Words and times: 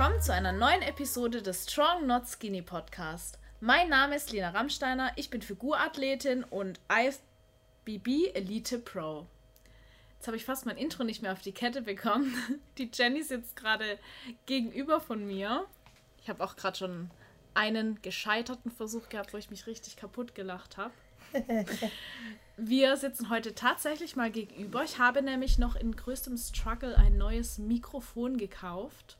willkommen 0.00 0.22
zu 0.22 0.32
einer 0.32 0.52
neuen 0.52 0.80
Episode 0.80 1.42
des 1.42 1.64
Strong 1.64 2.06
Not 2.06 2.26
Skinny 2.26 2.62
Podcast. 2.62 3.38
Mein 3.60 3.90
Name 3.90 4.16
ist 4.16 4.32
Lena 4.32 4.48
Rammsteiner, 4.48 5.12
ich 5.16 5.28
bin 5.28 5.42
Figurathletin 5.42 6.42
und 6.42 6.80
IFBB 6.90 8.34
Elite 8.34 8.78
Pro. 8.78 9.26
Jetzt 10.16 10.26
habe 10.26 10.38
ich 10.38 10.46
fast 10.46 10.64
mein 10.64 10.78
Intro 10.78 11.04
nicht 11.04 11.20
mehr 11.20 11.32
auf 11.32 11.42
die 11.42 11.52
Kette 11.52 11.82
bekommen. 11.82 12.34
Die 12.78 12.90
Jenny 12.90 13.22
sitzt 13.22 13.56
gerade 13.56 13.98
gegenüber 14.46 15.02
von 15.02 15.26
mir. 15.26 15.66
Ich 16.22 16.30
habe 16.30 16.42
auch 16.42 16.56
gerade 16.56 16.78
schon 16.78 17.10
einen 17.52 18.00
gescheiterten 18.00 18.70
Versuch 18.70 19.10
gehabt, 19.10 19.34
wo 19.34 19.36
ich 19.36 19.50
mich 19.50 19.66
richtig 19.66 19.98
kaputt 19.98 20.34
gelacht 20.34 20.78
habe. 20.78 20.94
Wir 22.56 22.96
sitzen 22.96 23.28
heute 23.28 23.54
tatsächlich 23.54 24.16
mal 24.16 24.30
gegenüber. 24.30 24.82
Ich 24.82 24.98
habe 24.98 25.20
nämlich 25.20 25.58
noch 25.58 25.76
in 25.76 25.94
größtem 25.94 26.38
Struggle 26.38 26.96
ein 26.96 27.18
neues 27.18 27.58
Mikrofon 27.58 28.38
gekauft, 28.38 29.18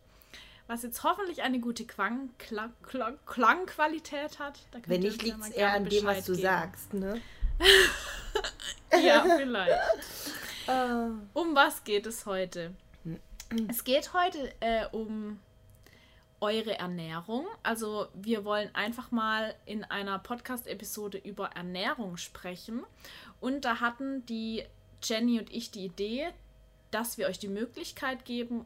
was 0.71 0.85
jetzt 0.85 1.03
hoffentlich 1.03 1.43
eine 1.43 1.59
gute 1.59 1.85
Klang, 1.85 2.31
Klang, 2.39 2.73
Klang, 2.83 3.19
Klangqualität 3.27 4.39
hat. 4.39 4.61
Wenn 4.87 5.01
nicht, 5.01 5.21
liegt 5.21 5.41
es 5.41 5.49
eher 5.51 5.73
an 5.73 5.85
dem, 5.85 6.05
was 6.05 6.25
du 6.25 6.33
geben. 6.33 6.43
sagst, 6.43 6.95
ne? 6.95 7.21
ja, 9.03 9.27
vielleicht. 9.37 9.81
Uh. 10.69 11.17
Um 11.35 11.57
was 11.57 11.83
geht 11.83 12.07
es 12.07 12.25
heute? 12.25 12.73
Es 13.69 13.83
geht 13.83 14.15
heute 14.15 14.53
äh, 14.61 14.87
um 14.93 15.41
eure 16.41 16.79
Ernährung. 16.79 17.49
Also 17.65 18.07
wir 18.15 18.45
wollen 18.45 18.73
einfach 18.73 19.11
mal 19.11 19.57
in 19.67 19.83
einer 19.83 20.21
Podcast-Episode 20.21 21.19
über 21.19 21.49
Ernährung 21.57 22.17
sprechen. 22.17 22.85
Und 23.41 23.65
da 23.65 23.81
hatten 23.81 24.25
die 24.27 24.63
Jenny 25.03 25.41
und 25.41 25.53
ich 25.53 25.73
die 25.73 25.87
Idee, 25.87 26.29
dass 26.93 27.19
wir 27.19 27.27
euch 27.27 27.41
die 27.41 27.49
Möglichkeit 27.49 28.25
geben, 28.25 28.65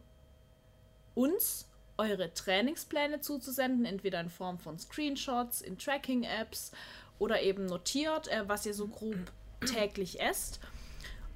uns 1.14 1.66
eure 1.96 2.32
Trainingspläne 2.32 3.20
zuzusenden, 3.20 3.84
entweder 3.84 4.20
in 4.20 4.30
Form 4.30 4.58
von 4.58 4.78
Screenshots, 4.78 5.60
in 5.60 5.78
Tracking-Apps 5.78 6.72
oder 7.18 7.42
eben 7.42 7.66
notiert, 7.66 8.28
äh, 8.28 8.48
was 8.48 8.66
ihr 8.66 8.74
so 8.74 8.88
grob 8.88 9.16
täglich 9.66 10.20
esst. 10.20 10.60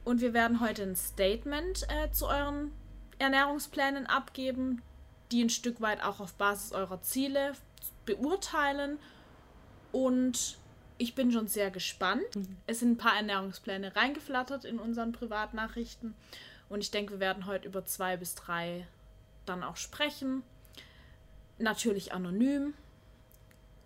Und 0.05 0.21
wir 0.21 0.33
werden 0.35 0.61
heute 0.61 0.83
ein 0.83 0.97
Statement 0.97 1.87
äh, 1.89 2.11
zu 2.11 2.27
euren 2.27 2.73
Ernährungsplänen 3.19 4.07
abgeben, 4.07 4.83
die 5.31 5.45
ein 5.45 5.51
Stück 5.51 5.81
weit 5.81 6.03
auch 6.03 6.21
auf 6.21 6.35
Basis 6.35 6.73
eurer 6.73 7.03
Ziele 7.03 7.53
beurteilen. 8.07 8.99
Und 9.93 10.59
ich 10.97 11.15
bin 11.15 11.31
schon 11.31 11.47
sehr 11.47 11.71
gespannt. 11.71 12.35
Mhm. 12.35 12.57
Es 12.67 12.81
sind 12.81 12.93
ein 12.93 12.97
paar 12.97 13.17
Ernährungspläne 13.17 13.95
reingeflattert 13.95 14.65
in 14.65 14.79
unseren 14.79 15.13
Privatnachrichten. 15.13 16.15
Und 16.69 16.81
ich 16.81 16.91
denke, 16.91 17.15
wir 17.15 17.21
werden 17.21 17.47
heute 17.47 17.69
über 17.69 17.85
zwei 17.85 18.17
bis 18.17 18.35
drei 18.35 18.87
dann 19.49 19.63
auch 19.63 19.77
sprechen. 19.77 20.43
Natürlich 21.59 22.13
anonym. 22.13 22.75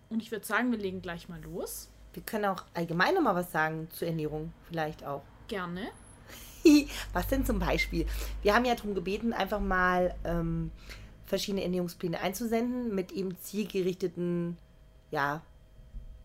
Und 0.09 0.21
ich 0.21 0.31
würde 0.31 0.45
sagen, 0.45 0.71
wir 0.71 0.77
legen 0.77 1.01
gleich 1.01 1.29
mal 1.29 1.41
los. 1.41 1.89
Wir 2.13 2.21
können 2.21 2.45
auch 2.45 2.63
allgemein 2.73 3.15
noch 3.15 3.21
mal 3.21 3.35
was 3.35 3.51
sagen 3.51 3.87
zur 3.91 4.07
Ernährung, 4.07 4.53
vielleicht 4.67 5.03
auch. 5.03 5.23
Gerne. 5.47 5.89
was 7.11 7.27
denn 7.27 7.45
zum 7.45 7.59
Beispiel? 7.59 8.05
Wir 8.41 8.55
haben 8.55 8.65
ja 8.65 8.75
darum 8.75 8.93
gebeten, 8.93 9.33
einfach 9.33 9.59
mal 9.59 10.15
ähm, 10.23 10.71
verschiedene 11.25 11.63
Ernährungspläne 11.63 12.21
einzusenden 12.21 12.93
mit 12.93 13.11
eben 13.11 13.37
zielgerichteten, 13.39 14.57
ja, 15.11 15.41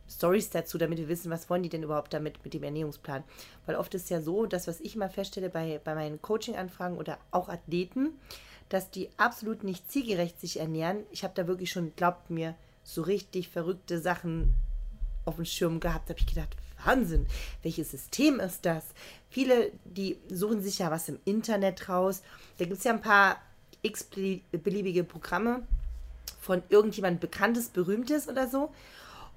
Stories 0.08 0.50
dazu, 0.50 0.78
damit 0.78 0.98
wir 0.98 1.08
wissen, 1.08 1.30
was 1.30 1.50
wollen 1.50 1.62
die 1.62 1.68
denn 1.68 1.82
überhaupt 1.82 2.14
damit 2.14 2.42
mit 2.44 2.54
dem 2.54 2.62
Ernährungsplan. 2.62 3.24
Weil 3.66 3.76
oft 3.76 3.94
ist 3.94 4.10
ja 4.10 4.20
so, 4.22 4.46
dass 4.46 4.66
was 4.66 4.80
ich 4.80 4.96
immer 4.96 5.10
feststelle 5.10 5.50
bei, 5.50 5.80
bei 5.84 5.94
meinen 5.94 6.20
Coaching-Anfragen 6.22 6.96
oder 6.96 7.18
auch 7.30 7.48
Athleten, 7.48 8.18
dass 8.68 8.90
die 8.90 9.08
absolut 9.16 9.64
nicht 9.64 9.90
zielgerecht 9.90 10.40
sich 10.40 10.60
ernähren. 10.60 11.04
Ich 11.10 11.24
habe 11.24 11.34
da 11.34 11.46
wirklich 11.46 11.70
schon, 11.70 11.94
glaubt 11.96 12.30
mir, 12.30 12.54
so 12.84 13.02
richtig 13.02 13.48
verrückte 13.48 14.00
Sachen 14.00 14.54
auf 15.24 15.36
dem 15.36 15.44
Schirm 15.44 15.80
gehabt. 15.80 16.08
Da 16.08 16.14
habe 16.14 16.20
ich 16.20 16.26
gedacht, 16.26 16.56
Wahnsinn, 16.84 17.26
welches 17.62 17.90
System 17.90 18.40
ist 18.40 18.64
das? 18.64 18.84
Viele, 19.30 19.72
die 19.84 20.18
suchen 20.28 20.62
sich 20.62 20.78
ja 20.78 20.90
was 20.90 21.08
im 21.08 21.18
Internet 21.24 21.88
raus. 21.88 22.22
Da 22.58 22.64
gibt 22.64 22.78
es 22.78 22.84
ja 22.84 22.92
ein 22.92 23.02
paar 23.02 23.36
x-beliebige 23.82 25.04
Programme 25.04 25.66
von 26.40 26.62
irgendjemand 26.68 27.20
Bekanntes, 27.20 27.68
Berühmtes 27.68 28.28
oder 28.28 28.48
so. 28.48 28.70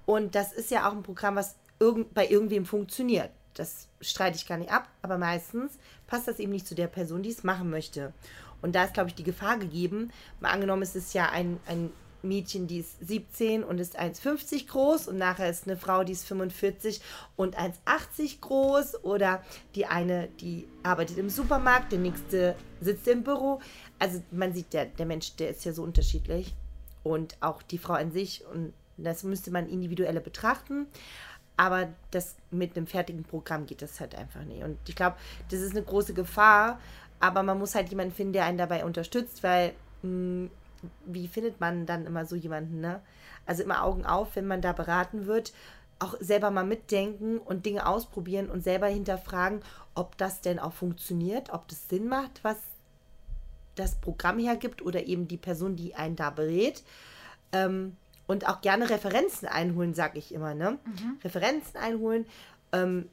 Und 0.06 0.36
das 0.36 0.54
ist 0.54 0.72
ja 0.72 0.88
auch 0.88 0.94
ein 0.94 1.04
Programm, 1.04 1.36
was 1.36 1.56
irgend, 1.80 2.14
bei 2.14 2.28
irgendwem 2.28 2.66
funktioniert. 2.66 3.30
Das 3.54 3.88
streite 4.00 4.38
ich 4.38 4.48
gar 4.48 4.58
nicht 4.58 4.72
ab, 4.72 4.88
aber 5.02 5.18
meistens 5.18 5.74
passt 6.08 6.28
das 6.28 6.40
eben 6.40 6.52
nicht 6.52 6.68
zu 6.68 6.76
der 6.76 6.88
Person, 6.88 7.22
die 7.22 7.30
es 7.30 7.44
machen 7.44 7.70
möchte. 7.70 8.14
Und 8.62 8.76
da 8.76 8.84
ist, 8.84 8.94
glaube 8.94 9.10
ich, 9.10 9.16
die 9.16 9.24
Gefahr 9.24 9.58
gegeben. 9.58 10.12
Mal 10.40 10.52
angenommen, 10.52 10.84
es 10.84 10.96
ist 10.96 11.14
ja 11.14 11.30
ein, 11.30 11.60
ein 11.66 11.92
Mädchen, 12.24 12.68
die 12.68 12.80
ist 12.80 12.98
17 13.08 13.64
und 13.64 13.80
ist 13.80 14.00
1,50 14.00 14.68
groß 14.68 15.08
und 15.08 15.18
nachher 15.18 15.50
ist 15.50 15.68
eine 15.68 15.78
Frau, 15.78 16.04
die 16.04 16.12
ist 16.12 16.26
45 16.28 17.02
und 17.36 17.58
1,80 17.58 18.42
groß 18.42 19.04
oder 19.04 19.44
die 19.76 19.86
eine, 19.86 20.28
die 20.40 20.68
arbeitet 20.84 21.18
im 21.18 21.30
Supermarkt, 21.30 21.92
der 21.92 22.00
nächste 22.00 22.56
sitzt 22.80 23.08
im 23.08 23.24
Büro. 23.24 23.60
Also 24.00 24.22
man 24.32 24.54
sieht, 24.54 24.74
der, 24.74 24.86
der 24.86 25.06
Mensch, 25.06 25.36
der 25.36 25.50
ist 25.50 25.66
ja 25.66 25.74
so 25.74 25.84
unterschiedlich 25.84 26.54
und 27.04 27.38
auch 27.42 27.62
die 27.64 27.78
Frau 27.78 27.94
an 27.94 28.12
sich 28.12 28.46
und 28.46 28.74
das 28.98 29.24
müsste 29.24 29.52
man 29.52 29.68
individueller 29.68 30.20
betrachten. 30.20 30.88
Aber 31.58 31.90
das 32.12 32.36
mit 32.50 32.76
einem 32.76 32.88
fertigen 32.88 33.24
Programm 33.24 33.66
geht 33.66 33.82
das 33.82 34.00
halt 34.00 34.16
einfach 34.16 34.44
nicht. 34.44 34.64
Und 34.64 34.78
ich 34.88 34.96
glaube, 34.96 35.16
das 35.50 35.60
ist 35.60 35.72
eine 35.72 35.84
große 35.84 36.14
Gefahr. 36.14 36.80
Aber 37.22 37.44
man 37.44 37.60
muss 37.60 37.76
halt 37.76 37.90
jemanden 37.90 38.14
finden, 38.14 38.34
der 38.34 38.46
einen 38.46 38.58
dabei 38.58 38.84
unterstützt, 38.84 39.44
weil 39.44 39.74
mh, 40.02 40.10
hm, 40.10 40.52
wie 41.06 41.28
findet 41.28 41.60
man 41.60 41.86
dann 41.86 42.06
immer 42.06 42.26
so 42.26 42.36
jemanden, 42.36 42.82
ne? 42.82 43.02
Also 43.46 43.64
immer 43.64 43.84
Augen 43.84 44.06
auf, 44.06 44.36
wenn 44.36 44.48
man 44.48 44.62
da 44.62 44.74
beraten 44.74 45.28
wird, 45.28 45.54
auch 46.00 46.16
selber 46.20 46.50
mal 46.52 46.66
mitdenken 46.66 47.38
und 47.38 47.66
Dinge 47.66 47.86
ausprobieren 47.86 48.50
und 48.50 48.64
selber 48.64 48.88
hinterfragen, 48.88 49.62
ob 49.94 50.18
das 50.18 50.42
denn 50.42 50.60
auch 50.60 50.74
funktioniert, 50.74 51.52
ob 51.52 51.68
das 51.68 51.88
Sinn 51.90 52.08
macht, 52.08 52.44
was 52.44 52.58
das 53.76 53.96
Programm 53.96 54.40
hergibt 54.40 54.82
oder 54.82 55.06
eben 55.06 55.28
die 55.28 55.38
Person, 55.38 55.76
die 55.76 55.96
einen 55.96 56.16
da 56.16 56.30
berät. 56.30 56.84
Ähm, 57.52 57.96
und 58.28 58.48
auch 58.48 58.62
gerne 58.62 58.90
Referenzen 58.90 59.48
einholen, 59.48 59.94
sage 59.94 60.18
ich 60.18 60.34
immer. 60.34 60.56
Ne? 60.56 60.78
Mhm. 60.86 61.20
Referenzen 61.24 61.78
einholen. 61.78 62.26
Ähm, 62.72 63.10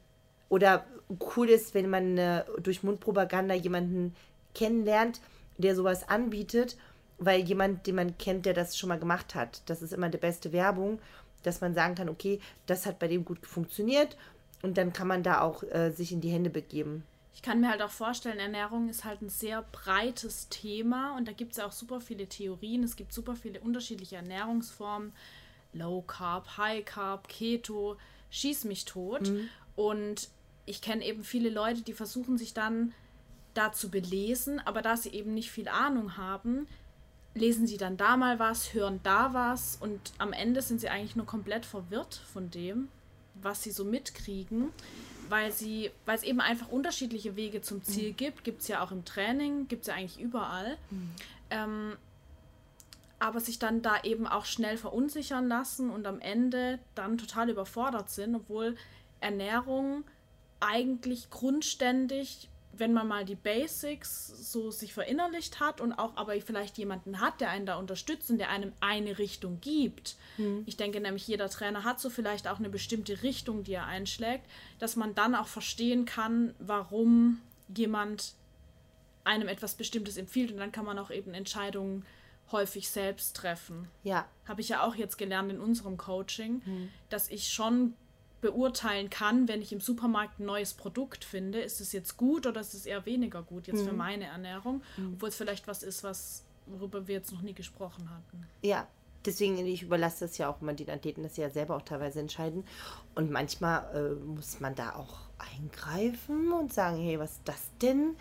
oder 0.49 0.85
cool 1.35 1.49
ist, 1.49 1.73
wenn 1.73 1.89
man 1.89 2.17
äh, 2.17 2.43
durch 2.61 2.83
Mundpropaganda 2.83 3.55
jemanden 3.55 4.15
kennenlernt, 4.53 5.21
der 5.57 5.75
sowas 5.75 6.07
anbietet, 6.07 6.77
weil 7.17 7.41
jemand, 7.41 7.85
den 7.87 7.95
man 7.95 8.17
kennt, 8.17 8.45
der 8.45 8.53
das 8.53 8.77
schon 8.77 8.89
mal 8.89 8.99
gemacht 8.99 9.35
hat. 9.35 9.61
Das 9.65 9.81
ist 9.81 9.93
immer 9.93 10.09
die 10.09 10.17
beste 10.17 10.51
Werbung, 10.51 10.99
dass 11.43 11.61
man 11.61 11.73
sagen 11.73 11.95
kann, 11.95 12.09
okay, 12.09 12.39
das 12.65 12.85
hat 12.85 12.99
bei 12.99 13.07
dem 13.07 13.25
gut 13.25 13.45
funktioniert 13.45 14.17
und 14.61 14.77
dann 14.77 14.93
kann 14.93 15.07
man 15.07 15.23
da 15.23 15.41
auch 15.41 15.63
äh, 15.63 15.91
sich 15.91 16.11
in 16.11 16.21
die 16.21 16.29
Hände 16.29 16.49
begeben. 16.49 17.03
Ich 17.33 17.41
kann 17.41 17.61
mir 17.61 17.69
halt 17.69 17.81
auch 17.81 17.89
vorstellen, 17.89 18.39
Ernährung 18.39 18.89
ist 18.89 19.05
halt 19.05 19.21
ein 19.21 19.29
sehr 19.29 19.63
breites 19.71 20.49
Thema 20.49 21.15
und 21.15 21.27
da 21.27 21.31
gibt 21.31 21.51
es 21.51 21.57
ja 21.57 21.65
auch 21.65 21.71
super 21.71 22.01
viele 22.01 22.27
Theorien. 22.27 22.83
Es 22.83 22.97
gibt 22.97 23.13
super 23.13 23.35
viele 23.35 23.61
unterschiedliche 23.61 24.17
Ernährungsformen. 24.17 25.13
Low 25.71 26.01
Carb, 26.01 26.57
High 26.57 26.83
Carb, 26.83 27.29
Keto, 27.29 27.97
schieß 28.29 28.65
mich 28.65 28.85
tot. 28.85 29.29
Mhm. 29.29 29.49
Und 29.77 30.29
ich 30.69 30.81
kenne 30.81 31.03
eben 31.03 31.23
viele 31.23 31.49
Leute, 31.49 31.81
die 31.81 31.93
versuchen 31.93 32.37
sich 32.37 32.53
dann 32.53 32.93
da 33.55 33.71
zu 33.71 33.89
belesen, 33.89 34.61
aber 34.63 34.81
da 34.81 34.95
sie 34.95 35.09
eben 35.09 35.33
nicht 35.33 35.51
viel 35.51 35.67
Ahnung 35.67 36.15
haben, 36.15 36.67
lesen 37.33 37.65
sie 37.65 37.77
dann 37.77 37.97
da 37.97 38.17
mal 38.17 38.37
was, 38.37 38.73
hören 38.73 38.99
da 39.03 39.33
was 39.33 39.77
und 39.79 40.13
am 40.19 40.31
Ende 40.31 40.61
sind 40.61 40.79
sie 40.79 40.89
eigentlich 40.89 41.15
nur 41.15 41.25
komplett 41.25 41.65
verwirrt 41.65 42.21
von 42.31 42.51
dem, 42.51 42.87
was 43.33 43.63
sie 43.63 43.71
so 43.71 43.83
mitkriegen, 43.83 44.69
weil 45.27 45.51
sie, 45.51 45.91
weil 46.05 46.17
es 46.17 46.23
eben 46.23 46.39
einfach 46.39 46.69
unterschiedliche 46.69 47.35
Wege 47.35 47.61
zum 47.61 47.83
Ziel 47.83 48.11
mhm. 48.11 48.17
gibt, 48.17 48.43
gibt 48.43 48.61
es 48.61 48.67
ja 48.67 48.83
auch 48.83 48.91
im 48.91 49.05
Training, 49.05 49.67
gibt 49.67 49.81
es 49.81 49.87
ja 49.87 49.95
eigentlich 49.95 50.19
überall. 50.19 50.77
Mhm. 50.91 51.11
Ähm, 51.49 51.97
aber 53.19 53.39
sich 53.39 53.59
dann 53.59 53.81
da 53.81 54.01
eben 54.03 54.27
auch 54.27 54.45
schnell 54.45 54.77
verunsichern 54.77 55.47
lassen 55.47 55.89
und 55.89 56.07
am 56.07 56.21
Ende 56.21 56.79
dann 56.95 57.17
total 57.17 57.49
überfordert 57.49 58.09
sind, 58.09 58.35
obwohl 58.35 58.77
Ernährung 59.19 60.05
eigentlich 60.59 61.29
grundständig 61.29 62.49
wenn 62.79 62.93
man 62.93 63.07
mal 63.07 63.25
die 63.25 63.35
Basics 63.35 64.27
so 64.27 64.71
sich 64.71 64.93
verinnerlicht 64.93 65.59
hat 65.59 65.81
und 65.81 65.93
auch 65.93 66.15
aber 66.15 66.39
vielleicht 66.41 66.77
jemanden 66.77 67.19
hat, 67.19 67.41
der 67.41 67.49
einen 67.49 67.65
da 67.65 67.77
unterstützt 67.77 68.29
und 68.29 68.37
der 68.37 68.49
einem 68.49 68.73
eine 68.79 69.19
Richtung 69.19 69.59
gibt. 69.61 70.15
Mhm. 70.37 70.63
Ich 70.65 70.77
denke 70.77 70.99
nämlich, 70.99 71.27
jeder 71.27 71.49
Trainer 71.49 71.83
hat 71.83 71.99
so 71.99 72.09
vielleicht 72.09 72.47
auch 72.47 72.59
eine 72.59 72.69
bestimmte 72.69 73.21
Richtung, 73.23 73.63
die 73.63 73.73
er 73.73 73.85
einschlägt, 73.85 74.45
dass 74.79 74.95
man 74.95 75.15
dann 75.15 75.35
auch 75.35 75.47
verstehen 75.47 76.05
kann, 76.05 76.55
warum 76.59 77.39
jemand 77.75 78.33
einem 79.23 79.47
etwas 79.47 79.75
Bestimmtes 79.75 80.17
empfiehlt 80.17 80.51
und 80.51 80.57
dann 80.57 80.71
kann 80.71 80.85
man 80.85 80.97
auch 80.97 81.11
eben 81.11 81.33
Entscheidungen 81.33 82.05
häufig 82.51 82.89
selbst 82.89 83.35
treffen. 83.35 83.87
Ja. 84.03 84.27
Habe 84.47 84.61
ich 84.61 84.69
ja 84.69 84.83
auch 84.83 84.95
jetzt 84.95 85.17
gelernt 85.17 85.51
in 85.51 85.59
unserem 85.59 85.97
Coaching, 85.97 86.61
mhm. 86.65 86.89
dass 87.09 87.29
ich 87.29 87.49
schon 87.49 87.93
beurteilen 88.41 89.09
kann, 89.09 89.47
wenn 89.47 89.61
ich 89.61 89.71
im 89.73 89.81
Supermarkt 89.81 90.39
ein 90.39 90.45
neues 90.45 90.73
Produkt 90.73 91.25
finde, 91.25 91.59
ist 91.59 91.81
es 91.81 91.91
jetzt 91.91 92.17
gut 92.17 92.47
oder 92.47 92.61
ist 92.61 92.73
es 92.73 92.85
eher 92.85 93.05
weniger 93.05 93.41
gut 93.43 93.67
jetzt 93.67 93.83
mhm. 93.83 93.87
für 93.87 93.93
meine 93.93 94.25
Ernährung, 94.25 94.81
mhm. 94.97 95.13
obwohl 95.13 95.29
es 95.29 95.35
vielleicht 95.35 95.67
was 95.67 95.83
ist, 95.83 96.03
was, 96.03 96.43
worüber 96.65 97.07
wir 97.07 97.15
jetzt 97.15 97.31
noch 97.31 97.41
nie 97.41 97.53
gesprochen 97.53 98.09
hatten. 98.09 98.45
Ja, 98.61 98.87
deswegen, 99.25 99.57
ich 99.65 99.83
überlasse 99.83 100.25
das 100.25 100.37
ja 100.37 100.49
auch 100.49 100.61
immer 100.61 100.73
den 100.73 100.89
Athleten, 100.89 101.23
dass 101.23 101.35
sie 101.35 101.41
ja 101.41 101.49
selber 101.49 101.75
auch 101.75 101.81
teilweise 101.81 102.19
entscheiden. 102.19 102.63
Und 103.15 103.31
manchmal 103.31 103.83
äh, 103.93 104.15
muss 104.25 104.59
man 104.59 104.75
da 104.75 104.95
auch 104.95 105.19
eingreifen 105.37 106.51
und 106.51 106.73
sagen, 106.73 106.97
hey, 106.97 107.19
was 107.19 107.31
ist 107.31 107.41
das 107.45 107.69
denn? 107.81 108.15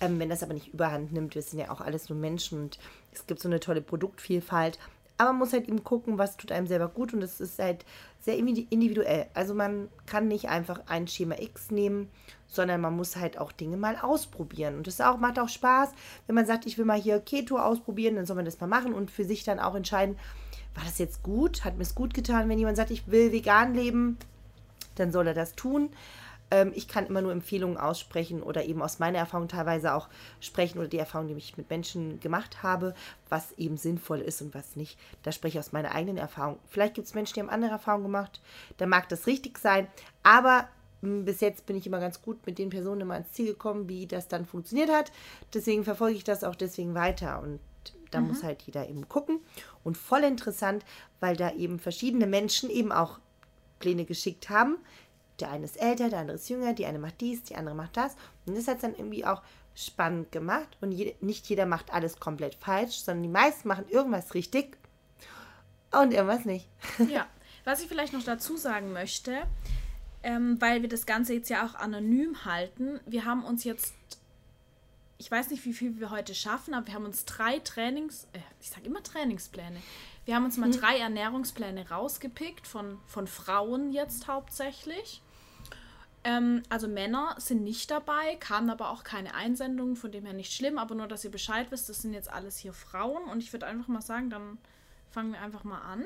Ähm, 0.00 0.18
wenn 0.18 0.28
das 0.28 0.42
aber 0.42 0.54
nicht 0.54 0.72
überhand 0.72 1.12
nimmt, 1.12 1.34
wir 1.34 1.42
sind 1.42 1.58
ja 1.58 1.70
auch 1.70 1.80
alles 1.80 2.08
nur 2.08 2.18
Menschen 2.18 2.62
und 2.62 2.78
es 3.12 3.26
gibt 3.26 3.40
so 3.40 3.48
eine 3.48 3.60
tolle 3.60 3.82
Produktvielfalt. 3.82 4.78
Aber 5.18 5.32
man 5.32 5.40
muss 5.40 5.52
halt 5.52 5.68
eben 5.68 5.84
gucken, 5.84 6.18
was 6.18 6.36
tut 6.36 6.50
einem 6.50 6.66
selber 6.66 6.88
gut 6.88 7.12
und 7.12 7.22
es 7.22 7.40
ist 7.40 7.58
halt 7.58 7.84
sehr 8.22 8.38
individuell. 8.38 9.26
Also 9.34 9.52
man 9.52 9.88
kann 10.06 10.28
nicht 10.28 10.48
einfach 10.48 10.80
ein 10.86 11.08
Schema 11.08 11.34
X 11.40 11.72
nehmen, 11.72 12.08
sondern 12.46 12.80
man 12.80 12.94
muss 12.96 13.16
halt 13.16 13.36
auch 13.36 13.50
Dinge 13.50 13.76
mal 13.76 13.96
ausprobieren. 13.96 14.76
Und 14.76 14.86
das 14.86 15.00
auch, 15.00 15.18
macht 15.18 15.40
auch 15.40 15.48
Spaß, 15.48 15.90
wenn 16.26 16.36
man 16.36 16.46
sagt, 16.46 16.64
ich 16.66 16.78
will 16.78 16.84
mal 16.84 17.00
hier 17.00 17.18
Keto 17.18 17.58
ausprobieren, 17.58 18.14
dann 18.14 18.26
soll 18.26 18.36
man 18.36 18.44
das 18.44 18.60
mal 18.60 18.68
machen 18.68 18.94
und 18.94 19.10
für 19.10 19.24
sich 19.24 19.42
dann 19.42 19.58
auch 19.58 19.74
entscheiden, 19.74 20.16
war 20.74 20.84
das 20.84 20.98
jetzt 20.98 21.22
gut? 21.22 21.64
Hat 21.64 21.76
mir 21.76 21.82
es 21.82 21.96
gut 21.96 22.14
getan? 22.14 22.48
Wenn 22.48 22.58
jemand 22.58 22.76
sagt, 22.76 22.92
ich 22.92 23.08
will 23.08 23.32
vegan 23.32 23.74
leben, 23.74 24.16
dann 24.94 25.10
soll 25.10 25.26
er 25.26 25.34
das 25.34 25.54
tun. 25.54 25.90
Ähm, 26.52 26.72
ich 26.74 26.86
kann 26.86 27.06
immer 27.06 27.22
nur 27.22 27.32
Empfehlungen 27.32 27.78
aussprechen 27.78 28.42
oder 28.42 28.64
eben 28.66 28.82
aus 28.82 28.98
meiner 28.98 29.18
Erfahrung 29.18 29.48
teilweise 29.48 29.94
auch 29.94 30.08
sprechen 30.38 30.78
oder 30.78 30.88
die 30.88 30.98
Erfahrung, 30.98 31.28
die 31.28 31.34
ich 31.34 31.56
mit 31.56 31.70
Menschen 31.70 32.20
gemacht 32.20 32.62
habe, 32.62 32.94
was 33.30 33.52
eben 33.52 33.78
sinnvoll 33.78 34.20
ist 34.20 34.42
und 34.42 34.54
was 34.54 34.76
nicht. 34.76 34.98
Da 35.22 35.32
spreche 35.32 35.58
ich 35.58 35.64
aus 35.64 35.72
meiner 35.72 35.94
eigenen 35.94 36.18
Erfahrung. 36.18 36.58
Vielleicht 36.68 36.94
gibt 36.94 37.08
es 37.08 37.14
Menschen, 37.14 37.34
die 37.34 37.40
haben 37.40 37.48
andere 37.48 37.72
Erfahrungen 37.72 38.04
gemacht. 38.04 38.42
Da 38.76 38.84
mag 38.84 39.08
das 39.08 39.26
richtig 39.26 39.58
sein. 39.58 39.88
Aber 40.22 40.68
hm, 41.00 41.24
bis 41.24 41.40
jetzt 41.40 41.64
bin 41.64 41.76
ich 41.76 41.86
immer 41.86 42.00
ganz 42.00 42.20
gut 42.20 42.46
mit 42.46 42.58
den 42.58 42.68
Personen 42.68 43.00
immer 43.00 43.14
ans 43.14 43.32
Ziel 43.32 43.46
gekommen, 43.46 43.88
wie 43.88 44.06
das 44.06 44.28
dann 44.28 44.44
funktioniert 44.44 44.90
hat. 44.90 45.10
Deswegen 45.54 45.84
verfolge 45.84 46.16
ich 46.16 46.24
das 46.24 46.44
auch 46.44 46.54
deswegen 46.54 46.94
weiter 46.94 47.40
und 47.40 47.60
da 48.10 48.20
mhm. 48.20 48.28
muss 48.28 48.42
halt 48.42 48.60
jeder 48.62 48.86
eben 48.90 49.08
gucken. 49.08 49.40
Und 49.84 49.96
voll 49.96 50.22
interessant, 50.22 50.84
weil 51.18 51.34
da 51.34 51.50
eben 51.54 51.78
verschiedene 51.78 52.26
Menschen 52.26 52.68
eben 52.68 52.92
auch 52.92 53.20
Pläne 53.78 54.04
geschickt 54.04 54.48
haben, 54.48 54.78
der 55.42 55.50
eine 55.50 55.64
ist 55.64 55.80
älter, 55.80 56.08
der 56.08 56.20
andere 56.20 56.36
ist 56.36 56.48
jünger, 56.48 56.72
die 56.72 56.86
eine 56.86 57.00
macht 57.00 57.20
dies, 57.20 57.42
die 57.42 57.56
andere 57.56 57.74
macht 57.74 57.96
das. 57.96 58.16
Und 58.46 58.56
das 58.56 58.68
hat 58.68 58.76
es 58.76 58.82
dann 58.82 58.94
irgendwie 58.94 59.24
auch 59.24 59.42
spannend 59.74 60.30
gemacht. 60.30 60.76
Und 60.80 60.92
je, 60.92 61.16
nicht 61.20 61.48
jeder 61.48 61.66
macht 61.66 61.92
alles 61.92 62.20
komplett 62.20 62.54
falsch, 62.54 63.00
sondern 63.00 63.24
die 63.24 63.28
meisten 63.28 63.66
machen 63.66 63.88
irgendwas 63.88 64.34
richtig 64.34 64.76
und 65.90 66.12
irgendwas 66.12 66.44
nicht. 66.44 66.68
Ja, 67.10 67.26
was 67.64 67.82
ich 67.82 67.88
vielleicht 67.88 68.12
noch 68.12 68.22
dazu 68.22 68.56
sagen 68.56 68.92
möchte, 68.92 69.42
ähm, 70.22 70.60
weil 70.60 70.82
wir 70.82 70.88
das 70.88 71.06
Ganze 71.06 71.34
jetzt 71.34 71.50
ja 71.50 71.66
auch 71.66 71.74
anonym 71.74 72.44
halten, 72.44 73.00
wir 73.06 73.24
haben 73.24 73.44
uns 73.44 73.64
jetzt, 73.64 73.94
ich 75.18 75.28
weiß 75.28 75.50
nicht, 75.50 75.64
wie 75.64 75.72
viel 75.72 75.98
wir 75.98 76.10
heute 76.10 76.36
schaffen, 76.36 76.74
aber 76.74 76.86
wir 76.86 76.94
haben 76.94 77.04
uns 77.04 77.24
drei 77.24 77.58
Trainings, 77.58 78.28
äh, 78.32 78.38
ich 78.60 78.70
sage 78.70 78.86
immer 78.86 79.02
Trainingspläne, 79.02 79.80
wir 80.24 80.36
haben 80.36 80.44
uns 80.44 80.56
mal 80.56 80.68
mhm. 80.68 80.72
drei 80.72 80.98
Ernährungspläne 80.98 81.88
rausgepickt, 81.88 82.66
von, 82.66 83.00
von 83.06 83.26
Frauen 83.26 83.92
jetzt 83.92 84.28
hauptsächlich. 84.28 85.20
Ähm, 86.24 86.62
also 86.68 86.86
Männer 86.86 87.34
sind 87.38 87.64
nicht 87.64 87.90
dabei, 87.90 88.36
kamen 88.38 88.70
aber 88.70 88.90
auch 88.90 89.02
keine 89.02 89.34
Einsendungen, 89.34 89.96
von 89.96 90.12
dem 90.12 90.24
her 90.24 90.34
nicht 90.34 90.52
schlimm, 90.52 90.78
aber 90.78 90.94
nur, 90.94 91.08
dass 91.08 91.24
ihr 91.24 91.30
Bescheid 91.30 91.70
wisst, 91.70 91.88
das 91.88 92.02
sind 92.02 92.12
jetzt 92.12 92.32
alles 92.32 92.56
hier 92.58 92.72
Frauen 92.72 93.24
und 93.24 93.42
ich 93.42 93.52
würde 93.52 93.66
einfach 93.66 93.88
mal 93.88 94.02
sagen, 94.02 94.30
dann 94.30 94.58
fangen 95.10 95.32
wir 95.32 95.40
einfach 95.40 95.64
mal 95.64 95.80
an. 95.80 96.04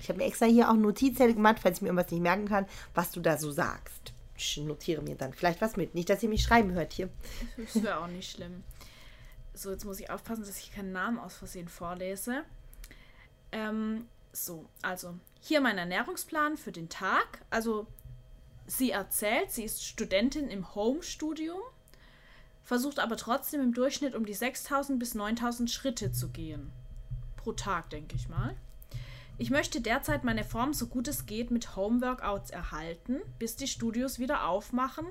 Ich 0.00 0.08
habe 0.08 0.18
mir 0.18 0.26
extra 0.26 0.46
hier 0.46 0.70
auch 0.70 0.74
Notizzettel 0.74 1.34
gemacht, 1.34 1.58
falls 1.60 1.78
ich 1.78 1.82
mir 1.82 1.88
irgendwas 1.88 2.10
nicht 2.10 2.22
merken 2.22 2.48
kann, 2.48 2.66
was 2.94 3.12
du 3.12 3.20
da 3.20 3.38
so 3.38 3.50
sagst. 3.50 4.12
Ich 4.36 4.58
notiere 4.58 5.02
mir 5.02 5.16
dann 5.16 5.32
vielleicht 5.32 5.60
was 5.62 5.76
mit. 5.76 5.94
Nicht, 5.94 6.10
dass 6.10 6.22
ihr 6.22 6.28
mich 6.28 6.42
schreiben 6.42 6.72
hört 6.72 6.92
hier. 6.92 7.08
Das 7.56 7.82
wäre 7.82 7.98
auch 8.00 8.06
nicht 8.06 8.30
schlimm. 8.30 8.62
So, 9.54 9.70
jetzt 9.70 9.86
muss 9.86 10.00
ich 10.00 10.10
aufpassen, 10.10 10.44
dass 10.44 10.58
ich 10.58 10.72
keinen 10.72 10.92
Namen 10.92 11.18
aus 11.18 11.36
Versehen 11.36 11.68
vorlese. 11.68 12.44
Ähm, 13.52 14.06
so, 14.32 14.66
also 14.82 15.14
hier 15.40 15.62
mein 15.62 15.78
Ernährungsplan 15.78 16.58
für 16.58 16.72
den 16.72 16.90
Tag. 16.90 17.40
Also 17.48 17.86
sie 18.66 18.90
erzählt, 18.90 19.50
sie 19.50 19.64
ist 19.64 19.84
Studentin 19.84 20.48
im 20.48 20.74
Home-Studium, 20.74 21.60
versucht 22.62 22.98
aber 22.98 23.16
trotzdem 23.16 23.60
im 23.60 23.74
Durchschnitt 23.74 24.14
um 24.14 24.26
die 24.26 24.34
6000 24.34 24.98
bis 24.98 25.14
9000 25.14 25.70
Schritte 25.70 26.12
zu 26.12 26.28
gehen. 26.28 26.72
Pro 27.36 27.52
Tag, 27.52 27.90
denke 27.90 28.16
ich 28.16 28.28
mal. 28.28 28.56
Ich 29.38 29.50
möchte 29.50 29.80
derzeit 29.80 30.24
meine 30.24 30.44
Form 30.44 30.72
so 30.72 30.86
gut 30.86 31.08
es 31.08 31.26
geht 31.26 31.50
mit 31.50 31.76
Home-Workouts 31.76 32.50
erhalten, 32.50 33.20
bis 33.38 33.54
die 33.56 33.68
Studios 33.68 34.18
wieder 34.18 34.48
aufmachen 34.48 35.06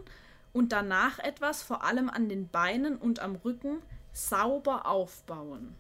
und 0.52 0.72
danach 0.72 1.20
etwas 1.20 1.62
vor 1.62 1.84
allem 1.84 2.10
an 2.10 2.28
den 2.28 2.50
Beinen 2.50 2.98
und 2.98 3.20
am 3.20 3.36
Rücken 3.36 3.82
sauber 4.14 4.88
aufbauen. 4.88 5.76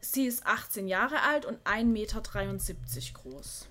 Sie 0.00 0.26
ist 0.26 0.46
18 0.46 0.88
Jahre 0.88 1.22
alt 1.22 1.44
und 1.44 1.58
1,73 1.66 1.84
Meter 1.84 2.22
groß. 3.12 3.68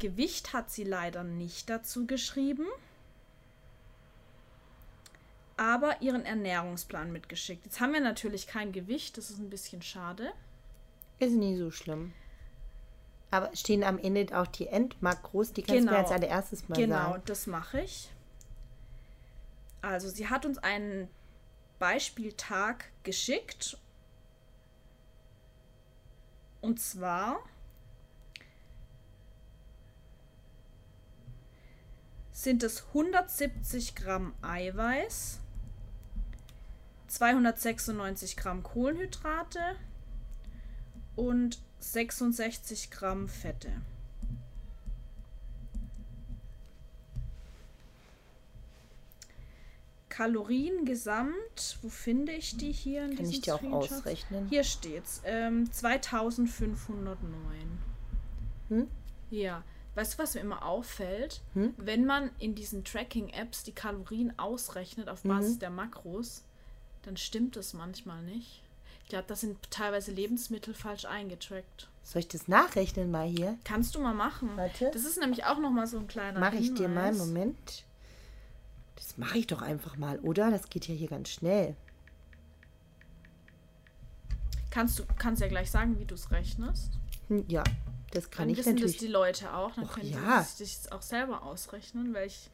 Gewicht 0.00 0.52
hat 0.52 0.70
sie 0.70 0.82
leider 0.82 1.22
nicht 1.22 1.70
dazu 1.70 2.06
geschrieben, 2.06 2.66
aber 5.56 6.02
ihren 6.02 6.24
Ernährungsplan 6.24 7.12
mitgeschickt. 7.12 7.64
Jetzt 7.64 7.80
haben 7.80 7.92
wir 7.92 8.00
natürlich 8.00 8.46
kein 8.48 8.72
Gewicht, 8.72 9.16
das 9.18 9.30
ist 9.30 9.38
ein 9.38 9.50
bisschen 9.50 9.82
schade. 9.82 10.32
Ist 11.20 11.34
nie 11.34 11.56
so 11.56 11.70
schlimm. 11.70 12.12
Aber 13.30 13.54
stehen 13.54 13.84
am 13.84 13.98
Ende 13.98 14.36
auch 14.36 14.46
die 14.46 14.66
Endmakros, 14.66 15.52
die 15.52 15.62
kannst 15.62 15.80
genau. 15.80 15.92
du 15.92 15.98
mir 15.98 16.02
als 16.02 16.10
allererstes 16.10 16.68
mal 16.68 16.76
genau, 16.76 16.96
sagen. 16.96 17.12
Genau, 17.12 17.24
das 17.26 17.46
mache 17.46 17.82
ich. 17.82 18.10
Also 19.82 20.08
sie 20.08 20.28
hat 20.28 20.44
uns 20.44 20.58
einen 20.58 21.08
Beispieltag 21.78 22.86
geschickt 23.02 23.78
und 26.60 26.80
zwar 26.80 27.40
sind 32.40 32.62
es 32.62 32.86
170 32.88 33.94
Gramm 33.94 34.32
Eiweiß, 34.40 35.40
296 37.08 38.38
Gramm 38.38 38.62
Kohlenhydrate 38.62 39.60
und 41.16 41.60
66 41.80 42.90
Gramm 42.90 43.28
Fette. 43.28 43.70
Kalorien 50.08 50.86
gesamt, 50.86 51.78
wo 51.82 51.90
finde 51.90 52.32
ich 52.32 52.56
die 52.56 52.72
hier? 52.72 53.04
In 53.04 53.16
Kann 53.16 53.28
ich 53.28 53.42
die 53.42 53.52
auch 53.52 53.62
ausrechnen? 53.64 54.48
Hier 54.48 54.64
steht's. 54.64 55.20
Ähm, 55.24 55.70
2509. 55.70 57.78
Hm? 58.68 58.88
Ja. 59.30 59.62
Weißt 59.94 60.14
du, 60.14 60.18
was 60.22 60.34
mir 60.34 60.40
immer 60.40 60.64
auffällt? 60.64 61.40
Hm? 61.54 61.74
Wenn 61.76 62.06
man 62.06 62.30
in 62.38 62.54
diesen 62.54 62.84
Tracking-Apps 62.84 63.64
die 63.64 63.72
Kalorien 63.72 64.38
ausrechnet 64.38 65.08
auf 65.08 65.22
Basis 65.22 65.56
mhm. 65.56 65.60
der 65.60 65.70
Makros, 65.70 66.44
dann 67.02 67.16
stimmt 67.16 67.56
das 67.56 67.74
manchmal 67.74 68.22
nicht. 68.22 68.62
Ich 69.02 69.08
glaube, 69.08 69.24
da 69.26 69.34
sind 69.34 69.58
teilweise 69.70 70.12
Lebensmittel 70.12 70.72
falsch 70.72 71.04
eingetrackt. 71.04 71.88
Soll 72.04 72.20
ich 72.20 72.28
das 72.28 72.46
nachrechnen 72.46 73.10
mal 73.10 73.26
hier? 73.26 73.58
Kannst 73.64 73.96
du 73.96 74.00
mal 74.00 74.14
machen. 74.14 74.50
Warte. 74.54 74.90
Das 74.92 75.04
ist 75.04 75.18
nämlich 75.18 75.44
auch 75.44 75.58
noch 75.58 75.70
mal 75.70 75.88
so 75.88 75.98
ein 75.98 76.06
kleiner 76.06 76.38
Mach 76.38 76.52
ich 76.52 76.72
dir 76.74 76.88
mal, 76.88 77.12
Moment. 77.12 77.84
Das 78.94 79.18
mache 79.18 79.38
ich 79.38 79.48
doch 79.48 79.62
einfach 79.62 79.96
mal, 79.96 80.20
oder? 80.20 80.50
Das 80.50 80.70
geht 80.70 80.86
ja 80.86 80.94
hier 80.94 81.08
ganz 81.08 81.30
schnell. 81.30 81.74
Kannst 84.70 85.00
du 85.00 85.04
kannst 85.18 85.42
ja 85.42 85.48
gleich 85.48 85.70
sagen, 85.70 85.98
wie 85.98 86.04
du 86.04 86.14
es 86.14 86.30
rechnest? 86.30 86.92
Hm, 87.28 87.44
ja, 87.48 87.64
das 88.10 88.30
kann 88.30 88.44
dann 88.44 88.50
ich 88.50 88.58
wissen 88.58 88.74
natürlich. 88.74 88.96
das 88.96 89.00
die 89.00 89.08
Leute 89.08 89.54
auch. 89.54 89.74
Dann 89.74 89.84
Och, 89.84 89.94
können 89.94 90.10
ja. 90.10 90.42
sie 90.42 90.64
sich 90.64 90.92
auch 90.92 91.02
selber 91.02 91.42
ausrechnen, 91.42 92.12
weil 92.14 92.26
ich 92.26 92.50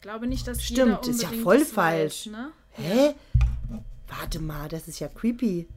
glaube 0.00 0.26
nicht, 0.26 0.46
dass 0.46 0.62
Stimmt, 0.62 1.06
ist 1.06 1.22
ja 1.22 1.28
voll 1.28 1.64
falsch. 1.64 2.26
Weiß, 2.26 2.32
ne? 2.32 2.52
Hä? 2.72 3.14
Warte 4.08 4.40
mal, 4.40 4.68
das 4.68 4.88
ist 4.88 4.98
ja 4.98 5.08
creepy. 5.08 5.68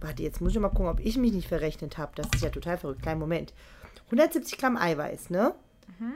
Warte, 0.00 0.22
jetzt 0.22 0.40
muss 0.40 0.52
ich 0.52 0.58
mal 0.58 0.68
gucken, 0.68 0.88
ob 0.88 1.00
ich 1.00 1.16
mich 1.16 1.32
nicht 1.32 1.48
verrechnet 1.48 1.98
habe. 1.98 2.12
Das 2.16 2.26
ist 2.34 2.42
ja 2.42 2.50
total 2.50 2.76
verrückt. 2.78 3.02
Kleinen 3.02 3.20
Moment. 3.20 3.54
170 4.06 4.58
Gramm 4.58 4.76
Eiweiß, 4.76 5.30
ne? 5.30 5.54
Mhm. 5.98 6.14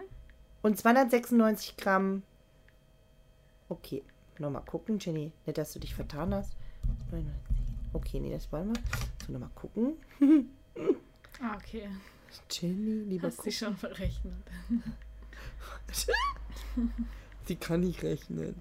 Und 0.63 0.79
296 0.79 1.77
Gramm 1.77 2.23
Okay, 3.69 4.03
nochmal 4.39 4.63
gucken, 4.65 4.99
Jenny. 4.99 5.33
Nicht, 5.45 5.59
dass 5.59 5.73
du 5.73 5.79
dich 5.79 5.95
vertan 5.95 6.35
hast. 6.35 6.57
Okay, 7.93 8.21
nee, 8.21 8.31
das 8.31 8.51
wollen 8.51 8.75
wir. 8.75 8.83
So, 9.27 9.33
nochmal 9.33 9.51
gucken. 9.55 9.95
ah, 11.41 11.57
okay. 11.57 11.89
Jenny, 12.51 13.05
lieber 13.05 13.29
Hast 13.29 13.39
gucken. 13.39 13.53
schon 13.53 13.77
verrechnet. 13.77 14.35
Sie 17.47 17.57
kann 17.57 17.81
nicht 17.81 18.03
rechnen. 18.03 18.55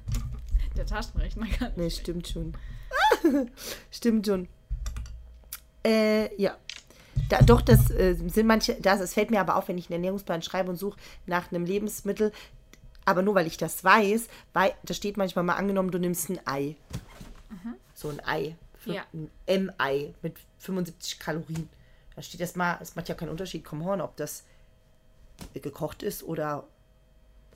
Der 0.76 0.86
Taschenrechner 0.86 1.46
kann 1.46 1.68
nicht. 1.68 1.76
Nee, 1.76 1.90
stimmt 1.90 2.28
schon. 2.28 2.56
stimmt 3.90 4.26
schon. 4.26 4.48
Äh, 5.84 6.34
ja. 6.40 6.56
Da, 7.28 7.40
doch, 7.42 7.62
das 7.62 7.90
äh, 7.90 8.14
sind 8.14 8.46
manche, 8.46 8.74
das, 8.80 9.00
es 9.00 9.14
fällt 9.14 9.30
mir 9.30 9.40
aber 9.40 9.56
auf, 9.56 9.68
wenn 9.68 9.78
ich 9.78 9.86
einen 9.86 9.94
Ernährungsplan 9.94 10.42
schreibe 10.42 10.70
und 10.70 10.76
suche 10.76 10.98
nach 11.26 11.50
einem 11.50 11.64
Lebensmittel, 11.64 12.32
Aber 13.04 13.22
nur 13.22 13.34
weil 13.34 13.46
ich 13.46 13.56
das 13.56 13.82
weiß, 13.84 14.28
weil 14.52 14.72
da 14.82 14.94
steht 14.94 15.16
manchmal 15.16 15.44
mal 15.44 15.54
angenommen, 15.56 15.90
du 15.90 15.98
nimmst 15.98 16.30
ein 16.30 16.40
Ei. 16.46 16.76
So 17.94 18.08
ein 18.08 18.20
Ei. 18.24 18.56
Ja. 18.84 19.04
Ein 19.14 19.30
M-Ei 19.46 20.14
mit 20.22 20.36
75 20.58 21.18
Kalorien. 21.18 21.68
Da 22.16 22.22
steht 22.22 22.40
das 22.40 22.54
mal, 22.56 22.78
es 22.80 22.94
macht 22.96 23.08
ja 23.08 23.14
keinen 23.14 23.30
Unterschied, 23.30 23.64
komm 23.64 23.84
horn, 23.84 24.00
ob 24.00 24.16
das 24.16 24.44
gekocht 25.54 26.02
ist 26.02 26.22
oder 26.22 26.64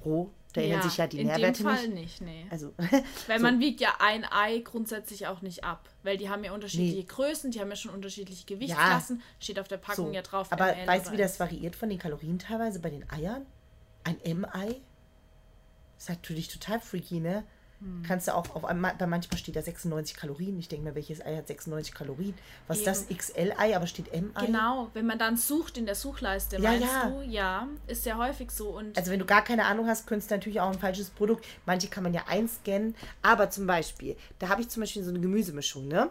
roh. 0.05 0.31
Da 0.55 0.63
ändern 0.63 0.83
sich 0.83 0.97
ja 0.97 1.07
die 1.07 1.21
in 1.21 1.27
Nährwerte 1.27 1.63
dem 1.63 1.67
Fall 1.71 1.89
nicht. 1.89 2.21
nicht, 2.21 2.21
nee. 2.23 2.47
Also, 2.51 2.73
Weil 3.27 3.39
so. 3.39 3.43
man 3.45 3.61
wiegt 3.61 3.81
ja 3.81 3.91
ein 4.01 4.25
Ei 4.25 4.61
grundsätzlich 4.61 5.27
auch 5.27 5.43
nicht 5.43 5.63
ab. 5.63 5.89
Weil 6.03 6.17
die 6.17 6.31
haben 6.31 6.43
ja 6.43 6.53
unterschiedliche 6.53 6.97
Nee. 6.97 7.05
Größen, 7.05 7.51
die 7.51 7.61
haben 7.61 7.69
ja 7.69 7.77
schon 7.77 7.93
unterschiedliche 7.93 8.47
Gewichtsklassen. 8.47 9.23
Steht 9.41 9.61
auf 9.61 9.69
der 9.69 9.77
Packung 9.77 10.07
so. 10.07 10.13
ja 10.13 10.23
drauf. 10.23 10.51
Aber 10.51 10.75
ML 10.75 10.87
weißt 10.87 11.07
du, 11.09 11.13
wie 11.13 11.17
das 11.19 11.39
variiert 11.39 11.77
von 11.77 11.91
den 11.91 11.99
Kalorien 11.99 12.39
teilweise 12.39 12.81
bei 12.81 12.89
den 12.89 13.09
Eiern? 13.11 13.45
Ein 14.05 14.19
M-Ei? 14.23 14.81
Das 15.97 16.05
ist 16.05 16.09
natürlich 16.09 16.49
total 16.49 16.81
freaky, 16.81 17.21
ne? 17.21 17.45
Hm. 17.81 18.03
Kannst 18.07 18.27
du 18.27 18.35
auch, 18.35 18.55
auf 18.55 18.65
einmal, 18.65 18.95
bei 18.99 19.07
manchmal 19.07 19.39
steht 19.39 19.55
da 19.55 19.63
96 19.63 20.17
Kalorien. 20.17 20.59
Ich 20.59 20.69
denke 20.69 20.89
mir, 20.89 20.95
welches 20.95 21.25
Ei 21.25 21.37
hat 21.37 21.47
96 21.47 21.95
Kalorien? 21.95 22.35
Was 22.67 22.79
ist 22.79 22.87
das? 22.87 23.07
XL-Ei, 23.09 23.77
aber 23.77 23.87
steht 23.87 24.13
M-Ei? 24.13 24.47
Genau, 24.47 24.91
wenn 24.95 25.07
man 25.07 25.19
dann 25.19 25.37
sucht 25.37 25.79
in 25.79 25.87
der 25.87 25.95
Suchleiste, 25.95 26.57
Ja, 26.57 26.71
meinst 26.71 26.87
ja. 26.87 27.11
du? 27.11 27.23
Ja, 27.23 27.69
ist 27.87 28.03
sehr 28.05 28.19
häufig 28.19 28.51
so. 28.51 28.71
Und 28.71 28.97
Also 28.97 29.11
wenn 29.13 29.21
du 29.21 29.27
gar 29.27 29.45
keine 29.45 29.65
Ahnung 29.67 29.87
hast, 29.87 30.07
könntest 30.07 30.31
du 30.31 30.35
natürlich 30.35 30.61
auch 30.61 30.73
ein 30.73 30.79
falsches 30.79 31.11
Produkt. 31.11 31.47
Manche 31.67 31.89
kann 31.89 32.03
man 32.03 32.15
ja 32.15 32.23
einscannen. 32.27 32.97
Aber 33.23 33.51
zum 33.51 33.67
Beispiel, 33.67 34.17
da 34.39 34.49
habe 34.49 34.61
ich 34.61 34.69
zum 34.69 34.81
Beispiel 34.81 35.05
so 35.05 35.11
eine 35.11 35.21
Gemüsemischung, 35.21 35.87
ne? 35.87 36.11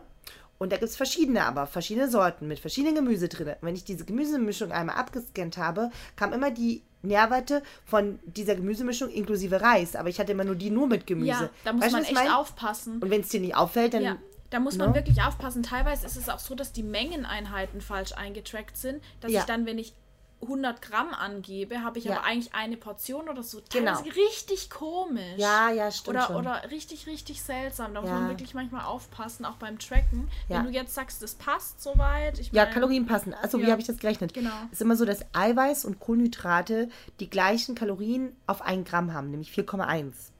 Und 0.59 0.71
da 0.71 0.77
gibt 0.77 0.89
es 0.89 0.97
verschiedene, 0.97 1.45
aber 1.45 1.67
verschiedene 1.67 2.09
Sorten 2.09 2.47
mit 2.47 2.59
verschiedenen 2.59 2.95
Gemüse 2.95 3.27
drin. 3.27 3.50
Und 3.50 3.57
wenn 3.62 3.75
ich 3.75 3.83
diese 3.83 4.05
Gemüsemischung 4.05 4.71
einmal 4.71 4.95
abgescannt 4.95 5.57
habe, 5.57 5.91
kam 6.15 6.33
immer 6.33 6.50
die 6.50 6.81
Nährwerte 7.01 7.63
von 7.86 8.20
dieser 8.25 8.56
Gemüsemischung 8.56 9.10
inklusive 9.10 9.62
Reis. 9.62 9.96
Aber 9.96 10.10
ich 10.10 10.20
hatte 10.20 10.32
immer 10.32 10.44
nur 10.44 10.56
die 10.56 10.70
nur 10.70 10.88
mit 10.88 11.08
Gemüse. 11.08 11.27
ja, 11.30 11.50
da 11.63 11.74
muss 11.74 11.84
Weißt 11.84 11.94
man 11.94 12.04
echt 12.04 12.13
mein? 12.13 12.30
aufpassen. 12.32 13.00
Und 13.01 13.10
wenn 13.10 13.22
es 13.22 13.30
dir 13.30 13.39
nicht 13.39 13.56
auffällt, 13.56 13.94
dann. 13.94 14.04
Ja, 14.04 14.18
da 14.50 14.60
muss 14.60 14.77
man 14.77 14.89
ne? 14.89 14.96
wirklich 14.96 15.22
aufpassen. 15.22 15.62
Teilweise 15.63 16.06
ist 16.06 16.16
es 16.18 16.30
auch 16.30 16.39
so, 16.39 16.56
dass 16.56 16.72
die 16.72 16.84
Mengeneinheiten 16.84 17.82
falsch 17.82 18.13
eingetrackt 18.13 18.77
sind, 18.77 19.04
dass 19.22 19.32
Ja. 19.32 19.42
ich 19.42 19.46
dann, 19.46 19.66
wenn 19.66 19.77
ich 19.77 19.94
100 20.41 20.82
Gramm 20.84 21.13
angebe, 21.15 21.82
habe 21.84 21.98
ich 21.98 22.06
Ja. 22.06 22.17
aber 22.17 22.25
eigentlich 22.25 22.53
eine 22.53 22.77
Portion 22.77 23.27
oder 23.27 23.41
so. 23.41 23.60
Genau. 23.72 23.96
Teilweise 23.96 24.15
richtig 24.15 24.70
komisch. 24.70 25.38
Ja, 25.38 25.72
ja, 25.72 25.89
stimmt 25.91 26.17
Oder, 26.17 26.27
schon. 26.27 26.36
oder 26.36 26.70
richtig, 26.70 27.08
richtig 27.08 27.41
seltsam. 27.41 27.94
Da 27.96 28.01
muss 28.01 28.10
Ja. 28.10 28.20
man 28.20 28.29
wirklich 28.29 28.53
manchmal 28.53 28.86
aufpassen, 28.86 29.46
auch 29.46 29.56
beim 29.56 29.79
Tracken. 29.79 30.29
Ja. 30.48 30.58
Wenn 30.58 30.65
du 30.65 30.72
jetzt 30.72 30.94
sagst, 30.94 31.24
das 31.24 31.34
passt 31.36 31.82
soweit. 31.82 32.38
Ich 32.39 32.51
Ja, 32.51 32.65
mein, 32.65 32.74
Kalorien 32.74 33.06
passen. 33.08 33.34
Also 33.34 33.60
wie 33.60 33.72
habe 33.72 33.82
ich 33.82 33.88
das 33.88 33.98
gerechnet? 33.98 34.34
Genau. 34.36 34.51
Es 34.67 34.74
ist 34.74 34.82
immer 34.82 34.96
so, 34.96 35.06
dass 35.06 35.25
Eiweiß 35.34 35.86
und 35.86 36.00
Kohlenhydrate 36.00 36.89
die 37.20 37.29
gleichen 37.29 37.74
Kalorien 37.74 38.36
auf 38.46 38.62
1 38.62 38.88
Gramm 38.88 39.13
haben, 39.13 39.32
nämlich 39.32 39.50
4,1. 39.51 40.32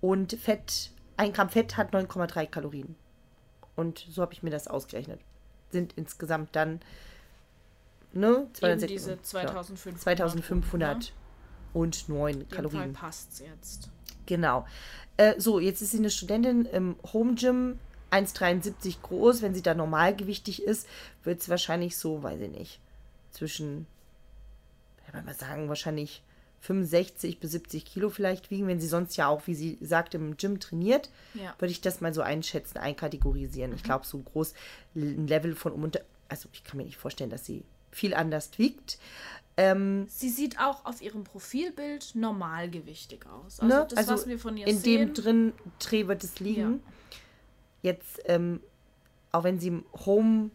Und 0.00 0.32
Fett, 0.34 0.90
1 1.16 1.34
Gramm 1.34 1.48
Fett 1.48 1.76
hat 1.76 1.92
9,3 1.92 2.46
Kalorien. 2.46 2.94
Und 3.76 4.06
so 4.10 4.22
habe 4.22 4.32
ich 4.34 4.42
mir 4.42 4.50
das 4.50 4.68
ausgerechnet. 4.68 5.20
Sind 5.70 5.94
insgesamt 5.96 6.54
dann 6.54 6.80
ne, 8.12 8.28
Eben 8.42 8.54
206 8.54 8.92
diese 8.92 9.10
ja, 9.12 9.22
2500. 9.22 10.00
2500 10.02 10.98
Ne? 10.98 11.04
und 11.72 12.08
9 12.08 12.32
In 12.32 12.38
dem 12.40 12.48
Fall 12.48 12.56
Kalorien. 12.56 12.92
passt's 12.92 13.38
jetzt. 13.40 13.90
Genau. 14.26 14.66
Äh, 15.16 15.38
so, 15.40 15.60
jetzt 15.60 15.82
ist 15.82 15.92
sie 15.92 15.98
eine 15.98 16.10
Studentin 16.10 16.64
im 16.66 16.96
Home 17.12 17.34
Gym, 17.34 17.78
1,73 18.10 19.00
groß. 19.02 19.42
Wenn 19.42 19.54
sie 19.54 19.62
da 19.62 19.74
normalgewichtig 19.74 20.62
ist, 20.62 20.86
wird 21.24 21.40
es 21.40 21.48
wahrscheinlich 21.48 21.96
so, 21.96 22.22
weiß 22.22 22.40
ich 22.40 22.50
nicht, 22.50 22.80
zwischen, 23.30 23.86
ich 25.06 25.12
würde 25.14 25.26
mal 25.26 25.34
sagen, 25.34 25.68
wahrscheinlich 25.68 26.22
65 26.62 27.40
bis 27.40 27.52
70 27.52 27.84
Kilo 27.86 28.10
vielleicht 28.10 28.50
wiegen, 28.50 28.66
wenn 28.66 28.80
sie 28.80 28.86
sonst 28.88 29.16
ja 29.16 29.28
auch, 29.28 29.46
wie 29.46 29.54
sie 29.54 29.78
sagt, 29.80 30.14
im 30.14 30.36
Gym 30.36 30.60
trainiert, 30.60 31.08
Ja. 31.34 31.54
würde 31.58 31.72
ich 31.72 31.80
das 31.80 32.00
mal 32.00 32.12
so 32.12 32.20
einschätzen, 32.22 32.78
einkategorisieren. 32.78 33.72
Ich 33.74 33.82
glaube, 33.82 34.04
so 34.06 34.18
groß 34.18 34.54
ein 34.94 35.26
Level 35.26 35.54
von 35.54 35.72
um 35.72 35.84
und 35.84 36.00
also 36.28 36.48
ich 36.52 36.62
kann 36.64 36.76
mir 36.76 36.84
nicht 36.84 36.98
vorstellen, 36.98 37.30
dass 37.30 37.46
sie 37.46 37.64
viel 37.90 38.14
anders 38.14 38.50
wiegt. 38.58 38.98
Ähm, 39.56 40.06
Sie 40.08 40.30
sieht 40.30 40.58
auch 40.58 40.84
auf 40.84 41.02
ihrem 41.02 41.24
Profilbild 41.24 42.14
normalgewichtig 42.14 43.26
aus. 43.26 43.60
Also 43.60 43.66
ne? 43.66 43.86
das, 43.90 44.08
was 44.08 44.26
wir 44.26 44.38
von 44.38 44.56
ihr 44.56 44.66
in 44.66 44.78
sehen. 44.78 45.08
dem 45.08 45.14
drin 45.14 45.52
Dreh 45.78 46.06
wird 46.06 46.24
es 46.24 46.40
liegen. 46.40 46.82
Jetzt, 47.82 48.20
ähm, 48.24 48.60
auch 49.32 49.44
wenn 49.44 49.58
sie 49.58 49.68
im 49.68 49.84
Home, 50.06 50.50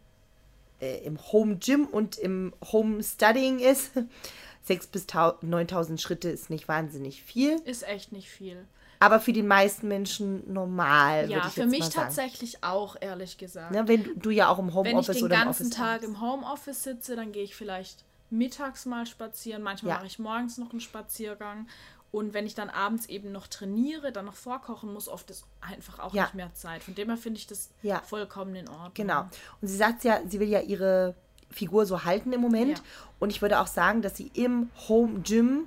äh, 0.81 1.03
im 1.05 1.19
Home 1.31 1.57
Gym 1.57 1.85
und 1.85 2.17
im 2.17 2.53
Home 2.71 3.03
Studying 3.03 3.59
ist, 3.59 3.91
6.000 4.67 4.91
bis 4.91 5.05
9.000 5.05 5.99
Schritte 5.99 6.29
ist 6.29 6.49
nicht 6.49 6.67
wahnsinnig 6.67 7.21
viel, 7.21 7.59
Ist 7.65 7.87
echt 7.87 8.11
nicht 8.11 8.29
viel. 8.29 8.65
Aber 8.99 9.19
für 9.19 9.33
die 9.33 9.43
meisten 9.43 9.87
Menschen 9.87 10.51
normal, 10.51 11.29
Ja, 11.29 11.37
würde 11.37 11.47
ich 11.47 11.53
für 11.53 11.61
jetzt 11.61 11.69
mich 11.71 11.79
mal 11.81 11.91
sagen. 11.91 12.07
tatsächlich 12.07 12.63
auch, 12.63 12.95
ehrlich 12.99 13.37
gesagt. 13.37 13.71
Ne, 13.71 13.87
wenn 13.87 14.03
du, 14.03 14.15
du 14.15 14.29
ja 14.29 14.47
auch 14.49 14.59
im 14.59 14.67
Wenn 14.67 14.71
ich 14.71 14.75
Homeoffice 14.93 15.15
den 15.17 15.25
oder 15.25 15.35
ganzen 15.43 15.71
Tag 15.71 16.03
im 16.03 16.21
Homeoffice 16.21 16.83
sitze, 16.83 17.15
dann 17.15 17.31
gehe 17.31 17.43
ich 17.43 17.55
vielleicht 17.55 18.03
mittags 18.29 18.85
mal 18.85 19.05
spazieren. 19.05 19.61
Manchmal 19.61 19.91
Ja. 19.91 19.97
mache 19.97 20.07
ich 20.07 20.19
morgens 20.19 20.57
noch 20.57 20.71
einen 20.71 20.79
Spaziergang. 20.81 21.67
Und 22.11 22.33
wenn 22.33 22.45
ich 22.45 22.55
dann 22.55 22.69
abends 22.69 23.07
eben 23.07 23.31
noch 23.33 23.47
trainiere, 23.47 24.11
dann 24.13 24.25
noch 24.25 24.35
vorkochen 24.35 24.93
muss, 24.93 25.09
oft 25.09 25.29
ist 25.29 25.43
einfach 25.59 25.99
auch 25.99 26.13
Ja. 26.13 26.23
nicht 26.23 26.35
mehr 26.35 26.53
Zeit. 26.53 26.81
Von 26.81 26.95
dem 26.95 27.09
her 27.09 27.17
finde 27.17 27.39
ich 27.39 27.47
das 27.47 27.69
Ja. 27.81 27.99
vollkommen 27.99 28.55
in 28.55 28.69
Ordnung. 28.69 28.91
Genau. 28.93 29.21
Und 29.61 29.67
sie 29.67 29.75
sagt 29.75 30.03
ja, 30.05 30.21
sie 30.25 30.39
will 30.39 30.47
ja 30.47 30.61
ihre 30.61 31.13
Figur 31.51 31.85
so 31.85 32.05
halten 32.05 32.31
im 32.33 32.39
Moment. 32.41 32.81
Und 33.19 33.31
ich 33.31 33.41
würde 33.41 33.59
auch 33.59 33.67
sagen, 33.67 34.01
dass 34.01 34.15
sie 34.17 34.31
im 34.33 34.69
Home 34.87 35.19
Gym 35.23 35.65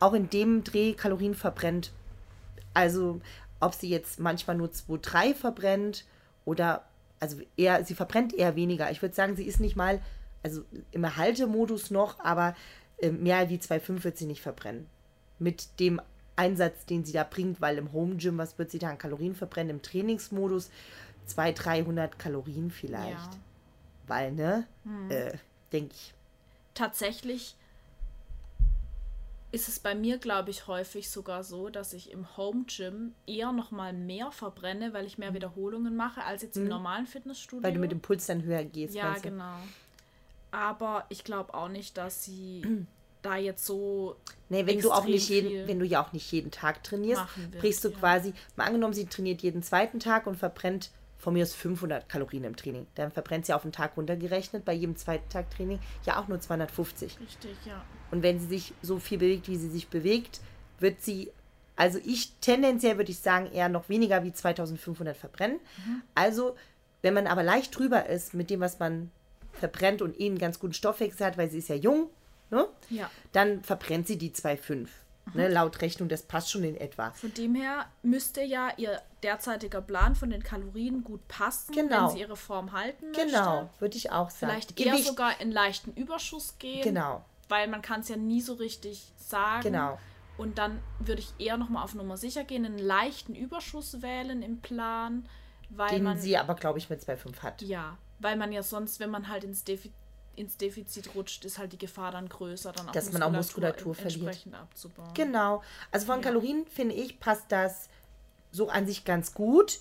auch 0.00 0.12
in 0.12 0.30
dem 0.30 0.62
Dreh 0.64 0.92
Kalorien 0.94 1.34
verbrennt. 1.34 1.90
Also, 2.78 3.20
ob 3.58 3.74
sie 3.74 3.88
jetzt 3.88 4.20
manchmal 4.20 4.56
nur 4.56 4.70
2, 4.70 4.98
3 5.02 5.34
verbrennt 5.34 6.04
oder, 6.44 6.84
also 7.18 7.40
eher, 7.56 7.84
sie 7.84 7.94
verbrennt 7.94 8.32
eher 8.32 8.54
weniger. 8.54 8.88
Ich 8.92 9.02
würde 9.02 9.16
sagen, 9.16 9.34
sie 9.34 9.46
ist 9.46 9.58
nicht 9.58 9.74
mal, 9.74 10.00
also 10.44 10.62
im 10.92 11.02
Erhaltemodus 11.02 11.90
noch, 11.90 12.20
aber 12.20 12.54
äh, 12.98 13.10
mehr 13.10 13.50
wie 13.50 13.56
2,5 13.56 14.04
wird 14.04 14.16
sie 14.16 14.26
nicht 14.26 14.42
verbrennen. 14.42 14.86
Mit 15.40 15.80
dem 15.80 16.00
Einsatz, 16.36 16.86
den 16.86 17.04
sie 17.04 17.12
da 17.12 17.24
bringt, 17.24 17.60
weil 17.60 17.78
im 17.78 17.92
Home 17.92 18.14
Gym, 18.14 18.38
was 18.38 18.56
wird 18.58 18.70
sie 18.70 18.78
da 18.78 18.90
an 18.90 18.98
Kalorien 18.98 19.34
verbrennen? 19.34 19.70
Im 19.70 19.82
Trainingsmodus 19.82 20.70
200, 21.26 21.64
300 21.64 22.18
Kalorien 22.20 22.70
vielleicht. 22.70 23.10
Ja. 23.10 23.40
Weil, 24.06 24.32
ne, 24.32 24.68
äh, 25.08 25.36
denke 25.72 25.94
ich. 25.94 26.14
Tatsächlich 26.74 27.56
ist 29.50 29.68
es 29.68 29.78
bei 29.78 29.94
mir, 29.94 30.18
glaube 30.18 30.50
ich, 30.50 30.66
häufig 30.66 31.08
sogar 31.08 31.42
so, 31.42 31.70
dass 31.70 31.94
ich 31.94 32.10
im 32.10 32.36
Home 32.36 32.64
Gym 32.66 33.14
eher 33.26 33.52
noch 33.52 33.70
mal 33.70 33.92
mehr 33.92 34.30
verbrenne, 34.30 34.92
weil 34.92 35.06
ich 35.06 35.16
mehr 35.16 35.32
Wiederholungen 35.32 35.96
mache, 35.96 36.22
als 36.24 36.42
jetzt 36.42 36.56
im 36.56 36.68
normalen 36.68 37.06
Fitnessstudio. 37.06 37.60
Mhm. 37.60 37.64
Weil 37.64 37.72
du 37.72 37.80
mit 37.80 37.90
dem 37.90 38.00
Puls 38.00 38.26
dann 38.26 38.42
höher 38.42 38.64
gehst. 38.64 38.94
Ja, 38.94 39.14
genau. 39.14 39.56
Aber 40.50 41.06
ich 41.08 41.24
glaube 41.24 41.54
auch 41.54 41.68
nicht, 41.68 41.96
dass 41.96 42.24
sie 42.24 42.62
da 43.22 43.36
jetzt 43.36 43.64
so. 43.64 44.16
Nee, 44.50 44.66
wenn 44.66 44.80
du 44.80 44.92
auch 44.92 45.04
nicht 45.04 45.28
jeden, 45.30 45.66
wenn 45.66 45.78
du 45.78 45.86
ja 45.86 46.04
auch 46.04 46.12
nicht 46.12 46.30
jeden 46.30 46.50
Tag 46.50 46.84
trainierst, 46.84 47.22
wird, 47.36 47.58
brichst 47.60 47.84
du 47.84 47.88
ja. 47.88 47.98
quasi, 47.98 48.34
mal 48.56 48.64
angenommen, 48.64 48.94
sie 48.94 49.06
trainiert 49.06 49.40
jeden 49.40 49.62
zweiten 49.62 49.98
Tag 49.98 50.26
und 50.26 50.36
verbrennt 50.36 50.90
von 51.16 51.34
mir 51.34 51.42
aus 51.42 51.54
500 51.54 52.08
Kalorien 52.08 52.44
im 52.44 52.54
Training. 52.54 52.86
Dann 52.94 53.10
verbrennt 53.10 53.46
sie 53.46 53.52
auf 53.54 53.62
den 53.62 53.72
Tag 53.72 53.96
runtergerechnet, 53.96 54.64
bei 54.64 54.72
jedem 54.72 54.96
zweiten 54.96 55.28
Tag 55.30 55.50
Training 55.50 55.80
ja 56.04 56.20
auch 56.20 56.28
nur 56.28 56.38
250. 56.38 57.18
Richtig, 57.20 57.56
ja. 57.64 57.82
Und 58.10 58.22
wenn 58.22 58.38
sie 58.40 58.46
sich 58.46 58.74
so 58.82 58.98
viel 58.98 59.18
bewegt, 59.18 59.48
wie 59.48 59.56
sie 59.56 59.68
sich 59.68 59.88
bewegt, 59.88 60.40
wird 60.80 61.02
sie, 61.02 61.30
also 61.76 61.98
ich 62.04 62.32
tendenziell 62.40 62.96
würde 62.96 63.10
ich 63.10 63.18
sagen, 63.18 63.50
eher 63.52 63.68
noch 63.68 63.88
weniger 63.88 64.24
wie 64.24 64.32
2500 64.32 65.16
verbrennen. 65.16 65.58
Mhm. 65.86 66.02
Also, 66.14 66.56
wenn 67.02 67.14
man 67.14 67.26
aber 67.26 67.42
leicht 67.42 67.76
drüber 67.78 68.06
ist 68.06 68.34
mit 68.34 68.50
dem, 68.50 68.60
was 68.60 68.78
man 68.78 69.10
verbrennt 69.52 70.02
und 70.02 70.18
eh 70.20 70.26
einen 70.26 70.38
ganz 70.38 70.58
guten 70.58 70.72
Stoffwechsel 70.74 71.26
hat, 71.26 71.38
weil 71.38 71.50
sie 71.50 71.58
ist 71.58 71.68
ja 71.68 71.74
jung, 71.74 72.08
ne? 72.50 72.66
Ja. 72.90 73.10
dann 73.32 73.62
verbrennt 73.62 74.06
sie 74.06 74.16
die 74.16 74.30
2,5. 74.30 74.88
Ne, 75.34 75.48
laut 75.48 75.82
Rechnung, 75.82 76.08
das 76.08 76.22
passt 76.22 76.50
schon 76.50 76.64
in 76.64 76.74
etwa. 76.74 77.10
Von 77.10 77.34
dem 77.34 77.54
her 77.54 77.84
müsste 78.02 78.42
ja 78.42 78.70
ihr 78.78 79.02
derzeitiger 79.22 79.82
Plan 79.82 80.14
von 80.14 80.30
den 80.30 80.42
Kalorien 80.42 81.04
gut 81.04 81.20
passen, 81.28 81.74
Genau. 81.74 82.06
wenn 82.06 82.10
sie 82.14 82.20
ihre 82.20 82.34
Form 82.36 82.72
halten 82.72 83.08
möchte. 83.10 83.26
Genau, 83.26 83.68
würde 83.78 83.98
ich 83.98 84.10
auch 84.10 84.30
sagen. 84.30 84.52
Vielleicht 84.52 84.80
eher 84.80 84.92
Gewicht, 84.92 85.06
sogar 85.06 85.38
in 85.42 85.50
leichten 85.52 85.92
Überschuss 85.92 86.54
gehen. 86.58 86.80
Genau, 86.82 87.22
Weil 87.48 87.68
man 87.68 87.82
kann 87.82 88.00
es 88.00 88.08
ja 88.08 88.16
nie 88.16 88.40
so 88.40 88.54
richtig 88.54 89.12
sagen. 89.16 89.62
genau. 89.62 89.98
Und 90.36 90.58
dann 90.58 90.78
würde 91.00 91.20
ich 91.20 91.32
eher 91.44 91.56
nochmal 91.56 91.82
auf 91.82 91.94
Nummer 91.94 92.16
sicher 92.16 92.44
gehen, 92.44 92.64
einen 92.64 92.78
leichten 92.78 93.34
Überschuss 93.34 94.02
wählen 94.02 94.40
im 94.42 94.60
Plan, 94.60 95.28
weil 95.70 95.90
Den 95.90 96.04
man 96.04 96.18
sie 96.18 96.36
aber, 96.36 96.54
glaube 96.54 96.78
ich, 96.78 96.88
mit 96.88 97.00
2,5 97.02 97.38
hat. 97.42 97.62
ja, 97.62 97.98
weil 98.20 98.36
man 98.36 98.52
ja 98.52 98.62
sonst, 98.62 99.00
wenn 99.00 99.10
man 99.10 99.28
halt 99.28 99.42
ins, 99.44 99.64
Defi 99.64 99.90
ins 100.36 100.56
Defizit 100.56 101.16
rutscht, 101.16 101.44
ist 101.44 101.58
halt 101.58 101.72
die 101.72 101.78
Gefahr 101.78 102.12
dann 102.12 102.28
größer, 102.28 102.70
dann 102.70 102.88
auch 102.88 102.92
Dass 102.92 103.12
man 103.12 103.24
auch 103.24 103.32
Muskulatur 103.32 103.94
verliert. 103.96 104.22
entsprechend 104.22 104.54
abzubauen. 104.54 105.10
Genau. 105.14 105.62
Also 105.90 106.06
von 106.06 106.16
Ja. 106.20 106.22
Kalorien, 106.22 106.64
finde 106.68 106.94
ich, 106.94 107.18
passt 107.18 107.50
das 107.50 107.88
so 108.52 108.68
an 108.68 108.86
sich 108.86 109.04
ganz 109.04 109.34
gut. 109.34 109.80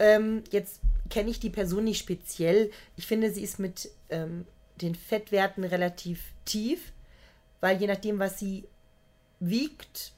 Ähm, 0.00 0.42
jetzt 0.50 0.80
kenne 1.10 1.30
ich 1.30 1.38
die 1.38 1.50
Person 1.50 1.84
nicht 1.84 2.00
speziell. 2.00 2.72
Ich 2.96 3.06
finde, 3.06 3.30
sie 3.30 3.42
ist 3.44 3.60
mit 3.60 3.88
ähm, 4.10 4.44
den 4.80 4.94
Fettwerten 4.94 5.64
relativ 5.64 6.22
tief, 6.44 6.92
weil 7.60 7.80
je 7.80 7.86
nachdem, 7.86 8.18
was 8.18 8.38
sie 8.38 8.64
wiegt, 9.40 10.12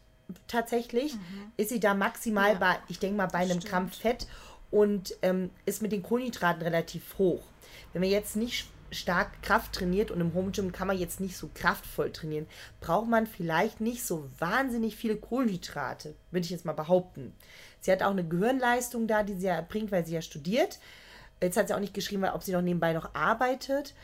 tatsächlich, 0.46 1.16
ist 1.56 1.70
sie 1.70 1.80
da 1.80 1.94
maximal 1.94 2.52
Ja, 2.52 2.58
bei, 2.58 2.78
ich 2.88 2.98
denke 2.98 3.16
mal, 3.16 3.26
bei 3.26 3.38
einem 3.38 3.60
stimmt. 3.60 3.66
Gramm 3.66 3.88
Fett 3.90 4.26
und 4.70 5.14
ähm, 5.22 5.50
ist 5.64 5.82
mit 5.82 5.92
den 5.92 6.02
Kohlenhydraten 6.02 6.62
relativ 6.62 7.16
hoch. 7.18 7.42
Wenn 7.92 8.02
man 8.02 8.10
jetzt 8.10 8.36
nicht 8.36 8.68
stark 8.90 9.42
Kraft 9.42 9.74
trainiert 9.74 10.10
und 10.10 10.20
im 10.20 10.34
Home 10.34 10.50
Gym 10.50 10.72
kann 10.72 10.86
man 10.86 10.98
jetzt 10.98 11.20
nicht 11.20 11.36
so 11.36 11.50
kraftvoll 11.54 12.10
trainieren, 12.10 12.46
braucht 12.80 13.08
man 13.08 13.26
vielleicht 13.26 13.80
nicht 13.80 14.04
so 14.04 14.28
wahnsinnig 14.38 14.96
viele 14.96 15.16
Kohlenhydrate, 15.16 16.14
würde 16.30 16.44
ich 16.44 16.50
jetzt 16.50 16.64
mal 16.64 16.72
behaupten. 16.72 17.34
Sie 17.80 17.92
hat 17.92 18.02
auch 18.02 18.10
eine 18.10 18.26
Gehirnleistung 18.26 19.06
da, 19.06 19.22
die 19.22 19.34
sie 19.34 19.46
ja 19.46 19.54
erbringt, 19.54 19.92
weil 19.92 20.06
sie 20.06 20.14
ja 20.14 20.22
studiert. 20.22 20.78
Jetzt 21.42 21.56
hat 21.56 21.68
sie 21.68 21.74
auch 21.74 21.80
nicht 21.80 21.94
geschrieben, 21.94 22.24
ob 22.24 22.42
sie 22.42 22.52
noch 22.52 22.62
nebenbei 22.62 22.92
noch 22.92 23.14
arbeitet. 23.14 23.94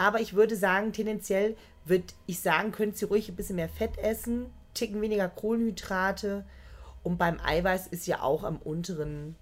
Aber 0.00 0.18
ich 0.18 0.32
würde 0.32 0.56
sagen, 0.56 0.94
tendenziell 0.94 1.58
würde 1.84 2.06
ich 2.24 2.40
sagen, 2.40 2.72
könnte 2.72 2.96
sie 2.96 3.04
ruhig 3.04 3.28
ein 3.28 3.36
bisschen 3.36 3.56
mehr 3.56 3.68
Fett 3.68 3.98
essen, 3.98 4.46
ticken 4.72 5.02
weniger 5.02 5.28
Kohlenhydrate. 5.28 6.46
Und 7.02 7.18
beim 7.18 7.38
Eiweiß 7.38 7.86
ist 7.88 8.06
ja 8.06 8.22
auch 8.22 8.42
am 8.42 8.56
unteren 8.56 9.36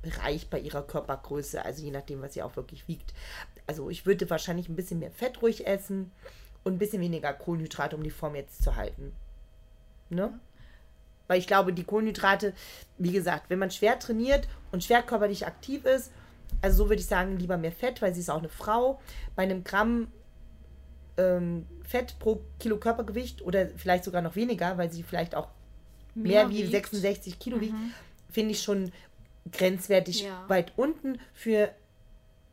Bereich 0.00 0.48
bei 0.48 0.60
ihrer 0.60 0.80
Körpergröße, 0.80 1.62
also 1.62 1.84
je 1.84 1.90
nachdem, 1.90 2.22
was 2.22 2.32
sie 2.32 2.42
auch 2.42 2.56
wirklich 2.56 2.88
wiegt. 2.88 3.12
Also 3.66 3.90
ich 3.90 4.06
würde 4.06 4.30
wahrscheinlich 4.30 4.70
ein 4.70 4.76
bisschen 4.76 4.98
mehr 4.98 5.10
Fett 5.10 5.42
ruhig 5.42 5.66
essen 5.66 6.10
und 6.64 6.76
ein 6.76 6.78
bisschen 6.78 7.02
weniger 7.02 7.34
Kohlenhydrate, 7.34 7.96
um 7.96 8.02
die 8.02 8.08
Form 8.10 8.34
jetzt 8.34 8.62
zu 8.62 8.76
halten. 8.76 9.12
Ne? 10.08 10.40
Weil 11.26 11.38
ich 11.38 11.46
glaube, 11.46 11.74
die 11.74 11.84
Kohlenhydrate, 11.84 12.54
wie 12.96 13.12
gesagt, 13.12 13.50
wenn 13.50 13.58
man 13.58 13.70
schwer 13.70 13.98
trainiert 13.98 14.48
und 14.72 14.84
schwer 14.84 15.02
körperlich 15.02 15.46
aktiv 15.46 15.84
ist, 15.84 16.12
also 16.62 16.84
so 16.84 16.88
würde 16.88 17.00
ich 17.00 17.06
sagen, 17.06 17.38
lieber 17.38 17.56
mehr 17.56 17.72
Fett, 17.72 18.02
weil 18.02 18.14
sie 18.14 18.20
ist 18.20 18.30
auch 18.30 18.38
eine 18.38 18.48
Frau. 18.48 19.00
Bei 19.34 19.42
einem 19.42 19.62
Gramm 19.64 20.08
ähm, 21.16 21.66
Fett 21.82 22.18
pro 22.18 22.42
Kilo 22.58 22.78
Körpergewicht 22.78 23.42
oder 23.42 23.68
vielleicht 23.76 24.04
sogar 24.04 24.22
noch 24.22 24.36
weniger, 24.36 24.76
weil 24.78 24.90
sie 24.92 25.02
vielleicht 25.02 25.34
auch 25.34 25.48
mehr, 26.14 26.48
wie 26.50 26.58
wiegt. 26.58 26.70
66 26.70 27.38
Kilo 27.38 27.60
wiegt, 27.60 27.74
finde 28.30 28.52
ich 28.52 28.62
schon 28.62 28.92
grenzwertig 29.52 30.22
Ja. 30.24 30.44
weit 30.48 30.72
unten 30.76 31.18
für 31.32 31.70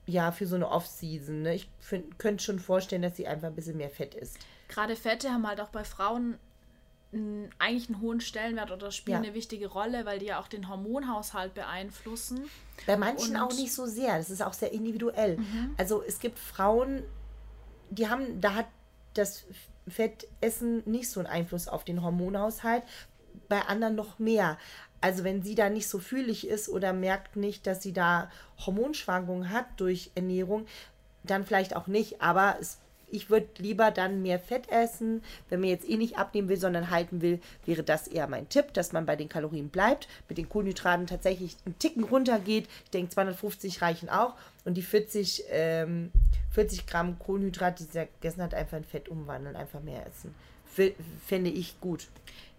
ja 0.05 0.31
für 0.33 0.45
so 0.45 0.55
eine 0.55 0.69
Off-Season. 0.69 1.41
Ne? 1.43 1.55
Ich 1.55 1.69
könnte 2.17 2.43
schon 2.43 2.59
vorstellen, 2.59 3.01
dass 3.01 3.15
sie 3.15 3.25
einfach 3.25 3.47
ein 3.47 3.55
bisschen 3.55 3.77
mehr 3.77 3.89
Fett 3.89 4.15
isst. 4.15 4.37
Gerade 4.67 4.95
Fette 4.97 5.29
haben 5.29 5.47
halt 5.47 5.61
auch 5.61 5.69
bei 5.69 5.83
Frauen 5.85 6.37
eigentlich 7.59 7.89
einen 7.89 8.01
hohen 8.01 8.21
Stellenwert 8.21 8.71
oder 8.71 8.91
spielen 8.91 9.21
Ja. 9.23 9.27
eine 9.29 9.35
wichtige 9.35 9.67
Rolle, 9.67 10.05
weil 10.05 10.19
die 10.19 10.25
ja 10.27 10.39
auch 10.39 10.47
den 10.47 10.67
Hormonhaushalt 10.69 11.53
beeinflussen. 11.53 12.49
Bei 12.87 12.97
manchen 12.97 13.35
Und- 13.35 13.41
auch 13.41 13.53
nicht 13.53 13.71
so 13.73 13.85
sehr. 13.85 14.17
Das 14.17 14.29
ist 14.29 14.41
auch 14.41 14.53
sehr 14.53 14.71
individuell. 14.71 15.37
Also 15.77 16.01
es 16.01 16.19
gibt 16.19 16.39
Frauen, 16.39 17.03
die 17.91 18.09
haben, 18.09 18.41
da 18.41 18.55
hat 18.55 18.67
das 19.13 19.43
Fettessen 19.87 20.81
nicht 20.89 21.09
so 21.09 21.19
einen 21.19 21.27
Einfluss 21.27 21.67
auf 21.67 21.83
den 21.83 22.01
Hormonhaushalt, 22.01 22.83
bei 23.49 23.61
anderen 23.61 23.95
noch 23.95 24.17
mehr. 24.19 24.57
Also 25.01 25.23
wenn 25.23 25.43
sie 25.43 25.53
da 25.55 25.69
nicht 25.69 25.87
so 25.89 25.99
fühlig 25.99 26.47
ist 26.47 26.69
oder 26.69 26.93
merkt 26.93 27.35
nicht, 27.35 27.67
dass 27.67 27.83
sie 27.83 27.93
da 27.93 28.31
Hormonschwankungen 28.65 29.49
hat 29.51 29.65
durch 29.77 30.11
Ernährung, 30.15 30.65
dann 31.23 31.45
vielleicht 31.45 31.75
auch 31.75 31.87
nicht. 31.87 32.21
Aber 32.21 32.57
es, 32.59 32.79
ich 33.13 33.29
würde 33.29 33.47
lieber 33.57 33.91
dann 33.91 34.21
mehr 34.21 34.39
Fett 34.39 34.69
essen. 34.69 35.23
Wenn 35.49 35.59
man 35.59 35.69
jetzt 35.69 35.87
eh 35.87 35.97
nicht 35.97 36.17
abnehmen 36.17 36.49
will, 36.49 36.57
sondern 36.57 36.89
halten 36.89 37.21
will, 37.21 37.39
wäre 37.65 37.83
das 37.83 38.07
eher 38.07 38.27
mein 38.27 38.49
Tipp, 38.49 38.73
dass 38.73 38.91
man 38.91 39.05
bei 39.05 39.15
den 39.15 39.29
Kalorien 39.29 39.69
bleibt, 39.69 40.07
mit 40.27 40.37
den 40.37 40.49
Kohlenhydraten 40.49 41.07
tatsächlich 41.07 41.55
einen 41.65 41.77
Ticken 41.79 42.03
runtergeht. 42.03 42.67
Ich 42.85 42.89
denke, 42.91 43.11
250 43.11 43.81
reichen 43.81 44.09
auch. 44.09 44.33
Und 44.65 44.75
die 44.75 44.81
40, 44.81 45.43
ähm, 45.49 46.11
40 46.51 46.87
Gramm 46.87 47.19
Kohlenhydrate, 47.19 47.83
die 47.83 47.91
sie 47.91 48.07
gegessen 48.19 48.41
hat, 48.41 48.53
einfach 48.53 48.77
in 48.77 48.83
Fett 48.83 49.09
umwandeln, 49.09 49.55
einfach 49.55 49.81
mehr 49.81 50.05
essen. 50.07 50.33
F- 50.75 50.95
Fände 51.27 51.49
ich 51.51 51.79
gut. 51.81 52.07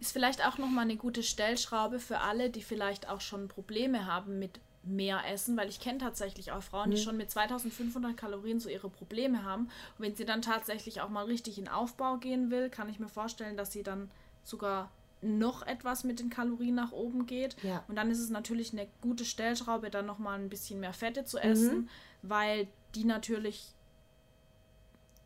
Ist 0.01 0.13
vielleicht 0.13 0.47
auch 0.47 0.59
nochmal 0.59 0.85
eine 0.85 0.97
gute 0.97 1.23
Stellschraube 1.23 1.99
für 1.99 2.21
alle, 2.21 2.51
die 2.51 2.63
vielleicht 2.63 3.09
auch 3.09 3.21
schon 3.21 3.49
Probleme 3.49 4.07
haben 4.07 4.39
mit 4.39 4.61
mehr 4.87 5.23
Essen, 5.31 5.57
weil 5.57 5.69
ich 5.69 5.81
kenne 5.81 5.99
tatsächlich 5.99 6.53
auch 6.53 6.63
Frauen, 6.63 6.91
die 6.91 6.97
schon 6.97 7.17
mit 7.17 7.31
2500 7.31 8.17
Kalorien 8.17 8.61
so 8.61 8.69
ihre 8.69 8.89
Probleme 8.89 9.43
haben. 9.43 9.65
Und 9.65 10.05
wenn 10.05 10.15
sie 10.15 10.25
dann 10.25 10.43
tatsächlich 10.43 11.01
auch 11.01 11.09
mal 11.09 11.25
richtig 11.25 11.59
in 11.59 11.69
Aufbau 11.69 12.17
gehen 12.19 12.51
will, 12.51 12.69
kann 12.71 12.89
ich 12.89 12.99
mir 12.99 13.09
vorstellen, 13.09 13.57
dass 13.57 13.73
sie 13.73 13.83
dann 13.83 14.11
sogar 14.43 14.91
noch 15.23 15.67
etwas 15.67 16.05
mit 16.05 16.21
den 16.21 16.29
Kalorien 16.29 16.75
nach 16.75 16.93
oben 16.93 17.27
geht. 17.27 17.57
Ja. 17.63 17.83
Und 17.89 17.97
dann 17.97 18.11
ist 18.11 18.21
es 18.21 18.29
natürlich 18.29 18.73
eine 18.73 18.87
gute 19.01 19.25
Stellschraube, 19.25 19.91
dann 19.91 20.07
nochmal 20.07 20.39
ein 20.39 20.51
bisschen 20.51 20.81
mehr 20.81 20.93
Fette 20.93 21.25
zu 21.25 21.39
essen, 21.39 21.89
weil 22.23 22.69
die 22.95 23.05
natürlich 23.05 23.73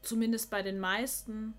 zumindest 0.02 0.50
bei 0.50 0.62
den 0.62 0.78
meisten, 0.78 1.54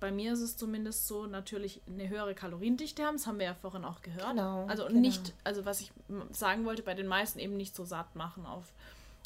bei 0.00 0.12
mir 0.12 0.32
ist 0.32 0.40
es 0.40 0.56
zumindest 0.56 1.06
so, 1.06 1.26
natürlich 1.26 1.80
eine 1.86 2.08
höhere 2.08 2.34
Kaloriendichte 2.34 3.04
haben. 3.04 3.16
Das 3.16 3.26
haben 3.26 3.38
wir 3.38 3.46
ja 3.46 3.54
vorhin 3.54 3.84
auch 3.84 4.02
gehört. 4.02 4.30
Genau, 4.30 4.66
also 4.66 4.86
genau. 4.86 5.00
nicht, 5.00 5.32
also 5.44 5.64
was 5.64 5.80
ich 5.80 5.92
sagen 6.32 6.64
wollte, 6.64 6.82
bei 6.82 6.94
den 6.94 7.06
meisten 7.06 7.38
eben 7.38 7.56
nicht 7.56 7.74
so 7.74 7.84
satt 7.84 8.14
machen 8.14 8.46
auf 8.46 8.64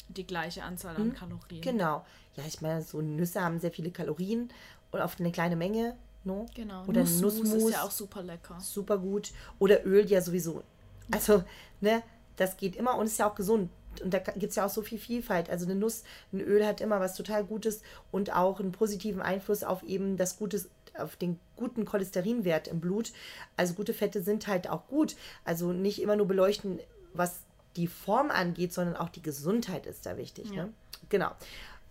die 0.07 0.25
gleiche 0.25 0.63
Anzahl 0.63 0.95
an 0.95 1.13
Kalorien. 1.13 1.61
Genau. 1.61 2.05
Ja, 2.35 2.43
ich 2.47 2.61
meine, 2.61 2.81
so 2.81 3.01
Nüsse 3.01 3.41
haben 3.41 3.59
sehr 3.59 3.71
viele 3.71 3.91
Kalorien 3.91 4.49
und 4.91 5.01
auf 5.01 5.19
eine 5.19 5.31
kleine 5.31 5.55
Menge. 5.55 5.95
No? 6.23 6.45
Genau. 6.55 6.83
Oder 6.85 7.01
Nussmus 7.01 7.37
Nussmus. 7.37 7.63
ist 7.63 7.71
ja 7.71 7.83
auch 7.83 7.91
super 7.91 8.23
lecker. 8.23 8.59
super 8.59 8.97
gut. 8.97 9.31
Oder 9.59 9.85
Öl 9.85 10.05
ja 10.05 10.21
sowieso. 10.21 10.63
Also, 11.11 11.43
ne, 11.81 12.03
das 12.35 12.57
geht 12.57 12.75
immer 12.75 12.95
und 12.97 13.05
ist 13.05 13.19
ja 13.19 13.29
auch 13.29 13.35
gesund. 13.35 13.69
Und 14.03 14.13
da 14.13 14.19
gibt 14.19 14.51
es 14.51 14.55
ja 14.55 14.65
auch 14.65 14.69
so 14.69 14.81
viel 14.81 14.99
Vielfalt. 14.99 15.49
Also 15.49 15.65
eine 15.65 15.75
Nuss, 15.75 16.03
ein 16.31 16.39
Öl 16.41 16.65
hat 16.65 16.79
immer 16.81 16.99
was 16.99 17.15
total 17.15 17.43
Gutes 17.43 17.81
und 18.11 18.33
auch 18.35 18.59
einen 18.59 18.71
positiven 18.71 19.21
Einfluss 19.21 19.63
auf 19.63 19.83
eben 19.83 20.15
das 20.17 20.37
Gutes, 20.37 20.69
auf 20.97 21.15
den 21.15 21.39
guten 21.55 21.85
Cholesterinwert 21.85 22.67
im 22.67 22.79
Blut. 22.79 23.11
Also 23.57 23.73
gute 23.73 23.93
Fette 23.93 24.21
sind 24.21 24.47
halt 24.47 24.69
auch 24.69 24.87
gut. 24.87 25.15
Also 25.43 25.73
nicht 25.73 26.01
immer 26.01 26.15
nur 26.15 26.27
beleuchten, 26.27 26.79
was 27.13 27.39
die 27.75 27.87
Form 27.87 28.31
angeht, 28.31 28.73
sondern 28.73 28.95
auch 28.95 29.09
die 29.09 29.21
Gesundheit 29.21 29.85
ist 29.85 30.05
da 30.05 30.17
wichtig. 30.17 30.49
Ja. 30.51 30.65
Ne? 30.65 30.73
Genau. 31.09 31.27
Ähm, 31.29 31.35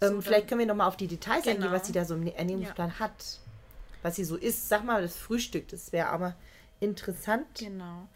dann- 0.00 0.22
vielleicht 0.22 0.48
können 0.48 0.60
wir 0.60 0.66
nochmal 0.66 0.88
auf 0.88 0.96
die 0.96 1.06
Details 1.08 1.46
eingehen, 1.46 1.62
Genau. 1.62 1.72
was 1.72 1.86
sie 1.86 1.92
da 1.92 2.04
so 2.04 2.14
im 2.14 2.26
Ernährungsplan 2.26 2.98
hat. 3.00 3.40
Was 4.02 4.16
sie 4.16 4.24
so 4.24 4.36
isst. 4.36 4.68
Sag 4.68 4.84
mal, 4.84 5.02
das 5.02 5.16
Frühstück, 5.16 5.68
das 5.68 5.92
wäre 5.92 6.08
aber 6.08 6.36
interessant. 6.80 7.46
Genau. 7.58 8.06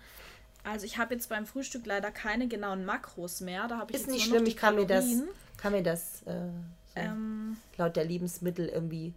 Also 0.65 0.87
ich 0.87 0.99
habe 0.99 1.15
jetzt 1.15 1.29
beim 1.29 1.47
Frühstück 1.47 1.87
leider 1.87 2.11
keine 2.11 2.47
genauen 2.49 2.85
Makros 2.85 3.41
mehr. 3.41 3.67
Da 3.69 3.79
habe 3.79 3.93
ich 3.93 4.01
Ist 4.01 4.09
nicht 4.09 4.27
schlimm, 4.27 4.47
ich 4.47 4.57
kann 4.57 4.77
mir 4.77 4.87
das, 4.87 5.07
kann 5.57 5.73
mir 5.73 5.83
das 5.83 6.23
äh, 6.23 6.49
so 6.95 7.01
Ähm, 7.01 7.57
laut 7.77 7.97
der 7.97 8.05
Lebensmittel 8.05 8.69
irgendwie 8.69 9.13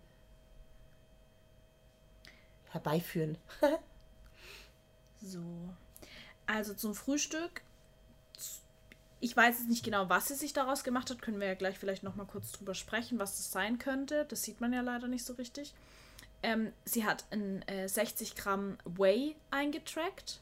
herbeiführen. 2.70 3.38
So. 5.22 5.42
Also 6.46 6.74
zum 6.74 6.94
Frühstück. 6.94 7.62
Ich 9.22 9.36
weiß 9.36 9.60
jetzt 9.60 9.70
nicht 9.70 9.84
genau, 9.84 10.08
was 10.10 10.28
sie 10.28 10.36
sich 10.36 10.54
daraus 10.54 10.84
gemacht 10.84 11.10
hat. 11.10 11.22
Können 11.22 11.40
wir 11.40 11.48
ja 11.48 11.56
gleich 11.56 11.80
vielleicht 11.80 12.04
noch 12.04 12.16
mal 12.16 12.26
kurz 12.26 12.52
drüber 12.52 12.76
sprechen, 12.76 13.18
was 13.18 13.38
das 13.38 13.52
sein 13.52 13.80
könnte. 13.80 14.26
Das 14.30 14.44
sieht 14.44 14.62
man 14.62 14.72
ja 14.72 14.82
leider 14.82 15.08
nicht 15.08 15.26
so 15.26 15.34
richtig. 15.34 15.74
Ähm, 16.44 16.74
sie 16.84 17.06
hat 17.06 17.26
ein 17.32 17.68
äh, 17.68 17.88
60 17.90 18.36
Gramm 18.36 18.78
Whey 18.86 19.36
eingetrackt. 19.50 20.42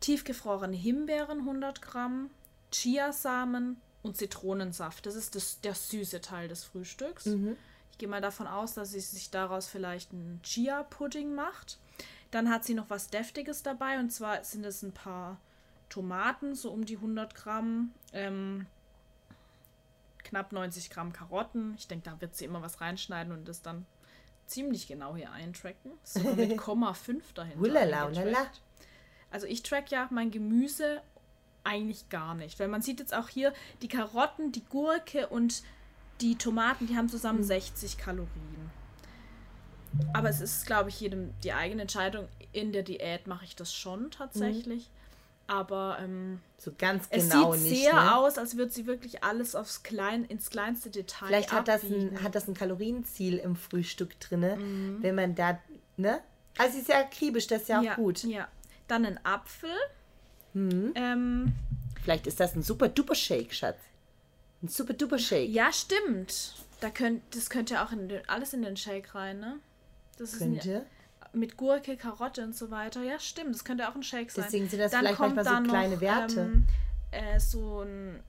Tiefgefrorene 0.00 0.76
Himbeeren 0.76 1.40
100 1.40 1.82
Gramm. 1.82 2.30
Chiasamen 2.70 3.80
und 4.02 4.16
Zitronensaft. 4.16 5.06
Das 5.06 5.14
ist 5.14 5.34
das, 5.34 5.60
der 5.60 5.74
süße 5.74 6.20
Teil 6.20 6.48
des 6.48 6.64
Frühstücks. 6.64 7.26
Ich 7.92 7.98
gehe 7.98 8.08
mal 8.08 8.20
davon 8.20 8.46
aus, 8.46 8.74
dass 8.74 8.92
sie 8.92 9.00
sich 9.00 9.30
daraus 9.30 9.66
vielleicht 9.66 10.12
einen 10.12 10.40
Chia-Pudding 10.42 11.34
macht. 11.34 11.78
Dann 12.30 12.50
hat 12.50 12.64
sie 12.64 12.74
noch 12.74 12.90
was 12.90 13.08
Deftiges 13.08 13.62
dabei 13.62 13.98
und 13.98 14.10
zwar 14.10 14.44
sind 14.44 14.64
es 14.64 14.82
ein 14.82 14.92
paar 14.92 15.38
Tomaten, 15.88 16.54
so 16.54 16.70
um 16.70 16.84
die 16.84 16.96
100 16.96 17.34
Gramm, 17.34 17.92
ähm, 18.12 18.66
knapp 20.18 20.52
90 20.52 20.90
Gramm 20.90 21.12
Karotten. 21.12 21.74
Ich 21.78 21.88
denke, 21.88 22.10
da 22.10 22.20
wird 22.20 22.36
sie 22.36 22.44
immer 22.44 22.60
was 22.60 22.82
reinschneiden 22.82 23.32
und 23.32 23.48
das 23.48 23.62
dann 23.62 23.86
ziemlich 24.46 24.86
genau 24.86 25.16
hier 25.16 25.32
eintracken. 25.32 25.92
Sogar 26.04 26.34
mit 26.34 26.56
Komma 26.58 26.92
5 26.92 27.32
dahinter. 27.32 27.58
Hulala, 27.58 28.08
hulala. 28.08 28.46
Also 29.30 29.46
ich 29.46 29.62
track 29.62 29.90
ja 29.90 30.08
mein 30.10 30.30
Gemüse 30.30 31.00
eigentlich 31.64 32.08
gar 32.08 32.34
nicht, 32.34 32.58
weil 32.60 32.68
man 32.68 32.82
sieht 32.82 32.98
jetzt 33.00 33.14
auch 33.14 33.28
hier 33.28 33.52
die 33.82 33.88
Karotten, 33.88 34.52
die 34.52 34.64
Gurke 34.64 35.26
und 35.28 35.62
die 36.20 36.36
Tomaten, 36.36 36.86
die 36.86 36.96
haben 36.96 37.08
zusammen 37.08 37.42
60 37.44 37.98
Kalorien. 37.98 38.70
Aber 40.12 40.28
es 40.28 40.40
ist, 40.40 40.66
glaube 40.66 40.88
ich, 40.90 41.00
jedem 41.00 41.32
die 41.42 41.52
eigene 41.52 41.82
Entscheidung. 41.82 42.28
In 42.52 42.72
der 42.72 42.82
Diät 42.82 43.26
mache 43.26 43.44
ich 43.44 43.56
das 43.56 43.72
schon 43.72 44.10
tatsächlich. 44.10 44.90
Aber 45.46 45.98
ähm, 46.00 46.40
So 46.58 46.72
ganz 46.76 47.06
es 47.10 47.30
genau 47.30 47.52
sieht 47.54 47.70
nicht. 47.70 47.82
sehr 47.84 47.94
ne? 47.94 48.16
aus, 48.16 48.36
als 48.36 48.56
würde 48.58 48.70
sie 48.70 48.86
wirklich 48.86 49.24
alles 49.24 49.54
aufs 49.54 49.82
Klein, 49.82 50.24
ins 50.24 50.50
kleinste 50.50 50.90
Detail 50.90 51.28
Vielleicht 51.28 51.52
hat 51.52 51.68
das, 51.68 51.84
ein, 51.84 52.22
hat 52.22 52.34
das 52.34 52.48
ein 52.48 52.54
Kalorienziel 52.54 53.38
im 53.38 53.56
Frühstück 53.56 54.20
drinne, 54.20 54.56
Mhm. 54.56 55.02
wenn 55.02 55.14
man 55.14 55.34
da, 55.34 55.58
ne? 55.96 56.20
Also 56.58 56.74
sie 56.74 56.80
ist 56.80 56.88
ja 56.88 56.98
akribisch, 57.00 57.46
das 57.46 57.62
ist 57.62 57.68
ja 57.68 57.80
auch 57.80 57.96
gut. 57.96 58.24
Ja. 58.24 58.48
Dann 58.88 59.06
ein 59.06 59.24
Apfel. 59.24 59.70
Mhm. 60.54 60.92
Ähm, 60.94 61.52
Vielleicht 62.02 62.26
ist 62.26 62.40
das 62.40 62.54
ein 62.56 62.62
super 62.62 62.88
duper 62.88 63.14
Shake, 63.14 63.54
Schatz. 63.54 63.78
Ein 64.62 64.68
super 64.68 64.94
duper 64.94 65.18
Shake. 65.18 65.50
Ja, 65.50 65.72
stimmt. 65.72 66.54
Da 66.80 66.90
könnt, 66.90 67.22
das 67.34 67.50
könnte 67.50 67.74
ja 67.74 67.84
auch 67.86 67.92
in 67.92 68.08
den, 68.08 68.28
alles 68.28 68.52
in 68.54 68.62
den 68.62 68.76
Shake 68.76 69.14
rein, 69.14 69.40
ne? 69.40 69.58
Das 70.16 70.32
ist 70.32 70.42
ein, 70.42 70.54
Könnte. 70.54 70.86
mit 71.32 71.56
Gurke, 71.56 71.96
Karotte 71.96 72.42
und 72.42 72.56
so 72.56 72.70
weiter. 72.70 73.02
Ja, 73.02 73.20
stimmt, 73.20 73.54
das 73.54 73.64
könnte 73.64 73.88
auch 73.88 73.94
ein 73.94 74.02
Shake 74.02 74.30
sein. 74.30 74.44
Deswegen 74.44 74.68
sind 74.68 74.80
das 74.80 74.92
Dann 74.92 75.00
vielleicht 75.00 75.18
manchmal 75.20 75.44
so 75.44 75.70
kleine 75.70 75.94
noch, 75.94 76.00
Werte. 76.00 76.40
Ähm, 76.40 76.66
äh, 77.10 77.38
so 77.38 77.82
ein 77.82 78.20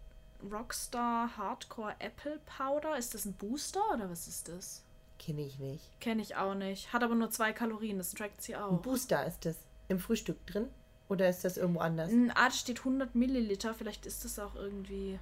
Rockstar 0.52 1.36
Hardcore 1.38 1.96
Apple 2.00 2.40
Powder. 2.46 2.98
Ist 2.98 3.14
das 3.14 3.26
ein 3.26 3.34
Booster 3.34 3.82
oder 3.94 4.10
was 4.10 4.28
ist 4.28 4.50
das? 4.50 4.84
Kenne 5.18 5.42
ich 5.42 5.60
nicht. 5.60 6.00
Kenne 6.00 6.22
ich 6.22 6.36
auch 6.36 6.56
nicht. 6.56 6.94
Hat 6.94 7.04
aber 7.04 7.16
nur 7.16 7.30
zwei 7.30 7.54
Kalorien, 7.54 7.98
das 7.98 8.12
trackt 8.14 8.42
sie 8.42 8.56
Ein 8.56 8.64
auch. 8.64 8.82
Booster 8.82 9.26
ist 9.26 9.46
das 9.46 9.56
im 9.90 10.00
Frühstück 10.00 10.46
drin? 10.48 10.68
Oder 11.10 11.28
ist 11.30 11.44
das 11.44 11.58
irgendwo 11.58 11.82
anders? 11.82 12.12
Ein 12.12 12.32
Art 12.32 12.54
steht 12.54 12.80
100 12.80 13.16
Milliliter, 13.16 13.74
vielleicht 13.74 14.06
ist 14.06 14.24
das 14.24 14.40
auch 14.40 14.56
irgendwie. 14.56 15.20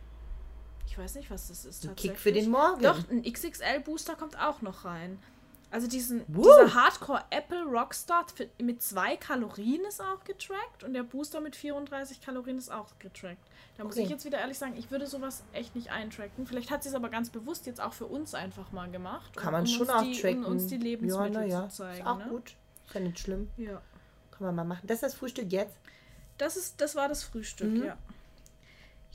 Ich 0.85 0.97
weiß 0.97 1.15
nicht, 1.15 1.31
was 1.31 1.47
das 1.47 1.65
ist. 1.65 1.87
Ein. 1.87 1.95
Kick 1.95 2.17
für 2.17 2.31
den 2.31 2.49
Morgen. 2.49 2.81
Doch, 2.81 2.97
ein 3.09 3.23
XXL-Booster 3.23 4.15
kommt 4.15 4.39
auch 4.39 4.61
noch 4.61 4.85
rein. 4.85 5.19
Also 5.69 5.87
diesen, 5.87 6.23
Woo! 6.29 6.43
dieser 6.43 6.73
Hardcore 6.73 7.25
Apple 7.29 7.63
Rockstar 7.63 8.25
mit 8.61 8.81
zwei 8.81 9.17
Kalorien 9.17 9.81
ist 9.85 10.01
auch 10.01 10.23
getrackt 10.23 10.85
und 10.85 10.93
der 10.93 11.03
Booster 11.03 11.41
mit 11.41 11.57
34 11.57 12.21
Kalorien 12.21 12.57
ist 12.57 12.71
auch 12.71 12.97
getrackt. 12.99 13.45
Da 13.77 13.83
muss 13.83 13.95
Okay. 13.95 14.03
ich 14.05 14.09
jetzt 14.09 14.23
wieder 14.23 14.39
ehrlich 14.39 14.57
sagen, 14.57 14.75
ich 14.77 14.91
würde 14.91 15.07
sowas 15.07 15.43
echt 15.51 15.75
nicht 15.75 15.91
eintracken. 15.91 16.47
Vielleicht 16.47 16.71
hat 16.71 16.83
sie 16.83 16.89
es 16.89 16.95
aber 16.95 17.09
ganz 17.09 17.29
bewusst 17.29 17.65
jetzt 17.65 17.81
auch 17.81 17.91
für 17.91 18.05
uns 18.05 18.33
einfach 18.33 18.71
mal 18.71 18.89
gemacht. 18.89 19.35
Kann 19.35 19.47
um- 19.47 19.51
man 19.53 19.61
um 19.63 19.67
schon 19.67 19.89
auch 19.89 20.03
die, 20.03 20.19
tracken. 20.19 20.45
Um 20.45 20.53
uns 20.53 20.67
die 20.67 20.77
Lebensmittel 20.77 21.33
ja, 21.33 21.39
na 21.41 21.45
ja. 21.45 21.69
zu 21.69 21.77
zeigen. 21.77 21.99
Ist 21.99 22.07
auch 22.07 22.17
ne? 22.17 22.27
gut. 22.29 22.55
Ist 22.87 22.93
ja 22.95 22.99
nicht 23.01 23.19
schlimm. 23.19 23.49
Ja. 23.57 23.81
Kann 24.37 24.47
man 24.47 24.55
mal 24.55 24.63
machen. 24.65 24.85
Das 24.87 24.95
ist 24.97 25.03
das 25.03 25.13
Frühstück 25.15 25.51
jetzt? 25.51 25.75
Das 26.37 26.55
ist, 26.57 26.79
das 26.81 26.95
war 26.95 27.07
das 27.09 27.23
Frühstück, 27.23 27.71
Mhm. 27.71 27.83
ja. 27.85 27.97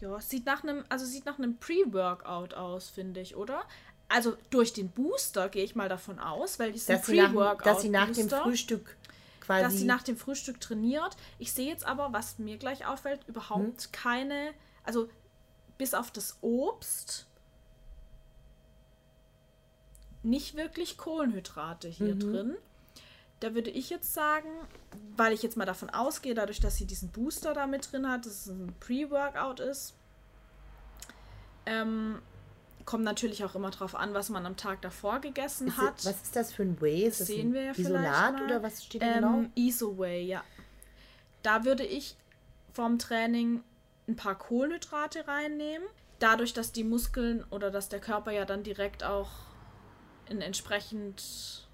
Ja, 0.00 0.20
sieht 0.20 0.46
nach 0.46 0.64
einem, 0.64 0.85
also 0.88 1.04
sieht 1.06 1.26
nach 1.26 1.38
einem 1.38 1.58
Pre-Workout 1.58 2.54
aus, 2.54 2.88
finde 2.88 3.20
ich, 3.20 3.37
oder? 3.37 3.62
Also 4.08 4.37
durch 4.50 4.72
den 4.72 4.90
Booster 4.90 5.48
gehe 5.48 5.62
ich 5.64 5.76
mal 5.76 5.88
davon 5.88 6.18
aus, 6.18 6.58
weil 6.58 6.76
sie, 6.76 6.92
nach, 6.92 7.02
Pre-Workout 7.02 7.66
dass 7.66 7.82
sie 7.82 7.88
nach 7.88 8.11
dem 8.11 8.28
Frühstück 8.28 8.96
quasi. 9.40 9.62
dass 9.64 9.78
sie 9.78 9.85
nach 9.85 10.02
dem 10.02 10.16
Frühstück 10.16 10.61
trainiert. 10.61 11.16
Ich 11.38 11.52
sehe 11.52 11.68
jetzt 11.68 11.87
aber, 11.87 12.12
was 12.12 12.38
mir 12.40 12.58
gleich 12.58 12.85
auffällt, 12.85 13.20
überhaupt 13.28 13.85
Hm? 13.85 13.92
keine, 13.92 14.52
also 14.82 15.08
bis 15.78 15.94
auf 15.94 16.11
das 16.11 16.37
Obst 16.40 17.26
nicht 20.24 20.56
wirklich 20.56 20.98
Kohlenhydrate 20.98 21.88
hier 21.88 22.14
Mhm. 22.16 22.20
drin. 22.20 22.56
Da 23.42 23.55
würde 23.55 23.70
ich 23.70 23.90
jetzt 23.90 24.14
sagen, 24.14 24.48
weil 25.16 25.33
ich 25.33 25.42
jetzt 25.42 25.57
mal 25.57 25.64
davon 25.64 25.90
ausgehe, 25.90 26.33
dadurch, 26.33 26.61
dass 26.61 26.76
sie 26.76 26.87
diesen 26.87 27.11
Booster 27.11 27.55
da 27.55 27.66
mit 27.66 27.90
drin 27.90 28.09
hat, 28.09 28.24
dass 28.24 28.46
es 28.46 28.46
ein 28.46 28.72
Pre-Workout 28.78 29.59
ist, 29.59 29.94
ähm, 31.66 32.22
kommt 32.85 33.02
natürlich 33.02 33.44
auch 33.44 33.57
immer 33.57 33.70
drauf 33.70 33.96
an, 33.96 34.14
was 34.14 34.28
man 34.28 34.46
am 34.46 34.57
Tag 34.57 34.81
davor 34.83 35.18
gegessen 35.20 35.68
ist, 35.68 35.76
hat. 35.76 36.05
was 36.05 36.22
ist 36.22 36.37
das 36.37 36.52
für 36.52 36.62
ein 36.62 36.81
Whey? 36.81 37.02
Ist 37.05 37.20
das 37.20 37.26
Sehen 37.26 37.48
ein 37.48 37.55
wir 37.55 37.62
ja 37.64 37.74
vielleicht 37.74 37.90
Isolat 37.90 38.33
mal. 38.35 38.44
oder 38.44 38.62
was 38.62 38.85
steht 38.85 39.02
da 39.02 39.07
Ähm, 39.07 39.14
genau? 39.14 39.44
Isoway, 39.57 40.24
ja. 40.24 40.44
Da 41.42 41.64
würde 41.64 41.85
ich 41.85 42.16
vom 42.72 43.00
Training 43.00 43.64
ein 44.07 44.14
paar 44.14 44.37
Kohlenhydrate 44.37 45.26
reinnehmen. 45.26 45.87
Dadurch, 46.20 46.52
dass 46.52 46.70
die 46.70 46.85
Muskeln 46.85 47.44
oder 47.50 47.72
dass 47.72 47.88
der 47.88 47.98
Körper 48.00 48.31
ja 48.31 48.44
dann 48.44 48.62
direkt 48.62 49.02
auch 49.02 49.31
in 50.28 50.40
entsprechend 50.40 51.66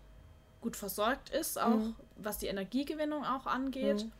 gut 0.61 0.77
versorgt 0.77 1.31
ist, 1.31 1.59
auch 1.61 1.77
Mhm. 1.77 1.95
was 2.17 2.39
die 2.39 2.47
Energiegewinnung 2.47 3.25
auch 3.25 3.47
angeht. 3.47 4.05
Mhm. 4.05 4.13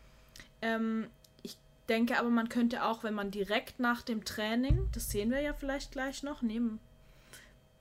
Ähm, 0.61 1.07
ich 1.43 1.57
denke 1.87 2.17
aber, 2.19 2.29
man 2.29 2.49
könnte 2.49 2.83
auch, 2.85 3.03
wenn 3.03 3.13
man 3.13 3.31
direkt 3.31 3.79
nach 3.79 4.01
dem 4.01 4.23
Training, 4.25 4.89
das 4.93 5.09
sehen 5.09 5.31
wir 5.31 5.41
ja 5.41 5.53
vielleicht 5.53 5.91
gleich 5.91 6.23
noch, 6.23 6.41
nehmen. 6.41 6.79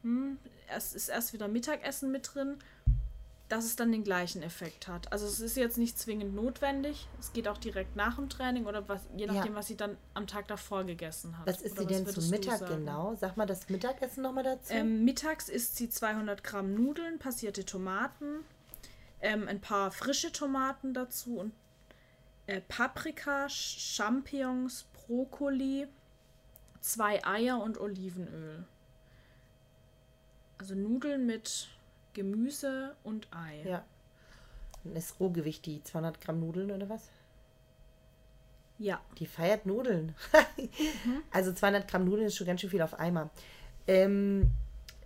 Hm, 0.02 0.38
es 0.74 0.94
ist 0.94 1.08
erst 1.08 1.32
wieder 1.32 1.48
Mittagessen 1.48 2.10
mit 2.12 2.34
drin, 2.34 2.58
dass 3.48 3.64
es 3.64 3.76
dann 3.76 3.90
den 3.92 4.04
gleichen 4.04 4.42
Effekt 4.42 4.88
hat. 4.88 5.10
Also 5.10 5.26
es 5.26 5.40
ist 5.40 5.56
jetzt 5.56 5.78
nicht 5.78 5.98
zwingend 5.98 6.34
notwendig. 6.34 7.08
Es 7.18 7.32
geht 7.32 7.48
auch 7.48 7.56
direkt 7.58 7.96
nach 7.96 8.16
dem 8.16 8.28
Training 8.28 8.66
oder 8.66 8.86
was, 8.88 9.02
je 9.16 9.26
Ja. 9.26 9.32
nachdem, 9.32 9.54
was 9.54 9.68
sie 9.68 9.76
dann 9.76 9.96
am 10.14 10.26
Tag 10.26 10.48
davor 10.48 10.84
gegessen 10.84 11.38
hat. 11.38 11.46
Was 11.46 11.62
ist 11.62 11.72
Oder 11.78 11.88
sie 11.88 12.04
denn 12.04 12.06
zum 12.06 12.28
Mittag 12.28 12.66
genau? 12.68 13.14
Sag 13.14 13.36
mal 13.38 13.46
das 13.46 13.68
Mittagessen 13.70 14.22
nochmal 14.22 14.44
dazu. 14.44 14.72
Ähm, 14.72 15.04
mittags 15.04 15.48
isst 15.48 15.76
sie 15.76 15.88
200 15.88 16.44
Gramm 16.44 16.74
Nudeln, 16.74 17.18
passierte 17.18 17.64
Tomaten, 17.64 18.44
ähm, 19.20 19.48
ein 19.48 19.60
paar 19.60 19.90
frische 19.92 20.30
Tomaten 20.30 20.92
dazu 20.92 21.38
und 21.38 21.52
äh, 22.46 22.60
Paprika, 22.60 23.48
Champignons, 23.48 24.84
Brokkoli, 24.92 25.88
zwei 26.80 27.24
Eier 27.24 27.62
und 27.62 27.78
Olivenöl. 27.80 28.64
Also 30.58 30.74
Nudeln 30.74 31.24
mit 31.24 31.68
Gemüse 32.18 32.96
und 33.04 33.28
Ei. 33.30 33.62
ja. 33.64 33.84
Dann 34.82 34.96
ist 34.96 35.20
Rohgewicht 35.20 35.64
die 35.66 35.82
200 35.84 36.20
Gramm 36.20 36.40
Nudeln 36.40 36.72
oder 36.72 36.88
was? 36.88 37.10
Ja. 38.78 39.00
Die 39.18 39.26
feiert 39.26 39.66
Nudeln. 39.66 40.14
Mhm. 40.58 41.22
Also 41.30 41.52
200 41.52 41.88
Gramm 41.88 42.04
Nudeln 42.04 42.26
ist 42.26 42.36
schon 42.36 42.46
ganz 42.46 42.60
schön 42.60 42.70
viel 42.70 42.82
auf 42.82 42.98
einmal. 42.98 43.30
Ähm, 43.86 44.50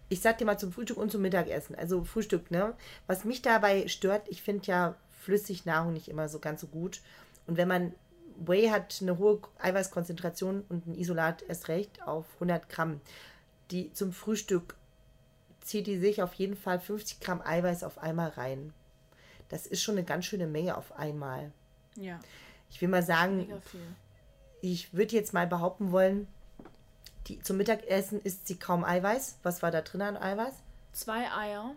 ich 0.09 0.21
sag 0.21 0.39
dir 0.39 0.47
mal 0.47 0.59
zum 0.59 0.73
Frühstück 0.73 0.97
und 0.97 1.13
zum 1.13 1.21
Mittagessen. 1.21 1.75
Also 1.75 2.05
Frühstück, 2.05 2.51
ne? 2.51 2.75
Was 3.07 3.25
mich 3.25 3.43
dabei 3.43 3.87
stört, 3.89 4.29
ich 4.29 4.43
finde 4.43 4.67
ja 4.67 4.97
Flüssignahrung 5.21 5.93
nicht 5.93 6.09
immer 6.09 6.29
so 6.29 6.39
ganz 6.39 6.63
so 6.63 6.67
gut. 6.67 7.03
Und 7.47 7.59
wenn 7.59 7.69
man 7.69 7.95
Whey 8.37 8.69
hat 8.69 8.99
eine 9.03 9.19
hohe 9.19 9.41
Eiweißkonzentration 9.59 10.65
und 10.69 10.87
ein 10.87 10.95
Isolat 10.95 11.43
erst 11.43 11.69
recht 11.69 12.03
auf 12.03 12.27
100 12.35 12.69
Gramm. 12.71 13.01
Die 13.71 13.93
zum 13.93 14.13
Frühstück 14.13 14.75
zieht 15.65 15.87
die 15.87 15.99
sich 15.99 16.23
auf 16.23 16.35
jeden 16.35 16.57
Fall 16.57 16.79
50 16.81 17.21
Gramm 17.21 17.41
Eiweiß 17.43 17.85
auf 17.85 17.99
einmal 17.99 18.31
rein. 18.31 18.73
Das 19.49 19.67
ist 19.67 19.83
schon 19.83 19.97
eine 19.97 20.05
ganz 20.05 20.25
schöne 20.27 20.47
Menge 20.47 20.77
auf 20.77 20.93
einmal. 20.99 21.53
Ja. 21.97 22.19
Ich 22.71 22.81
will 22.81 22.89
mal 22.89 23.03
sagen, 23.03 23.47
ich 24.63 24.95
würde 24.95 25.15
jetzt 25.15 25.33
mal 25.35 25.47
behaupten 25.47 25.93
wollen, 25.93 26.27
die, 27.27 27.39
zum 27.41 27.57
Mittagessen 27.59 28.21
isst 28.23 28.47
sie 28.49 28.57
kaum 28.59 28.85
Eiweiß. 28.85 29.39
Was 29.43 29.63
war 29.63 29.71
da 29.71 29.83
drin 29.83 30.03
an 30.03 30.17
Eiweiß? 30.17 30.55
Zwei 30.93 31.31
Eier. 31.31 31.75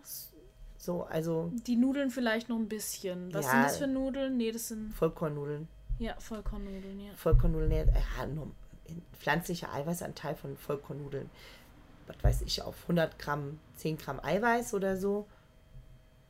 So, 0.78 1.04
also 1.04 1.52
Die 1.66 1.76
Nudeln 1.76 2.10
vielleicht 2.10 2.48
noch 2.48 2.56
ein 2.56 2.68
bisschen. 2.68 3.32
Was 3.34 3.46
Ja. 3.46 3.50
sind 3.52 3.62
das 3.64 3.78
für 3.78 3.86
Nudeln? 3.86 4.36
Nee, 4.36 4.52
das 4.52 4.68
sind 4.68 4.92
Vollkornnudeln. 4.94 5.68
ja 5.98 6.14
Vollkornnudeln, 6.18 7.00
ja. 7.00 7.12
Vollkornnudeln, 7.14 7.70
ja, 7.72 7.84
pflanzlicher 9.18 9.72
Eiweißanteil 9.72 10.34
von 10.36 10.56
Vollkornnudeln. 10.56 11.30
Was 12.06 12.22
weiß 12.22 12.42
ich, 12.42 12.62
auf 12.62 12.76
100 12.82 13.18
Gramm, 13.18 13.58
10 13.76 13.98
Gramm 13.98 14.20
Eiweiß 14.22 14.74
oder 14.74 14.96
so. 14.96 15.26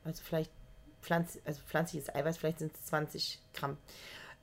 Also 0.05 0.23
vielleicht 0.23 0.51
Pflanz, 1.03 1.39
also 1.45 1.61
pflanzliches 1.67 2.15
Eiweiß, 2.15 2.39
vielleicht 2.39 2.59
sind 2.61 2.75
es 2.75 2.85
20 2.87 3.41
Gramm. 3.55 3.77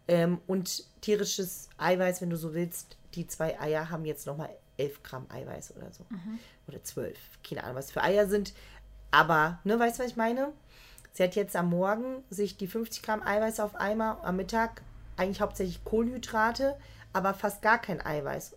Ähm, 0.07 0.41
und 0.47 0.85
tierisches 1.01 1.69
Eiweiß, 1.77 2.21
wenn 2.21 2.29
du 2.29 2.37
so 2.37 2.53
willst, 2.53 2.97
die 3.15 3.27
zwei 3.27 3.59
Eier 3.59 3.89
haben 3.89 4.05
jetzt 4.05 4.25
nochmal 4.25 4.49
11 4.77 5.03
Gramm 5.03 5.25
Eiweiß 5.29 5.75
oder 5.75 5.91
so. 5.91 6.05
Oder 6.67 6.83
12. 6.83 7.17
Keine 7.47 7.63
Ahnung, 7.63 7.77
was 7.77 7.91
für 7.91 8.01
Eier 8.01 8.27
sind. 8.27 8.53
Aber, 9.11 9.59
ne, 9.63 9.79
weißt 9.79 9.99
du, 9.99 10.03
was 10.03 10.11
ich 10.11 10.17
meine? 10.17 10.51
Sie 11.13 11.23
hat 11.23 11.35
jetzt 11.35 11.55
am 11.55 11.69
Morgen 11.69 12.23
sich 12.29 12.57
die 12.57 12.67
50 12.67 13.03
Gramm 13.03 13.21
Eiweiß 13.21 13.59
auf 13.59 13.75
Eimer, 13.75 14.19
am 14.23 14.35
Mittag 14.35 14.81
eigentlich 15.15 15.41
hauptsächlich 15.41 15.83
Kohlenhydrate, 15.83 16.75
aber 17.13 17.35
fast 17.35 17.61
gar 17.61 17.79
kein 17.79 18.03
Eiweiß. 18.03 18.55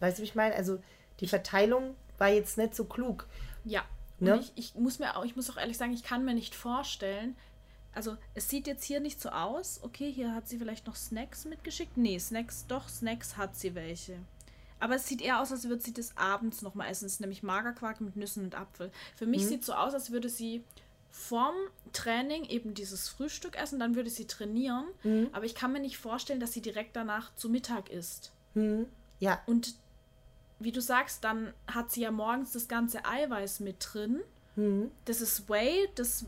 Weißt 0.00 0.18
du, 0.18 0.22
wie 0.22 0.26
ich 0.26 0.34
meine? 0.34 0.54
Also 0.54 0.78
die 1.20 1.26
Verteilung 1.28 1.94
war 2.18 2.28
jetzt 2.28 2.58
nicht 2.58 2.74
so 2.74 2.84
klug. 2.84 3.26
Ja. 3.64 3.82
Ne? 4.20 4.38
ich, 4.40 4.52
ich 4.54 4.74
muss 4.76 4.98
mir 5.00 5.16
auch, 5.16 5.24
ich 5.24 5.34
muss 5.36 5.50
auch 5.50 5.56
ehrlich 5.56 5.76
sagen, 5.76 5.92
ich 5.92 6.04
kann 6.04 6.24
mir 6.24 6.34
nicht 6.34 6.54
vorstellen, 6.54 7.36
also 7.92 8.16
es 8.34 8.48
sieht 8.48 8.66
jetzt 8.66 8.84
hier 8.84 9.00
nicht 9.00 9.20
so 9.20 9.28
aus. 9.30 9.80
Okay, 9.82 10.10
hier 10.12 10.34
hat 10.34 10.48
sie 10.48 10.58
vielleicht 10.58 10.86
noch 10.86 10.96
Snacks 10.96 11.44
mitgeschickt. 11.44 11.96
Nee, 11.96 12.18
Snacks, 12.18 12.64
doch, 12.66 12.88
Snacks 12.88 13.36
hat 13.36 13.56
sie 13.56 13.74
welche. 13.74 14.16
Aber 14.80 14.96
es 14.96 15.06
sieht 15.06 15.22
eher 15.22 15.40
aus, 15.40 15.52
als 15.52 15.68
würde 15.68 15.82
sie 15.82 15.92
das 15.92 16.16
abends 16.16 16.62
nochmal 16.62 16.90
essen. 16.90 17.06
Es 17.06 17.14
ist 17.14 17.20
nämlich 17.20 17.42
Magerquark 17.42 18.00
mit 18.00 18.16
Nüssen 18.16 18.44
und 18.44 18.54
Apfel. 18.56 18.90
Für 19.16 19.24
Mhm. 19.26 19.30
mich 19.32 19.46
sieht 19.46 19.60
es 19.60 19.66
so 19.66 19.74
aus, 19.74 19.94
als 19.94 20.10
würde 20.10 20.28
sie 20.28 20.64
vorm 21.10 21.54
Training 21.92 22.44
eben 22.44 22.74
dieses 22.74 23.08
Frühstück 23.08 23.56
essen, 23.56 23.78
dann 23.78 23.94
würde 23.94 24.10
sie 24.10 24.26
trainieren. 24.26 24.86
Mhm. 25.04 25.28
Aber 25.32 25.44
ich 25.44 25.54
kann 25.54 25.72
mir 25.72 25.80
nicht 25.80 25.96
vorstellen, 25.96 26.40
dass 26.40 26.52
sie 26.52 26.60
direkt 26.62 26.96
danach 26.96 27.34
zu 27.36 27.48
Mittag 27.48 27.88
isst. 27.90 28.32
Hm, 28.54 28.86
ja, 29.20 29.40
Und 29.46 29.74
wie 30.64 30.72
du 30.72 30.80
sagst, 30.80 31.22
dann 31.24 31.52
hat 31.66 31.90
sie 31.92 32.00
ja 32.02 32.10
morgens 32.10 32.52
das 32.52 32.66
ganze 32.68 33.04
Eiweiß 33.04 33.60
mit 33.60 33.76
drin. 33.92 34.20
hm. 34.56 34.90
Das 35.04 35.20
ist 35.20 35.48
Whey, 35.48 35.88
das 35.94 36.24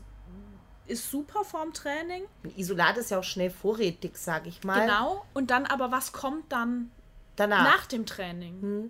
ist 0.85 1.11
super 1.11 1.43
vorm 1.43 1.73
Training. 1.73 2.23
Isolat 2.55 2.97
ist 2.97 3.11
ja 3.11 3.19
auch 3.19 3.23
schnell 3.23 3.49
vorrätig, 3.49 4.15
sag 4.17 4.47
ich 4.47 4.63
mal. 4.63 4.81
Genau. 4.85 5.25
Und 5.33 5.51
dann 5.51 5.65
aber, 5.65 5.91
was 5.91 6.13
kommt 6.13 6.49
dann 6.51 6.91
Danach. 7.35 7.63
nach 7.63 7.85
dem 7.87 8.05
Training? 8.05 8.89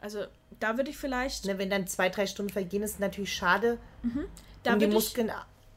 Also 0.00 0.24
da 0.60 0.76
würde 0.76 0.90
ich 0.90 0.98
vielleicht, 0.98 1.44
Ne, 1.44 1.58
wenn 1.58 1.70
dann 1.70 1.86
zwei, 1.86 2.08
drei 2.08 2.26
Stunden 2.26 2.52
vergehen, 2.52 2.82
ist 2.82 2.98
natürlich 3.00 3.32
schade, 3.34 3.78
da 4.64 4.72
um 4.72 4.78
die 4.80 4.86
Muskeln 4.88 5.30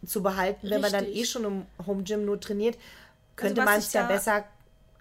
zu 0.06 0.24
behalten. 0.24 0.68
Wenn 0.70 0.82
man 0.82 0.92
dann 0.92 1.04
Richtig. 1.06 1.22
eh 1.22 1.26
schon 1.26 1.44
im 1.44 1.66
Home 1.86 2.04
Gym 2.04 2.26
nur 2.26 2.40
trainiert, 2.40 2.78
könnte 3.36 3.62
was 3.62 3.66
man 3.66 3.80
es 3.80 3.94
ja 3.94 4.02
da- 4.02 4.08
Mhm. 4.08 4.14
besser 4.14 4.44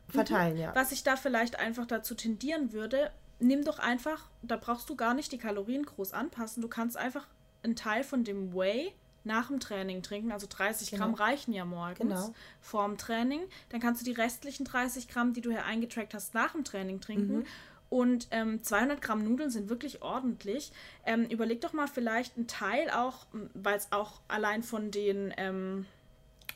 verteilen, 0.08 0.56
ja. 0.58 0.74
was 0.74 0.90
ich 0.92 1.02
da 1.04 1.16
vielleicht 1.16 1.58
einfach 1.58 1.86
dazu 1.86 2.14
tendieren 2.14 2.72
würde, 2.72 3.10
nimm 3.40 3.64
doch 3.64 3.78
einfach, 3.78 4.28
da 4.42 4.56
brauchst 4.56 4.88
du 4.90 4.96
gar 4.96 5.14
nicht 5.14 5.32
die 5.32 5.38
Kalorien 5.38 5.84
groß 5.84 6.12
anpassen. 6.12 6.60
Du 6.62 6.68
kannst 6.68 6.96
einfach 6.96 7.26
einen 7.62 7.76
Teil 7.76 8.04
von 8.04 8.24
dem 8.24 8.54
Whey 8.54 8.92
nach 9.24 9.48
dem 9.48 9.60
Training 9.60 10.02
trinken. 10.02 10.32
Also 10.32 10.46
30 10.48 10.92
Gramm 10.92 11.12
Genau. 11.14 11.22
reichen 11.22 11.52
ja 11.52 11.64
morgens 11.64 11.98
Genau. 11.98 12.34
vorm 12.60 12.96
Training. 12.96 13.42
Dann 13.68 13.80
kannst 13.80 14.00
du 14.00 14.04
die 14.04 14.12
restlichen 14.12 14.64
30 14.64 15.08
Gramm, 15.08 15.32
die 15.34 15.40
du 15.42 15.50
hier 15.50 15.64
eingetrackt 15.66 16.14
hast, 16.14 16.32
nach 16.34 16.52
dem 16.52 16.64
Training 16.64 17.00
trinken. 17.00 17.38
Mhm. 17.40 17.46
Und 17.90 18.28
ähm, 18.30 18.62
200 18.62 19.02
Gramm 19.02 19.24
Nudeln 19.24 19.50
sind 19.50 19.68
wirklich 19.68 20.00
ordentlich. 20.00 20.72
Ähm, 21.04 21.24
überleg 21.24 21.60
doch 21.60 21.72
mal 21.72 21.88
vielleicht 21.88 22.36
einen 22.36 22.46
Teil 22.46 22.88
auch, 22.90 23.26
weil 23.52 23.76
es 23.76 23.90
auch 23.90 24.20
allein 24.28 24.62
von 24.62 24.90
den, 24.92 25.34
ähm, 25.36 25.86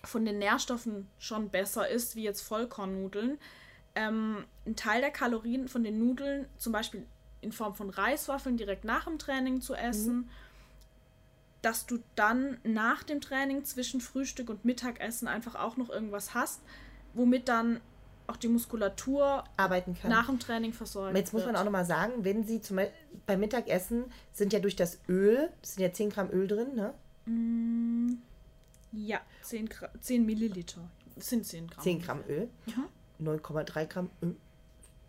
von 0.04 0.24
den 0.24 0.38
Nährstoffen 0.38 1.08
schon 1.18 1.48
besser 1.50 1.88
ist, 1.88 2.14
wie 2.14 2.22
jetzt 2.22 2.42
Vollkornnudeln. 2.42 3.38
Ähm, 3.94 4.44
ein 4.66 4.76
Teil 4.76 5.00
der 5.00 5.10
Kalorien 5.10 5.68
von 5.68 5.84
den 5.84 5.98
Nudeln, 5.98 6.46
zum 6.58 6.72
Beispiel 6.72 7.06
in 7.40 7.52
Form 7.52 7.74
von 7.74 7.90
Reiswaffeln, 7.90 8.56
direkt 8.56 8.84
nach 8.84 9.04
dem 9.04 9.18
Training 9.18 9.60
zu 9.60 9.74
essen. 9.74 10.28
Dass 11.62 11.86
du 11.86 11.98
dann 12.14 12.58
nach 12.64 13.02
dem 13.04 13.20
Training 13.20 13.64
zwischen 13.64 14.00
Frühstück 14.00 14.50
und 14.50 14.64
Mittagessen 14.64 15.28
einfach 15.28 15.54
auch 15.54 15.76
noch 15.76 15.88
irgendwas 15.90 16.34
hast, 16.34 16.60
womit 17.14 17.48
dann 17.48 17.80
auch 18.26 18.36
die 18.36 18.48
Muskulatur 18.48 19.44
Arbeiten 19.58 19.94
kann. 19.94 20.10
nach 20.10 20.26
dem 20.26 20.38
Training 20.40 20.72
versorgt 20.72 21.14
Jetzt 21.16 21.32
muss 21.34 21.44
man 21.44 21.56
auch 21.56 21.64
nochmal 21.64 21.84
sagen, 21.84 22.24
wenn 22.24 22.44
Sie 22.44 22.60
zum 22.60 22.76
Beispiel 22.76 22.94
beim 23.26 23.40
Mittagessen 23.40 24.04
sind 24.32 24.52
ja 24.52 24.60
durch 24.60 24.76
das 24.76 24.98
Öl, 25.08 25.50
sind 25.62 25.82
ja 25.82 25.92
10 25.92 26.10
Gramm 26.10 26.30
Öl 26.30 26.48
drin, 26.48 26.74
ne? 26.74 26.94
Ja, 28.92 29.20
10, 29.42 29.68
Gra 29.68 29.88
10 30.00 30.24
Milliliter. 30.24 30.80
Das 31.16 31.28
sind 31.28 31.44
10 31.46 31.68
Gramm. 31.68 31.82
10 31.82 32.02
Gramm 32.02 32.20
Öl, 32.28 32.48
Mhm. 32.66 32.84
9,3 33.24 33.86
Gramm 33.86 34.10
Öl, 34.22 34.36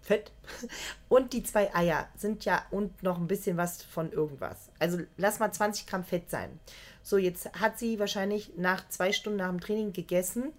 Fett. 0.02 0.32
Und 1.10 1.34
die 1.34 1.44
zwei 1.44 1.74
Eier 1.74 2.08
sind 2.16 2.46
ja 2.46 2.64
und 2.70 3.02
noch 3.02 3.18
ein 3.18 3.28
bisschen 3.28 3.58
was 3.58 3.82
von 3.82 4.12
irgendwas. 4.12 4.70
Also 4.78 5.00
lass 5.18 5.40
mal 5.40 5.52
20 5.52 5.88
Gramm 5.88 6.04
Fett 6.04 6.30
sein. 6.30 6.60
So, 7.02 7.18
jetzt 7.18 7.52
hat 7.60 7.80
sie 7.80 8.00
wahrscheinlich 8.00 8.52
nach 8.56 8.88
zwei 8.90 9.12
Stunden 9.12 9.40
nach 9.40 9.50
dem 9.50 9.60
Training 9.60 9.94
gegessen, 9.94 10.54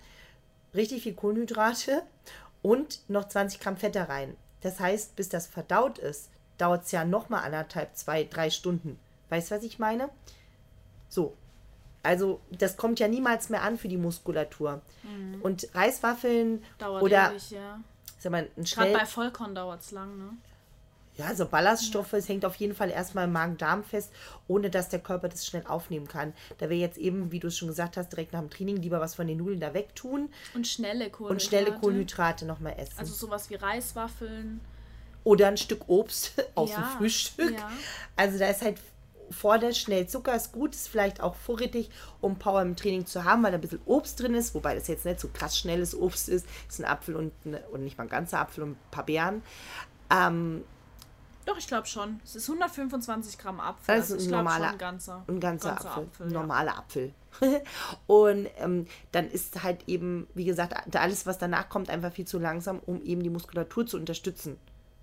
richtig 0.74 1.04
viel 1.04 1.14
Kohlenhydrate 1.14 2.02
und 2.62 3.08
noch 3.08 3.28
20 3.28 3.60
Gramm 3.60 3.76
Fett 3.76 3.94
da 3.94 4.04
rein. 4.04 4.36
Das 4.62 4.80
heißt, 4.80 5.14
bis 5.14 5.28
das 5.28 5.46
verdaut 5.46 5.98
ist, 5.98 6.30
dauert 6.58 6.84
es 6.84 6.92
ja 6.92 7.04
nochmal 7.04 7.44
anderthalb, 7.44 7.96
zwei, 7.96 8.24
drei 8.24 8.50
Stunden. 8.50 8.98
Weißt 9.28 9.50
du, 9.50 9.56
was 9.56 9.62
ich 9.62 9.78
meine? 9.78 10.08
So. 11.08 11.36
Also, 12.06 12.40
das 12.50 12.76
kommt 12.76 12.98
ja 13.00 13.08
niemals 13.08 13.48
mehr 13.50 13.62
an 13.62 13.76
für 13.78 13.88
die 13.88 13.96
Muskulatur. 13.96 14.80
Und 15.42 15.68
Reiswaffeln 15.74 16.52
Mhm. 16.54 16.62
Dauert 16.78 17.02
oder 17.02 17.32
ewig, 17.32 17.50
ja. 17.50 17.80
sag 18.18 18.32
mal, 18.32 18.42
ein 18.42 18.48
Gerade 18.54 18.66
schnell, 18.66 18.92
bei 18.92 19.06
Vollkorn 19.06 19.54
dauert 19.54 19.80
es 19.82 19.90
lang, 19.90 20.16
ne? 20.18 20.30
ja, 21.18 21.34
so 21.34 21.46
Ballaststoffe, 21.46 22.12
es 22.12 22.28
hängt 22.28 22.44
auf 22.44 22.56
jeden 22.56 22.74
Fall 22.74 22.90
erstmal 22.90 23.24
im 23.24 23.32
Magen-Darm 23.32 23.84
fest, 23.84 24.12
ohne 24.48 24.68
dass 24.68 24.90
der 24.90 24.98
Körper 24.98 25.30
das 25.30 25.46
schnell 25.46 25.64
aufnehmen 25.66 26.06
kann. 26.08 26.34
Da 26.58 26.68
wir 26.68 26.76
jetzt 26.76 26.98
eben, 26.98 27.32
wie 27.32 27.40
du 27.40 27.46
es 27.48 27.56
schon 27.56 27.68
gesagt 27.68 27.96
hast, 27.96 28.10
direkt 28.12 28.34
nach 28.34 28.40
dem 28.40 28.50
Training 28.50 28.76
lieber 28.76 29.00
was 29.00 29.14
von 29.14 29.26
den 29.26 29.38
Nudeln 29.38 29.58
da 29.60 29.72
wegtun 29.72 30.28
Und 30.54 30.66
schnelle 30.66 31.08
Kohlenhydrate. 31.08 31.32
und 31.32 31.42
schnelle 31.42 31.72
Kohlenhydrate 31.80 32.44
nochmal 32.44 32.74
essen. 32.78 32.98
Also 32.98 33.14
sowas 33.14 33.48
wie 33.48 33.54
Reiswaffeln. 33.54 34.60
Oder 35.24 35.48
ein 35.48 35.56
Stück 35.56 35.88
Obst 35.88 36.32
aus 36.54 36.70
dem 36.70 36.80
Ja, 36.82 36.86
Frühstück. 36.98 37.52
ja. 37.58 37.70
Also 38.14 38.38
da 38.38 38.48
ist 38.50 38.60
halt 38.62 38.76
vorne 39.30 39.74
schnell 39.74 40.06
Zucker, 40.06 40.34
ist 40.34 40.52
gut, 40.52 40.74
ist 40.74 40.88
vielleicht 40.88 41.20
auch 41.20 41.34
vorrätig, 41.34 41.90
um 42.20 42.38
Power 42.38 42.62
im 42.62 42.76
Training 42.76 43.06
zu 43.06 43.24
haben, 43.24 43.42
weil 43.42 43.52
da 43.52 43.58
ein 43.58 43.60
bisschen 43.60 43.80
Obst 43.86 44.20
drin 44.20 44.34
ist, 44.34 44.54
wobei 44.54 44.74
das 44.74 44.88
jetzt 44.88 45.04
nicht 45.04 45.20
so 45.20 45.28
krass 45.32 45.58
schnelles 45.58 45.94
Obst 45.94 46.28
ist. 46.28 46.46
ist 46.68 46.78
ein 46.80 46.84
Apfel 46.84 47.16
und, 47.16 47.32
eine, 47.44 47.60
und 47.68 47.84
nicht 47.84 47.98
mal 47.98 48.04
ein 48.04 48.10
ganzer 48.10 48.40
Apfel 48.40 48.64
und 48.64 48.70
ein 48.72 48.78
paar 48.90 49.04
Beeren. 49.06 49.42
Ähm, 50.10 50.64
Doch, 51.44 51.58
ich 51.58 51.66
glaube 51.66 51.86
schon. 51.86 52.20
Es 52.24 52.36
ist 52.36 52.48
125 52.48 53.38
Gramm 53.38 53.60
Apfel. 53.60 53.96
Das 53.96 54.06
ist 54.06 54.12
also 54.12 54.16
ich 54.16 54.26
ein 54.26 54.28
glaube 54.28 54.44
normaler- 54.44 54.64
schon 54.66 54.74
ein 54.74 54.78
ganzer. 54.78 55.24
ein 55.28 55.40
ganzer, 55.40 55.68
ganzer 55.70 55.96
Apfel, 55.96 56.26
ein 56.26 56.32
ja. 56.32 56.38
normaler 56.40 56.78
Apfel. 56.78 57.14
und 58.06 58.48
ähm, 58.58 58.86
dann 59.12 59.28
ist 59.30 59.62
halt 59.62 59.86
eben, 59.88 60.26
wie 60.34 60.44
gesagt, 60.44 60.96
alles, 60.96 61.26
was 61.26 61.38
danach 61.38 61.68
kommt, 61.68 61.90
einfach 61.90 62.12
viel 62.12 62.26
zu 62.26 62.38
langsam, 62.38 62.78
um 62.86 63.02
eben 63.02 63.22
die 63.22 63.30
Muskulatur 63.30 63.86
zu 63.86 63.96
unterstützen. 63.98 64.58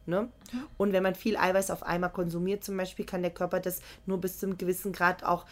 Ne? 0.06 0.30
Und 0.78 0.92
wenn 0.94 1.04
man 1.04 1.16
viel 1.16 1.38
Eiweiß 1.38 1.72
auf 1.72 1.84
einmal 1.84 2.12
konsumiert, 2.12 2.63
zum 2.63 2.78
Beispiel, 2.78 3.06
kann 3.06 3.22
der 3.22 3.32
Körper 3.32 3.60
das 3.60 3.82
nur 4.06 4.20
bis 4.20 4.39
zu 4.39 4.46
einem 4.46 4.58
gewissen 4.58 4.92
Grad 4.92 5.24
auch 5.24 5.46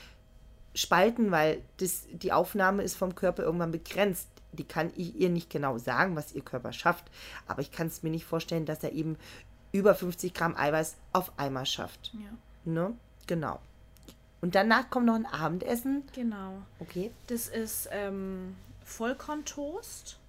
spalten, 0.73 1.31
weil 1.31 1.61
das, 1.77 2.07
die 2.11 2.31
Aufnahme 2.31 2.83
ist 2.83 2.95
vom 2.95 3.15
Körper 3.15 3.43
irgendwann 3.43 3.71
begrenzt. 3.71 4.27
Die 4.53 4.65
kann 4.65 4.91
ich 4.95 5.15
ihr 5.15 5.29
nicht 5.29 5.49
genau 5.49 5.77
sagen, 5.77 6.15
was 6.15 6.33
ihr 6.33 6.41
Körper 6.41 6.73
schafft. 6.73 7.05
Aber 7.47 7.61
ich 7.61 7.71
kann 7.71 7.87
es 7.87 8.03
mir 8.03 8.09
nicht 8.09 8.25
vorstellen, 8.25 8.65
dass 8.65 8.83
er 8.83 8.91
eben 8.91 9.17
über 9.71 9.95
50 9.95 10.33
Gramm 10.33 10.55
Eiweiß 10.55 10.97
auf 11.13 11.31
einmal 11.37 11.65
schafft. 11.65 12.11
Ja, 12.13 12.31
Ne? 12.63 12.93
Genau. 13.27 13.59
Und 14.41 14.55
danach 14.55 14.89
kommt 14.89 15.05
noch 15.05 15.15
ein 15.15 15.25
Abendessen. 15.25 16.03
genau. 16.13 16.61
Okay. 16.79 17.11
Das 17.27 17.47
ist 17.47 17.87
ähm, 17.91 18.55
Vollkorntoast. 18.83 20.19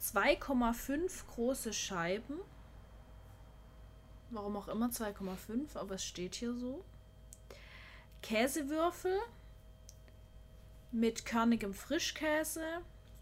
2,5 0.00 1.26
große 1.34 1.72
Scheiben. 1.72 2.38
Warum 4.30 4.56
auch 4.56 4.68
immer 4.68 4.88
2,5, 4.88 5.76
aber 5.76 5.96
es 5.96 6.04
steht 6.04 6.34
hier 6.36 6.54
so. 6.54 6.84
Käsewürfel 8.22 9.18
mit 10.92 11.24
körnigem 11.24 11.74
Frischkäse, 11.74 12.62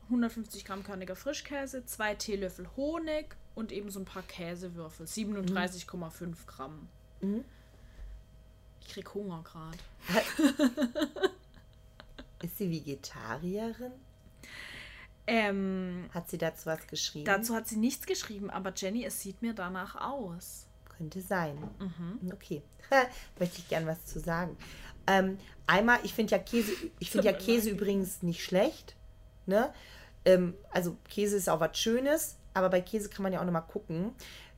150 0.05 0.64
Gramm 0.64 0.85
körniger 0.85 1.17
Frischkäse, 1.17 1.85
2 1.85 2.14
Teelöffel 2.14 2.69
Honig 2.77 3.37
und 3.55 3.73
eben 3.73 3.91
so 3.91 4.01
ein 4.01 4.05
paar 4.05 4.23
Käsewürfel, 4.23 5.07
37,5 5.07 6.47
Gramm. 6.47 6.88
Ich 8.81 8.88
krieg 8.88 9.12
Hunger 9.14 9.43
gerade. 9.43 9.79
Ist 12.43 12.57
sie 12.59 12.71
Vegetarierin? 12.71 13.93
Ähm, 15.29 16.09
Hat 16.14 16.31
sie 16.31 16.38
dazu 16.38 16.67
was 16.67 16.87
geschrieben? 16.87 17.27
Dazu 17.27 17.55
hat 17.55 17.69
sie 17.69 17.77
nichts 17.77 18.07
geschrieben, 18.07 18.49
aber 18.51 18.73
Jenny, 18.75 19.05
es 19.05 19.21
sieht 19.21 19.43
mir 19.43 19.53
danach 19.53 19.95
aus. 19.97 20.67
Könnte 20.97 21.21
sein. 21.21 21.59
Mhm. 21.79 22.33
Okay. 22.33 22.62
Möchte 23.38 23.59
ich 23.59 23.69
gern 23.69 23.87
was 23.87 24.05
zu 24.07 24.21
sagen. 24.21 24.57
Ähm, 25.07 25.38
einmal, 25.67 25.99
ich 26.03 26.14
finde 26.14 26.33
ja 26.33 26.38
Käse, 26.38 26.73
ich 26.99 27.11
finde 27.11 27.27
ja 27.27 27.33
Käse 27.38 27.71
übrigens 27.71 28.23
nicht 28.23 28.43
schlecht. 28.43 28.97
Ne? 29.47 29.73
Ähm, 30.25 30.55
also 30.71 30.97
Käse 31.09 31.37
ist 31.37 31.49
auch 31.49 31.61
was 31.61 31.79
Schönes, 31.79 32.37
aber 32.55 32.71
bei 32.71 32.81
Käse 32.81 33.09
kann 33.09 33.23
man 33.23 33.33
ja 33.33 33.41
auch 33.41 33.45
nochmal 33.45 33.67
gucken. 33.67 34.12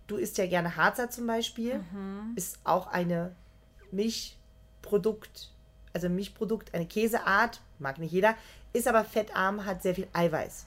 Du 0.07 0.17
isst 0.17 0.39
ja 0.39 0.47
gerne 0.47 0.77
Harzer 0.77 1.11
zum 1.11 1.27
Beispiel. 1.27 1.79
Mhm. 1.93 2.33
Ist 2.37 2.59
auch 2.65 2.87
eine 2.87 3.35
Milchprodukt, 3.91 5.51
also 5.93 6.09
Milchprodukt, 6.09 6.75
eine 6.75 6.87
Käseart, 6.87 7.61
mag 7.79 7.99
nicht 7.99 8.13
jeder, 8.13 8.35
ist 8.73 8.87
aber 8.89 9.05
fettarm, 9.05 9.65
hat 9.65 9.83
sehr 9.83 9.95
viel 9.95 10.09
Eiweiß. 10.13 10.67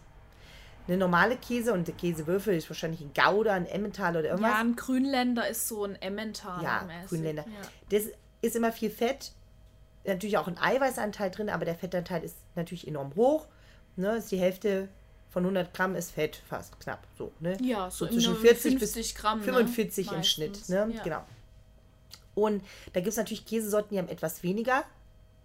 Eine 0.88 0.98
normale 0.98 1.38
Käse 1.38 1.74
und 1.74 1.88
der 1.88 1.96
Käsewürfel 1.96 2.56
ist 2.56 2.70
wahrscheinlich 2.70 3.02
ein 3.02 3.12
Gouda, 3.13 3.54
ein 3.54 3.66
Emmentaler 3.66 4.20
oder 4.20 4.30
irgendwas. 4.30 4.52
Ja, 4.52 4.60
ein 4.60 4.76
Grünländer 4.76 5.48
ist 5.48 5.68
so 5.68 5.86
ein 5.86 5.96
Emmentaler. 6.02 6.63
Ja. 6.63 6.88
Grünländer. 7.08 7.46
Ja. 7.48 7.98
Das 7.98 8.12
ist 8.42 8.56
immer 8.56 8.74
viel 8.74 8.89
Fett. 8.89 9.32
Natürlich 10.06 10.38
auch 10.38 10.48
ein 10.48 10.58
Eiweißanteil 10.58 11.32
drin, 11.32 11.50
aber 11.50 11.63
der 11.63 11.76
Fettanteil 11.76 12.24
ist 12.24 12.36
natürlich 12.56 12.86
enorm 12.86 13.16
hoch. 13.16 13.48
Ne, 13.96 14.18
ist 14.18 14.32
die 14.32 14.39
Hälfte 14.39 14.89
von 15.30 15.44
100 15.44 15.74
Gramm 15.74 15.96
ist 15.96 16.12
Fett, 16.12 16.42
fast 16.48 16.80
knapp 16.80 17.08
so. 17.18 17.32
Ne? 17.39 17.58
Ja, 17.62 17.89
so 17.89 18.06
zwischen 18.06 18.34
nur 18.34 18.42
40 18.42 18.78
50 18.80 18.80
bis 18.80 19.16
Gramm, 19.16 19.39
ne? 19.39 19.46
45 19.46 20.08
im 20.08 20.18
Meistens. 20.18 20.32
Schnitt. 20.34 20.70
Ne? 20.70 20.94
Ja. 20.96 21.04
Genau. 21.04 21.24
Und 22.36 22.63
da 22.94 23.00
gibt 23.00 23.10
es 23.10 23.18
natürlich 23.18 23.46
Käsesorten, 23.46 23.96
die 23.96 24.00
haben 24.00 24.10
etwas 24.10 24.44
weniger 24.44 24.84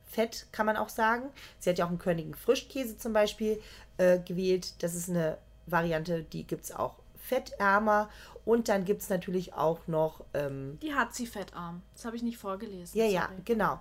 Fett, 0.09 0.47
kann 0.53 0.67
man 0.67 0.77
auch 0.77 0.89
sagen. 0.89 1.29
Sie 1.59 1.71
hat 1.71 1.79
ja 1.79 1.85
auch 1.85 1.91
einen 1.91 1.99
körnigen 1.99 2.35
Frischkäse 2.35 2.97
zum 2.99 3.13
Beispiel 3.13 3.61
äh, 3.99 4.19
gewählt. 4.19 4.83
Das 4.83 4.95
ist 4.95 5.09
eine 5.09 5.39
Variante, 5.67 6.23
die 6.23 6.45
gibt 6.45 6.65
es 6.65 6.73
auch 6.73 6.97
fettärmer. 7.17 8.09
Und 8.45 8.69
dann 8.69 8.85
gibt 8.87 9.03
es 9.03 9.11
natürlich 9.11 9.53
auch 9.55 9.87
noch 9.87 10.25
ähm, 10.35 10.79
Die 10.83 10.95
hat 10.95 11.15
sie 11.15 11.27
fettarm. 11.27 11.83
Das 11.95 12.07
habe 12.07 12.17
ich 12.17 12.23
nicht 12.23 12.39
vorgelesen. 12.39 12.99
ja, 12.99 13.05
ja, 13.05 13.23
sorry. 13.29 13.43
genau. 13.45 13.79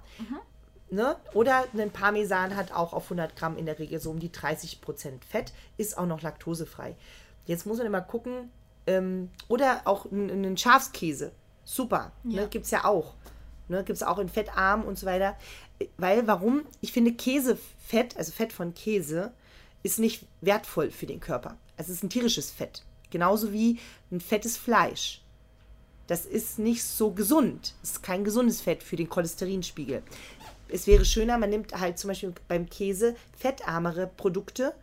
Ne? 0.89 1.17
Oder 1.33 1.65
ein 1.77 1.91
Parmesan 1.91 2.55
hat 2.55 2.71
auch 2.71 2.93
auf 2.93 3.03
100 3.05 3.35
Gramm 3.35 3.57
in 3.57 3.65
der 3.65 3.77
Regel 3.79 3.99
so 3.99 4.09
um 4.09 4.19
die 4.19 4.31
30 4.31 4.79
Prozent 4.81 5.25
Fett, 5.25 5.53
ist 5.77 5.97
auch 5.97 6.05
noch 6.05 6.21
laktosefrei. 6.21 6.95
Jetzt 7.45 7.65
muss 7.65 7.77
man 7.77 7.87
immer 7.87 8.01
gucken, 8.01 8.51
ähm, 8.85 9.29
oder 9.49 9.81
auch 9.85 10.09
einen 10.11 10.55
Schafskäse, 10.57 11.31
super, 11.65 12.11
Ja. 12.23 12.41
ne? 12.43 12.47
gibt 12.47 12.65
es 12.65 12.71
ja 12.71 12.85
auch. 12.85 13.15
Ne? 13.67 13.83
Gibt 13.83 13.97
es 13.97 14.03
auch 14.03 14.17
in 14.17 14.29
fettarm 14.29 14.83
und 14.83 14.97
so 14.97 15.05
weiter. 15.05 15.35
Weil, 15.97 16.27
warum? 16.27 16.63
Ich 16.81 16.91
finde 16.91 17.13
Käsefett, 17.13 18.17
also 18.17 18.31
Fett 18.31 18.51
von 18.53 18.73
Käse, 18.73 19.31
ist 19.83 19.99
nicht 19.99 20.25
wertvoll 20.41 20.91
für 20.91 21.05
den 21.05 21.19
Körper. 21.19 21.57
Es 21.77 21.89
ist 21.89 22.03
ein 22.03 22.09
tierisches 22.09 22.49
Fett. 22.51 22.83
Genauso 23.11 23.53
wie 23.53 23.79
ein 24.11 24.19
fettes 24.19 24.57
Fleisch. 24.57 25.21
Das 26.07 26.25
ist 26.25 26.57
nicht 26.57 26.83
so 26.83 27.11
gesund. 27.11 27.73
Es 27.83 27.91
ist 27.91 28.03
kein 28.03 28.23
gesundes 28.23 28.61
Fett 28.61 28.81
für 28.81 28.95
den 28.95 29.09
Cholesterinspiegel. 29.09 30.01
Es 30.69 30.87
wäre 30.87 31.05
schöner, 31.05 31.37
man 31.37 31.49
nimmt 31.49 31.73
halt 31.79 31.97
zum 31.99 32.09
Beispiel 32.09 32.33
beim 32.47 32.69
Käse 32.69 33.15
fettarmere 33.37 34.07
Produkte 34.17 34.73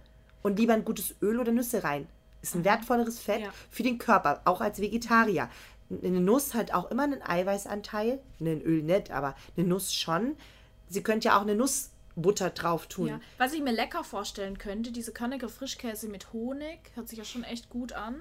und 0.42 0.58
lieber 0.58 0.74
ein 0.74 0.84
gutes 0.84 1.14
Öl 1.20 1.38
oder 1.40 1.52
Nüsse 1.52 1.82
rein. 1.84 2.06
Ist 2.40 2.54
ein 2.54 2.64
wertvolleres 2.64 3.18
Fett 3.18 3.40
Ja. 3.42 3.52
für 3.70 3.82
den 3.82 3.98
Körper, 3.98 4.42
auch 4.44 4.60
als 4.60 4.80
Vegetarier. 4.80 5.48
Eine 5.90 6.20
Nuss 6.20 6.54
hat 6.54 6.72
auch 6.72 6.90
immer 6.90 7.04
einen 7.04 7.22
Eiweißanteil, 7.22 8.18
ein 8.40 8.62
Öl 8.62 8.82
nicht, 8.82 9.10
aber 9.10 9.34
eine 9.56 9.66
Nuss 9.66 9.94
schon. 9.94 10.36
Sie 10.94 11.02
könnte 11.02 11.28
ja 11.28 11.36
auch 11.36 11.42
eine 11.42 11.54
Nussbutter 11.54 12.50
drauf 12.50 12.86
tun. 12.86 13.08
Ja. 13.08 13.20
Was 13.38 13.52
ich 13.52 13.60
mir 13.62 13.72
lecker 13.72 14.02
vorstellen 14.04 14.56
könnte, 14.58 14.90
diese 14.92 15.12
Körnige 15.12 15.48
Frischkäse 15.48 16.08
mit 16.08 16.32
Honig, 16.32 16.78
hört 16.94 17.08
sich 17.08 17.18
ja 17.18 17.24
schon 17.24 17.44
echt 17.44 17.68
gut 17.68 17.92
an. 17.92 18.20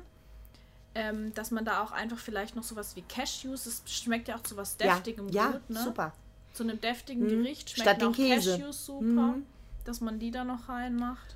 Ähm, 0.96 1.34
dass 1.34 1.50
man 1.50 1.66
da 1.66 1.82
auch 1.84 1.92
einfach 1.92 2.20
vielleicht 2.20 2.56
noch 2.56 2.62
sowas 2.64 2.96
wie 2.96 3.02
Cashews, 3.02 3.66
es 3.66 3.82
schmeckt 3.88 4.28
ja 4.28 4.36
auch 4.36 4.44
zu 4.44 4.58
was 4.58 4.78
Ja, 4.80 4.94
Deftigem 4.94 5.28
ja, 5.30 5.48
gut, 5.54 5.70
ne? 5.72 5.84
super. 5.84 6.14
Zu 6.54 6.62
einem 6.64 6.80
deftigen 6.80 7.24
Mhm. 7.24 7.30
Gericht 7.30 7.70
Statt 7.72 7.84
schmecken 7.84 8.00
den 8.00 8.08
auch 8.10 8.16
Käse. 8.16 8.58
Cashews 8.60 8.86
super, 8.86 9.04
Mhm. 9.06 9.46
dass 9.86 10.02
man 10.02 10.20
die 10.20 10.30
da 10.30 10.44
noch 10.44 10.70
reinmacht. 10.70 11.36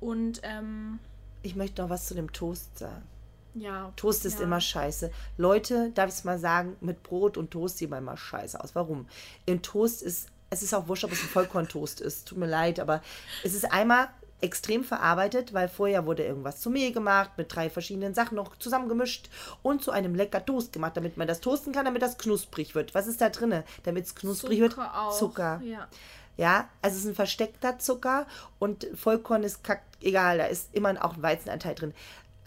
Und 0.00 0.40
ähm, 0.42 1.00
Ich 1.42 1.54
möchte 1.54 1.82
noch 1.82 1.90
was 1.90 2.06
zu 2.06 2.14
dem 2.14 2.32
Toast 2.32 2.78
sagen. 2.78 3.02
ja. 3.54 3.92
Toast 3.96 4.24
ist 4.24 4.38
ja. 4.38 4.44
immer 4.46 4.60
scheiße. 4.62 5.10
Leute, 5.36 5.90
darf 5.90 6.08
ich 6.08 6.14
es 6.14 6.24
mal 6.24 6.38
sagen, 6.38 6.76
mit 6.80 7.02
Brot 7.02 7.36
und 7.36 7.50
Toast 7.50 7.76
sieht 7.76 7.90
man 7.90 7.98
immer 7.98 8.16
scheiße 8.16 8.58
aus. 8.58 8.74
Warum? 8.74 9.06
In 9.44 9.60
Toast 9.60 10.02
ist, 10.02 10.28
es 10.50 10.62
ist 10.62 10.74
auch 10.74 10.88
wurscht, 10.88 11.04
ob 11.04 11.12
es 11.12 11.22
ein 11.22 11.28
Vollkorntoast 11.28 12.00
ist. 12.00 12.28
Tut 12.28 12.38
mir 12.38 12.46
leid, 12.46 12.80
aber 12.80 13.02
es 13.44 13.54
ist 13.54 13.70
einmal 13.70 14.08
extrem 14.40 14.84
verarbeitet, 14.84 15.52
weil 15.52 15.68
vorher 15.68 16.06
wurde 16.06 16.24
irgendwas 16.24 16.60
zu 16.60 16.70
Mehl 16.70 16.92
gemacht, 16.92 17.32
mit 17.36 17.54
drei 17.54 17.70
verschiedenen 17.70 18.14
Sachen 18.14 18.36
noch 18.36 18.56
zusammengemischt 18.56 19.28
und 19.62 19.82
zu 19.82 19.90
einem 19.90 20.14
lecker 20.14 20.44
Toast 20.44 20.72
gemacht, 20.72 20.96
damit 20.96 21.16
man 21.16 21.26
das 21.26 21.40
toasten 21.40 21.72
kann, 21.72 21.84
damit 21.84 22.02
das 22.02 22.18
knusprig 22.18 22.74
wird. 22.74 22.94
Was 22.94 23.06
ist 23.06 23.20
da 23.20 23.30
drin, 23.30 23.62
damit 23.82 24.06
es 24.06 24.14
knusprig 24.14 24.60
wird? 24.60 24.72
Zucker 24.72 25.00
auch. 25.00 25.18
Zucker. 25.18 25.60
Ja. 25.64 25.88
Ja, 26.36 26.68
also 26.82 26.96
es 26.96 27.02
ist 27.02 27.10
ein 27.10 27.16
versteckter 27.16 27.80
Zucker 27.80 28.24
und 28.60 28.86
Vollkorn 28.94 29.42
ist 29.42 29.64
kack, 29.64 29.82
egal, 30.00 30.38
da 30.38 30.44
ist 30.44 30.68
immer 30.72 31.04
auch 31.04 31.16
ein 31.16 31.22
Weizenanteil 31.22 31.74
drin. 31.74 31.94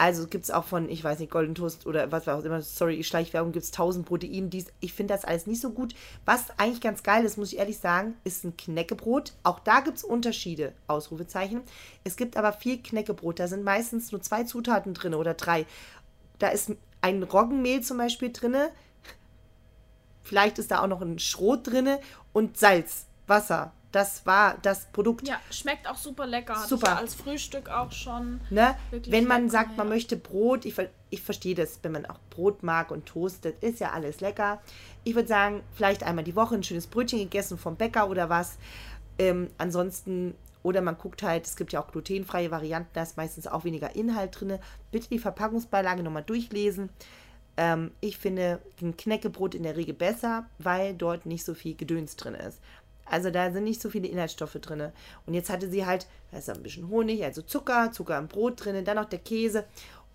Also 0.02 0.26
gibt 0.26 0.46
es 0.46 0.50
auch 0.50 0.64
von, 0.64 0.90
ich 0.90 1.04
weiß 1.04 1.20
nicht, 1.20 1.32
Golden 1.32 1.54
Toast 1.54 1.86
oder 1.86 2.12
was 2.12 2.28
auch 2.28 2.44
immer, 2.44 2.64
sorry, 2.64 3.04
Schleichwerbung, 3.04 3.52
gibt 3.52 3.66
es 3.66 3.72
1000 3.72 4.04
Protein. 4.04 4.50
Dies, 4.50 4.66
ich 4.80 4.94
finde 4.94 5.14
das 5.14 5.26
alles 5.26 5.46
nicht 5.46 5.62
so 5.62 5.70
gut. 5.70 5.94
Was 6.26 6.46
eigentlich 6.58 6.82
ganz 6.82 7.04
geil 7.04 7.24
ist, 7.24 7.38
muss 7.38 7.54
ich 7.54 7.60
ehrlich 7.60 7.78
sagen, 7.78 8.16
ist 8.24 8.44
ein 8.44 8.58
Knäckebrot. 8.58 9.34
Auch 9.44 9.60
da 9.60 9.82
gibt 9.82 9.98
es 9.98 10.04
Unterschiede, 10.04 10.74
Ausrufezeichen. 10.88 11.62
Es 12.04 12.16
gibt 12.16 12.36
aber 12.36 12.52
viel 12.52 12.82
Knäckebrot, 12.82 13.40
da 13.40 13.48
sind 13.48 13.64
meistens 13.64 14.12
nur 14.12 14.24
zwei 14.24 14.44
Zutaten 14.44 14.96
drin 14.96 15.14
oder 15.14 15.36
drei. 15.36 15.68
Da 16.40 16.48
ist 16.48 16.72
ein 17.02 17.22
Roggenmehl 17.22 17.82
zum 17.82 18.00
Beispiel 18.00 18.32
drin, 18.32 18.56
vielleicht 20.24 20.58
ist 20.58 20.72
da 20.72 20.82
auch 20.82 20.88
noch 20.88 21.04
ein 21.04 21.20
Schrot 21.20 21.68
drin 21.68 21.90
und 22.34 22.58
Salz, 22.58 23.06
Wasser. 23.28 23.72
Das 23.92 24.26
war 24.26 24.58
das 24.62 24.86
Produkt. 24.94 25.28
ja, 25.28 25.40
schmeckt 25.50 25.90
auch 25.90 25.98
super 25.98 26.26
lecker. 26.26 26.56
Super. 26.68 26.98
Als 26.98 27.14
Frühstück 27.14 27.70
auch 27.70 27.92
schon. 27.92 28.40
Ne? 28.50 28.76
Wenn 28.92 29.28
man 29.28 29.44
lecker, 29.44 29.52
sagt, 29.52 29.78
man 29.78 29.88
ja. 29.88 29.94
möchte 29.94 30.16
Brot, 30.16 30.66
ich, 30.66 30.76
ich 31.10 31.22
verstehe 31.22 31.56
das, 31.56 31.80
wenn 31.84 31.92
man 31.92 32.06
auch 32.06 32.20
Brot 32.30 32.64
mag 32.64 32.92
und 32.92 33.06
Toast, 33.06 33.44
das 33.44 33.54
ist 33.60 33.80
ja 33.80 33.92
alles 33.92 34.22
lecker. 34.22 34.62
Ich 35.04 35.16
würde 35.16 35.28
sagen, 35.28 35.62
vielleicht 35.74 36.04
einmal 36.04 36.24
die 36.24 36.36
Woche 36.36 36.56
ein 36.56 36.64
schönes 36.64 36.88
Brötchen 36.88 37.20
gegessen 37.20 37.58
vom 37.58 37.76
Bäcker 37.76 38.10
oder 38.10 38.30
was. 38.30 38.58
Ähm, 39.20 39.50
ansonsten, 39.58 40.36
oder 40.64 40.82
man 40.82 40.98
guckt 40.98 41.22
halt, 41.22 41.46
es 41.46 41.58
gibt 41.58 41.74
ja 41.74 41.84
auch 41.84 41.92
glutenfreie 41.92 42.50
Varianten, 42.50 42.92
da 42.94 43.04
ist 43.04 43.18
meistens 43.18 43.46
auch 43.48 43.66
weniger 43.66 43.96
Inhalt 43.96 44.40
drin. 44.40 44.58
Bitte 44.92 45.10
die 45.10 45.20
Verpackungsbeilage 45.20 46.02
nochmal 46.02 46.24
durchlesen. 46.24 46.90
Ähm, 47.58 47.92
ich 48.00 48.18
finde 48.18 48.60
ein 48.82 48.96
Knäckebrot 48.96 49.56
in 49.56 49.64
der 49.64 49.76
Regel 49.76 49.94
besser, 49.94 50.46
weil 50.58 50.94
dort 50.94 51.26
nicht 51.26 51.44
so 51.44 51.54
viel 51.54 51.76
Gedöns 51.76 52.16
drin 52.16 52.36
ist. 52.36 52.60
Also 53.12 53.30
da 53.30 53.52
sind 53.52 53.66
nicht 53.66 53.82
so 53.82 53.90
viele 53.90 54.08
Inhaltsstoffe 54.08 54.54
drin. 54.62 54.94
Und 55.26 55.34
jetzt 55.34 55.50
hatte 55.50 55.70
sie 55.70 55.86
halt, 55.86 56.08
da 56.32 56.38
ist 56.38 56.50
ein 56.50 56.64
bisschen 56.64 56.88
Honig, 56.88 57.22
also 57.26 57.42
Zucker, 57.42 57.92
Zucker 57.92 58.18
im 58.18 58.30
Brot 58.30 58.64
drin, 58.64 58.86
dann 58.86 58.96
noch 58.96 59.10
der 59.10 59.20
Käse. 59.20 59.66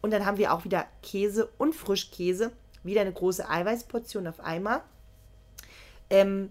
Und 0.00 0.12
dann 0.12 0.24
haben 0.24 0.38
wir 0.38 0.54
auch 0.54 0.64
wieder 0.64 0.86
Käse 1.02 1.50
und 1.58 1.74
Frischkäse. 1.74 2.52
Wieder 2.84 3.02
eine 3.02 3.12
große 3.12 3.48
Eiweißportion 3.48 4.26
auf 4.26 4.40
einmal. 4.40 4.80
Ähm, 6.08 6.50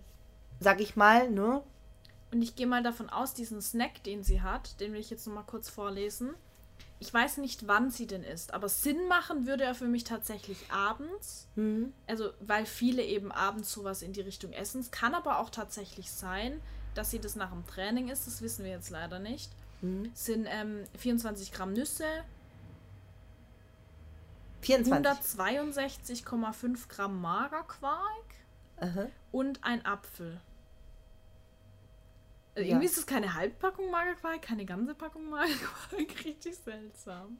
sag 0.59 0.81
ich 0.81 0.95
mal, 0.95 1.31
ne? 1.31 1.63
Und 2.31 2.43
ich 2.43 2.55
gehe 2.55 2.67
mal 2.67 2.83
davon 2.83 3.09
aus, 3.09 3.33
diesen 3.33 3.61
Snack, 3.61 4.03
den 4.03 4.23
sie 4.23 4.41
hat, 4.41 4.79
den 4.79 4.93
will 4.93 4.99
ich 4.99 5.09
jetzt 5.09 5.25
noch 5.25 5.33
mal 5.33 5.43
kurz 5.43 5.69
vorlesen. 5.69 6.35
Ich 6.99 7.13
weiß 7.13 7.37
nicht, 7.37 7.67
wann 7.67 7.91
sie 7.91 8.07
denn 8.07 8.23
isst, 8.23 8.53
aber 8.53 8.69
Sinn 8.69 9.07
machen 9.07 9.45
würde 9.45 9.63
er 9.63 9.75
für 9.75 9.87
mich 9.87 10.05
tatsächlich 10.05 10.57
abends. 10.71 11.47
Also, 12.07 12.29
weil 12.39 12.65
viele 12.65 13.03
eben 13.03 13.31
abends 13.31 13.71
sowas 13.71 14.01
in 14.01 14.13
die 14.13 14.21
Richtung 14.21 14.53
essen. 14.53 14.79
Es 14.81 14.91
kann 14.91 15.13
aber 15.13 15.39
auch 15.39 15.49
tatsächlich 15.49 16.09
sein, 16.09 16.61
dass 16.93 17.11
sie 17.11 17.19
das 17.19 17.35
nach 17.35 17.51
dem 17.51 17.65
Training 17.67 18.07
isst. 18.07 18.27
Das 18.27 18.41
wissen 18.41 18.63
wir 18.63 18.71
jetzt 18.71 18.89
leider 18.89 19.19
nicht. 19.19 19.51
Es 20.13 20.25
sind 20.25 20.47
ähm, 20.49 20.85
24 20.97 21.51
Gramm 21.51 21.73
Nüsse, 21.73 22.05
24. 24.61 25.39
162,5 25.39 26.87
Gramm 26.87 27.21
Magerquark 27.21 28.25
Aha. 28.77 29.07
und 29.31 29.63
ein 29.63 29.85
Apfel. 29.85 30.39
Also 32.55 32.67
Ja. 32.67 32.75
Irgendwie 32.75 32.85
ist 32.85 32.97
es 32.97 33.05
keine 33.05 33.33
Halbpackung 33.33 33.91
Magerquark, 33.91 34.41
keine 34.41 34.65
ganze 34.65 34.95
Packung 34.95 35.29
Magerquark. 35.29 35.91
Richtig 36.25 36.55
seltsam. 36.55 37.39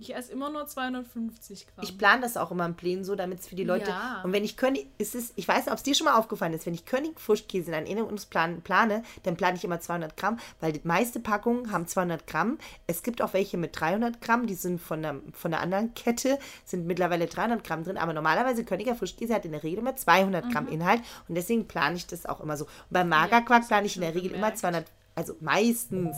Ich 0.00 0.14
esse 0.14 0.32
immer 0.32 0.50
nur 0.50 0.66
250 0.66 1.66
Gramm. 1.66 1.84
Ich 1.84 1.98
plane 1.98 2.22
das 2.22 2.36
auch 2.36 2.50
immer 2.50 2.64
im 2.64 2.74
Plänen 2.74 3.04
so, 3.04 3.14
damit 3.16 3.40
es 3.40 3.48
für 3.48 3.54
die 3.54 3.64
Leute. 3.64 3.90
Ja. 3.90 4.22
Und 4.24 4.32
wenn 4.32 4.44
ich 4.44 4.56
König, 4.56 4.86
ist 4.98 5.14
es, 5.14 5.32
ich 5.36 5.46
weiß 5.46 5.66
nicht, 5.66 5.72
ob 5.72 5.76
es 5.76 5.82
dir 5.82 5.94
schon 5.94 6.06
mal 6.06 6.16
aufgefallen 6.16 6.54
ist, 6.54 6.66
wenn 6.66 6.74
ich 6.74 6.86
König 6.86 7.20
Frischkäse 7.20 7.68
in 7.70 7.74
einen 7.74 7.86
Erinnerungsplan 7.86 8.62
plane, 8.62 9.02
dann 9.24 9.36
plane 9.36 9.56
ich 9.56 9.64
immer 9.64 9.78
200 9.78 10.16
Gramm, 10.16 10.38
weil 10.60 10.72
die 10.72 10.80
meiste 10.84 11.20
Packungen 11.20 11.70
haben 11.70 11.86
200 11.86 12.26
Gramm. 12.26 12.58
Es 12.86 13.02
gibt 13.02 13.20
auch 13.20 13.34
welche 13.34 13.58
mit 13.58 13.78
300 13.78 14.20
Gramm, 14.20 14.46
die 14.46 14.54
sind 14.54 14.80
von 14.80 15.02
der, 15.02 15.16
von 15.32 15.50
der 15.50 15.60
anderen 15.60 15.92
Kette, 15.94 16.38
sind 16.64 16.86
mittlerweile 16.86 17.26
300 17.26 17.62
Gramm 17.62 17.84
drin, 17.84 17.98
aber 17.98 18.14
normalerweise 18.14 18.64
Königer 18.64 18.94
Frischkäse 18.94 19.34
hat 19.34 19.44
in 19.44 19.52
der 19.52 19.62
Regel 19.62 19.80
immer 19.80 19.96
200 19.96 20.50
Gramm 20.50 20.66
Inhalt 20.68 21.02
und 21.28 21.34
deswegen 21.34 21.68
plane 21.68 21.96
ich 21.96 22.06
das 22.06 22.24
auch 22.24 22.40
immer 22.40 22.56
so. 22.56 22.64
Und 22.64 22.90
beim 22.90 23.08
Magerquark 23.10 23.68
plane 23.68 23.86
ich 23.86 23.96
in 23.96 24.02
der 24.02 24.14
Regel 24.14 24.30
immer 24.30 24.50
gemerkt. 24.50 24.58
200, 24.58 24.86
also 25.14 25.36
meistens. 25.40 26.16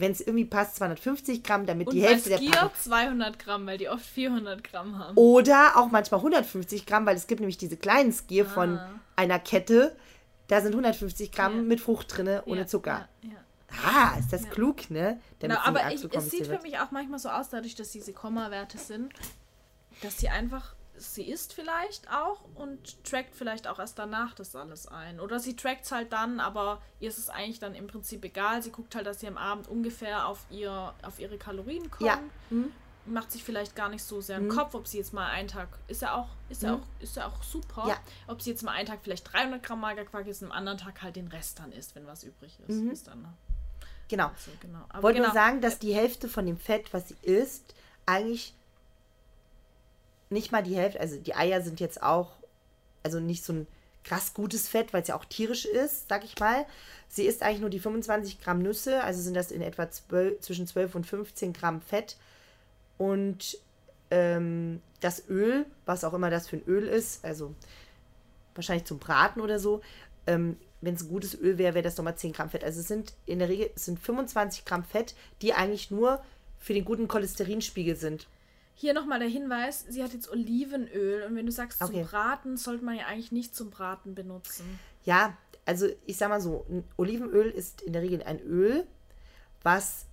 Wenn 0.00 0.12
es 0.12 0.20
irgendwie 0.20 0.44
passt, 0.46 0.76
250 0.76 1.42
Gramm, 1.42 1.66
damit 1.66 1.88
und 1.88 1.94
die 1.94 2.02
Hälfte 2.02 2.30
der 2.30 2.38
Skier 2.38 2.50
Packung 2.52 2.70
200 2.80 3.38
Gramm, 3.38 3.66
weil 3.66 3.78
die 3.78 3.88
oft 3.88 4.04
400 4.04 4.64
Gramm 4.64 4.98
haben. 4.98 5.16
oder 5.16 5.72
auch 5.76 5.90
manchmal 5.90 6.20
150 6.20 6.86
Gramm, 6.86 7.06
weil 7.06 7.16
es 7.16 7.26
gibt 7.26 7.40
nämlich 7.40 7.58
diese 7.58 7.76
kleinen 7.76 8.12
Skier 8.12 8.46
von 8.46 8.78
Ah. 8.78 8.88
einer 9.16 9.38
Kette. 9.38 9.94
Da 10.48 10.60
sind 10.60 10.74
150 10.74 11.30
Gramm 11.32 11.56
Ja. 11.56 11.62
mit 11.62 11.80
Frucht 11.80 12.16
drin, 12.16 12.40
ohne 12.46 12.60
Ja, 12.60 12.66
Zucker. 12.66 13.08
Ja, 13.22 13.30
ja. 13.30 13.36
Ah, 13.84 14.18
ist 14.18 14.32
das 14.32 14.48
klug, 14.50 14.90
ne? 14.90 15.20
Genau, 15.38 15.54
sie 15.54 15.60
aber 15.60 15.92
ich, 15.92 16.02
es 16.12 16.30
sieht 16.30 16.46
für 16.48 16.58
mich 16.60 16.78
auch 16.80 16.90
manchmal 16.90 17.20
so 17.20 17.28
aus, 17.28 17.50
dadurch, 17.50 17.76
dass 17.76 17.92
diese 17.92 18.12
Komma-Werte 18.12 18.78
sind, 18.78 19.12
dass 20.02 20.18
sie 20.18 20.28
einfach, 20.28 20.74
sie 21.00 21.24
isst 21.30 21.54
vielleicht 21.54 22.10
auch 22.12 22.40
und 22.54 23.02
trackt 23.04 23.34
vielleicht 23.34 23.66
auch 23.66 23.78
erst 23.78 23.98
danach 23.98 24.34
das 24.34 24.54
alles 24.54 24.86
ein. 24.86 25.18
Oder 25.20 25.40
sie 25.40 25.56
trackt 25.56 25.84
es 25.86 25.92
halt 25.92 26.12
dann, 26.12 26.40
aber 26.40 26.80
ihr 27.00 27.08
ist 27.08 27.18
es 27.18 27.28
eigentlich 27.30 27.58
dann 27.58 27.74
im 27.74 27.86
Prinzip 27.86 28.24
egal. 28.24 28.62
Sie 28.62 28.70
guckt 28.70 28.94
halt, 28.94 29.06
dass 29.06 29.20
sie 29.20 29.26
am 29.28 29.38
Abend 29.38 29.66
ungefähr 29.68 30.26
auf, 30.26 30.44
ihr, 30.50 30.92
auf 31.02 31.18
ihre 31.18 31.38
Kalorien 31.38 31.90
kommt. 31.90 32.02
Ja. 32.06 32.18
Mhm. 32.50 32.72
Macht 33.06 33.32
sich 33.32 33.42
vielleicht 33.42 33.74
gar 33.74 33.88
nicht 33.88 34.04
so 34.04 34.20
sehr 34.20 34.36
im 34.36 34.50
Kopf, 34.50 34.74
ob 34.74 34.86
sie 34.86 34.98
jetzt 34.98 35.14
mal 35.14 35.26
einen 35.30 35.48
Tag, 35.48 35.68
ist 35.88 36.02
ja 36.02 36.14
auch, 36.14 36.28
ist 36.50 36.62
ja 36.62 36.76
Mhm. 36.76 36.82
auch, 36.82 36.86
ist 37.02 37.16
ja 37.16 37.26
auch 37.26 37.42
super, 37.42 37.86
Ja. 37.88 37.96
ob 38.26 38.42
sie 38.42 38.50
jetzt 38.50 38.62
mal 38.62 38.72
einen 38.72 38.86
Tag 38.86 39.00
vielleicht 39.02 39.32
300 39.32 39.62
Gramm 39.62 39.80
Magerquark 39.80 40.26
isst 40.26 40.42
und 40.42 40.50
am 40.50 40.56
anderen 40.56 40.76
Tag 40.78 41.00
halt 41.02 41.16
den 41.16 41.28
Rest 41.28 41.58
dann 41.58 41.72
isst, 41.72 41.94
wenn 41.94 42.06
was 42.06 42.22
übrig 42.24 42.58
ist. 42.68 42.76
Mhm. 42.76 42.90
ist 42.90 43.06
dann, 43.08 43.26
Genau. 44.08 44.26
also, 44.26 44.50
genau. 44.60 44.84
Aber 44.90 45.02
Wollte 45.04 45.16
genau, 45.20 45.28
nur 45.28 45.34
sagen, 45.34 45.60
dass 45.62 45.78
die 45.78 45.94
Hälfte 45.94 46.28
von 46.28 46.44
dem 46.44 46.58
Fett, 46.58 46.92
was 46.92 47.08
sie 47.08 47.16
isst, 47.22 47.74
eigentlich 48.06 48.54
nicht 50.30 50.52
mal 50.52 50.62
die 50.62 50.76
Hälfte, 50.76 51.00
also 51.00 51.16
die 51.16 51.34
Eier 51.34 51.60
sind 51.60 51.80
jetzt 51.80 52.02
auch, 52.02 52.30
also 53.02 53.20
nicht 53.20 53.44
so 53.44 53.52
ein 53.52 53.66
krass 54.04 54.32
gutes 54.32 54.68
Fett, 54.68 54.92
weil 54.92 55.02
es 55.02 55.08
ja 55.08 55.16
auch 55.16 55.24
tierisch 55.24 55.66
ist, 55.66 56.08
sag 56.08 56.24
ich 56.24 56.38
mal. 56.38 56.64
Sie 57.08 57.24
isst 57.24 57.42
eigentlich 57.42 57.60
nur 57.60 57.70
die 57.70 57.80
25 57.80 58.40
Gramm 58.40 58.60
Nüsse, 58.60 59.02
also 59.02 59.20
sind 59.20 59.34
das 59.34 59.50
in 59.50 59.62
etwa 59.62 59.90
12, 59.90 60.40
zwischen 60.40 60.66
12 60.66 60.94
und 60.94 61.06
15 61.06 61.52
Gramm 61.52 61.82
Fett. 61.82 62.16
Und 62.96 63.58
ähm, 64.10 64.80
das 65.00 65.28
Öl, 65.28 65.66
was 65.86 66.04
auch 66.04 66.14
immer 66.14 66.30
das 66.30 66.48
für 66.48 66.56
ein 66.56 66.64
Öl 66.66 66.86
ist, 66.86 67.24
also 67.24 67.54
wahrscheinlich 68.54 68.86
zum 68.86 68.98
Braten 68.98 69.40
oder 69.40 69.58
so, 69.58 69.80
ähm, 70.26 70.56
wenn 70.80 70.94
es 70.94 71.08
gutes 71.08 71.34
Öl 71.34 71.58
wäre, 71.58 71.74
wäre 71.74 71.84
das 71.84 71.96
nochmal 71.96 72.16
10 72.16 72.32
Gramm 72.32 72.50
Fett. 72.50 72.64
Also 72.64 72.80
es 72.80 72.88
sind 72.88 73.12
in 73.26 73.38
der 73.38 73.48
Regel 73.48 73.70
sind 73.74 73.98
25 73.98 74.64
Gramm 74.64 74.84
Fett, 74.84 75.14
die 75.42 75.52
eigentlich 75.52 75.90
nur 75.90 76.22
für 76.58 76.74
den 76.74 76.84
guten 76.84 77.08
Cholesterinspiegel 77.08 77.96
sind. 77.96 78.26
Hier 78.80 78.94
nochmal 78.94 79.18
der 79.18 79.28
Hinweis, 79.28 79.84
sie 79.90 80.02
hat 80.02 80.14
jetzt 80.14 80.30
Olivenöl 80.30 81.24
und 81.24 81.36
wenn 81.36 81.44
du 81.44 81.52
sagst 81.52 81.82
Okay. 81.82 81.92
zum 82.00 82.04
Braten, 82.06 82.56
sollte 82.56 82.82
man 82.82 82.96
ja 82.96 83.04
eigentlich 83.08 83.30
nicht 83.30 83.54
zum 83.54 83.68
Braten 83.68 84.14
benutzen. 84.14 84.78
Ja, 85.04 85.36
also 85.66 85.86
ich 86.06 86.16
sag 86.16 86.30
mal 86.30 86.40
so, 86.40 86.64
Olivenöl 86.96 87.50
ist 87.50 87.82
in 87.82 87.92
der 87.92 88.00
Regel 88.00 88.22
ein 88.22 88.40
Öl, 88.40 88.86
was 89.62 90.06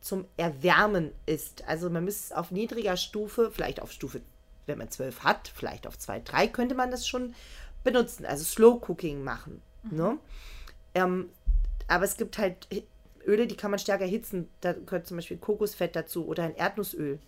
zum 0.00 0.26
Erwärmen 0.36 1.10
ist. 1.26 1.66
Also 1.66 1.90
man 1.90 2.04
müsste 2.04 2.26
es 2.26 2.38
auf 2.38 2.52
niedriger 2.52 2.96
Stufe, 2.96 3.50
vielleicht 3.50 3.82
auf 3.82 3.90
Stufe, 3.90 4.20
wenn 4.66 4.78
man 4.78 4.90
12 4.92 5.24
hat, 5.24 5.48
vielleicht 5.48 5.88
auf 5.88 5.98
2, 5.98 6.20
3 6.20 6.46
könnte 6.46 6.76
man 6.76 6.92
das 6.92 7.08
schon 7.08 7.34
benutzen. 7.82 8.26
Also 8.26 8.44
Slow 8.44 8.80
Cooking 8.88 9.24
machen. 9.24 9.60
Ne? 9.90 10.18
Ähm, 10.94 11.30
aber 11.88 12.04
es 12.04 12.16
gibt 12.16 12.38
halt 12.38 12.68
Öle, 13.26 13.48
die 13.48 13.56
kann 13.56 13.72
man 13.72 13.80
stärker 13.80 14.04
erhitzen. 14.04 14.48
Da 14.60 14.72
gehört 14.72 15.08
zum 15.08 15.16
Beispiel 15.16 15.36
Kokosfett 15.38 15.96
dazu 15.96 16.26
oder 16.28 16.44
ein 16.44 16.54
Erdnussöl. 16.54 17.18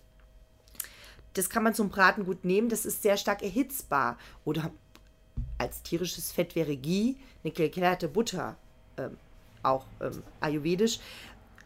Das 1.36 1.50
kann 1.50 1.62
man 1.62 1.74
zum 1.74 1.90
Braten 1.90 2.24
gut 2.24 2.44
nehmen. 2.44 2.68
Das 2.68 2.86
ist 2.86 3.02
sehr 3.02 3.16
stark 3.16 3.42
erhitzbar. 3.42 4.16
Oder 4.44 4.70
als 5.58 5.82
tierisches 5.82 6.32
Fett 6.32 6.54
wäre 6.54 6.76
Ghee, 6.76 7.16
eine 7.44 7.52
geklärte 7.52 8.08
Butter, 8.08 8.56
ähm, 8.96 9.18
auch 9.62 9.84
ähm, 10.00 10.22
ayurvedisch, 10.40 10.98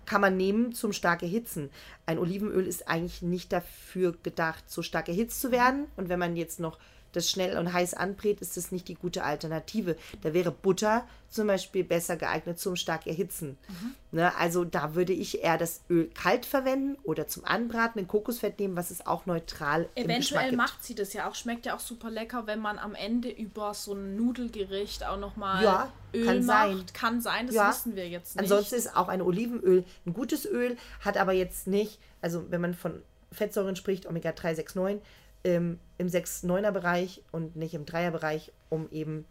kann 0.07 0.21
man 0.21 0.37
nehmen 0.37 0.73
zum 0.73 0.93
stark 0.93 1.23
erhitzen. 1.23 1.71
Ein 2.05 2.19
Olivenöl 2.19 2.67
ist 2.67 2.89
eigentlich 2.89 3.23
nicht 3.23 3.53
dafür 3.53 4.17
gedacht, 4.25 4.65
so 4.69 4.83
stark 4.83 5.09
erhitzt 5.09 5.41
zu 5.41 5.53
werden. 5.53 5.87
Und 5.97 6.09
wenn 6.09 6.19
man 6.19 6.37
jetzt 6.37 6.59
noch 6.59 6.79
das 7.13 7.31
schnell 7.31 7.59
und 7.59 7.73
heiß 7.73 7.95
anbrät, 7.95 8.41
ist 8.41 8.57
das 8.57 8.73
nicht 8.73 8.89
die 8.89 8.95
gute 8.95 9.25
Alternative. 9.25 9.97
Da 10.23 10.33
wäre 10.33 10.51
Butter 10.51 11.07
zum 11.29 11.47
Beispiel 11.47 11.85
besser 11.85 12.17
geeignet 12.17 12.59
zum 12.59 12.77
stark 12.77 13.07
erhitzen. 13.07 13.57
Mhm. 13.69 13.95
Ne, 14.13 14.37
also 14.37 14.65
da 14.65 14.95
würde 14.97 15.13
ich 15.13 15.45
eher 15.45 15.59
das 15.59 15.83
Öl 15.89 16.11
kalt 16.13 16.45
verwenden 16.45 16.99
oder 17.05 17.29
zum 17.29 17.45
Anbraten 17.45 18.01
ein 18.01 18.09
Kokosfett 18.09 18.59
nehmen, 18.59 18.77
was 18.77 18.91
es 18.91 19.07
auch 19.07 19.27
neutral 19.27 19.89
Eventuell 19.95 20.57
macht 20.57 20.83
sie 20.85 20.97
das 20.97 21.13
ja 21.13 21.29
auch. 21.29 21.37
Schmeckt 21.37 21.67
ja 21.67 21.77
auch 21.77 21.81
super 21.81 22.11
lecker, 22.11 22.47
wenn 22.47 22.59
man 22.59 22.79
am 22.79 22.97
Ende 22.97 23.31
über 23.31 23.75
so 23.75 23.95
ein 23.95 24.17
Nudelgericht 24.17 25.05
auch 25.05 25.19
nochmal 25.19 25.63
ja, 25.63 25.93
Öl 26.13 26.27
kann 26.27 26.45
macht. 26.45 26.69
Sein. 26.69 26.87
Kann 26.93 27.21
sein, 27.21 27.47
das 27.47 27.55
ja. 27.55 27.69
wissen 27.69 27.95
wir 27.95 28.09
jetzt 28.09 28.35
nicht. 28.35 28.43
Ansonsten 28.43 28.75
ist 28.75 28.97
auch 28.97 29.09
ein 29.09 29.23
Olivenöl 29.23 29.85
ein 30.07 30.13
gutes 30.13 30.47
Öl, 30.47 30.77
hat 31.01 31.17
aber 31.17 31.33
jetzt 31.33 31.69
nicht, 31.69 32.01
also 32.21 32.51
wenn 32.51 32.61
man 32.61 32.75
von 32.75 33.03
Fettsäuren 33.33 33.77
spricht, 33.77 34.07
Omega-3, 34.07 34.55
6, 34.57 34.75
9, 34.75 35.01
ähm, 35.45 35.79
im 35.99 36.09
6-9er-Bereich 36.09 37.23
und 37.33 37.57
nicht 37.57 37.75
im 37.75 37.85
3er-Bereich, 37.85 38.53
um 38.69 38.91
eben 38.91 39.27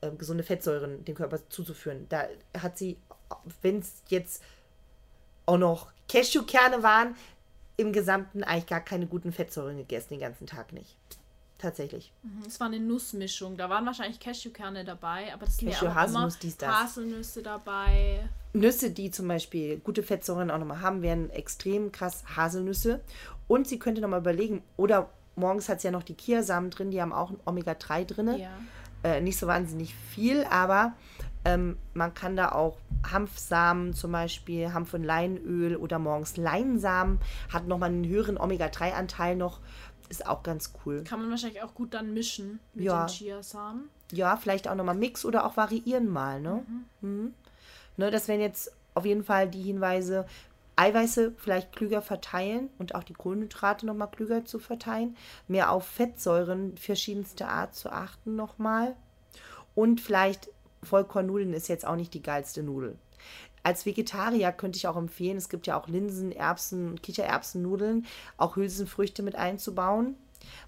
äh, 0.00 0.10
gesunde 0.10 0.44
Fettsäuren 0.44 1.04
dem 1.04 1.14
Körper 1.14 1.38
zuzuführen. 1.48 2.06
Da 2.08 2.26
hat 2.60 2.78
sie, 2.78 2.96
wenn 3.62 3.78
es 3.80 4.02
jetzt 4.08 4.42
auch 5.46 5.58
noch 5.58 5.92
Cashewkerne 6.08 6.82
waren, 6.82 7.16
im 7.76 7.92
Gesamten 7.92 8.42
eigentlich 8.44 8.66
gar 8.66 8.80
keine 8.80 9.06
guten 9.06 9.32
Fettsäuren 9.32 9.76
gegessen, 9.76 10.10
den 10.10 10.20
ganzen 10.20 10.46
Tag 10.46 10.72
nicht. 10.72 10.96
Tatsächlich. 11.58 12.12
Mhm, 12.22 12.42
es 12.46 12.60
war 12.60 12.68
eine 12.68 12.78
Nussmischung. 12.78 13.56
Da 13.56 13.68
waren 13.68 13.84
wahrscheinlich 13.84 14.20
Cashewkerne 14.20 14.84
dabei, 14.84 15.32
aber 15.32 15.46
das 15.46 15.56
sind 15.56 15.70
Cashew, 15.70 15.86
ja 15.86 15.90
auch 15.90 15.94
Haselnuss, 15.96 16.38
dies, 16.38 16.56
das. 16.56 16.68
Haselnüsse 16.68 17.42
dabei. 17.42 18.28
Nüsse, 18.52 18.90
die 18.90 19.10
zum 19.10 19.26
Beispiel 19.26 19.78
gute 19.78 20.04
Fettsäuren 20.04 20.52
auch 20.52 20.58
nochmal 20.58 20.80
haben, 20.80 21.02
wären 21.02 21.30
extrem 21.30 21.90
krass 21.90 22.24
Haselnüsse. 22.36 23.00
Und 23.48 23.66
sie 23.66 23.80
könnte 23.80 24.00
nochmal 24.00 24.20
überlegen, 24.20 24.62
oder 24.76 25.10
morgens 25.38 25.68
hat 25.68 25.78
es 25.78 25.82
ja 25.82 25.90
noch 25.90 26.02
die 26.02 26.14
Kiasamen 26.14 26.70
drin, 26.70 26.90
die 26.90 27.00
haben 27.00 27.12
auch 27.12 27.30
ein 27.30 27.38
Omega-3 27.44 28.04
drin. 28.04 28.38
Ja. 28.38 28.50
Äh, 29.04 29.20
nicht 29.20 29.38
so 29.38 29.46
wahnsinnig 29.46 29.94
viel, 29.94 30.44
aber 30.44 30.94
ähm, 31.44 31.76
man 31.94 32.14
kann 32.14 32.36
da 32.36 32.52
auch 32.52 32.78
Hanfsamen 33.10 33.94
zum 33.94 34.12
Beispiel, 34.12 34.72
Hanf- 34.72 34.94
und 34.94 35.04
Leinöl 35.04 35.76
oder 35.76 35.98
morgens 35.98 36.36
Leinsamen, 36.36 37.20
hat 37.52 37.66
nochmal 37.66 37.90
einen 37.90 38.06
höheren 38.06 38.38
Omega-3-Anteil 38.38 39.36
noch, 39.36 39.60
ist 40.08 40.26
auch 40.26 40.42
ganz 40.42 40.72
cool. 40.84 41.04
Kann 41.04 41.20
man 41.20 41.30
wahrscheinlich 41.30 41.62
auch 41.62 41.74
gut 41.74 41.94
dann 41.94 42.12
mischen 42.12 42.58
mit 42.74 42.86
ja. 42.86 43.06
den 43.06 43.08
Chiasamen. 43.08 43.88
Ja, 44.12 44.36
vielleicht 44.36 44.66
auch 44.68 44.74
nochmal 44.74 44.96
Mix 44.96 45.24
oder 45.24 45.46
auch 45.46 45.56
variieren 45.56 46.08
mal, 46.08 46.40
ne? 46.40 46.64
Mhm. 47.00 47.08
Mhm. 47.08 47.34
Ne, 47.96 48.10
das 48.10 48.26
wären 48.26 48.40
jetzt 48.40 48.72
auf 48.94 49.04
jeden 49.04 49.22
Fall 49.22 49.48
die 49.48 49.62
Hinweise, 49.62 50.26
Eiweiße 50.78 51.32
vielleicht 51.36 51.74
klüger 51.74 52.02
verteilen 52.02 52.70
und 52.78 52.94
auch 52.94 53.02
die 53.02 53.14
Kohlenhydrate 53.14 53.84
nochmal 53.84 54.10
klüger 54.10 54.44
zu 54.44 54.58
verteilen, 54.58 55.16
mehr 55.48 55.72
auf 55.72 55.86
Fettsäuren 55.86 56.76
verschiedenster 56.76 57.48
Art 57.48 57.74
zu 57.74 57.90
achten 57.90 58.36
nochmal 58.36 58.94
und 59.74 60.00
vielleicht 60.00 60.48
Vollkornnudeln 60.84 61.52
ist 61.52 61.68
jetzt 61.68 61.84
auch 61.84 61.96
nicht 61.96 62.14
die 62.14 62.22
geilste 62.22 62.62
Nudel. 62.62 62.96
Als 63.64 63.86
Vegetarier 63.86 64.52
könnte 64.52 64.76
ich 64.76 64.86
auch 64.86 64.96
empfehlen, 64.96 65.36
es 65.36 65.48
gibt 65.48 65.66
ja 65.66 65.78
auch 65.78 65.88
Linsen, 65.88 66.30
Erbsen 66.30 67.02
Kichererbsennudeln, 67.02 68.06
auch 68.36 68.54
Hülsenfrüchte 68.54 69.24
mit 69.24 69.34
einzubauen, 69.34 70.14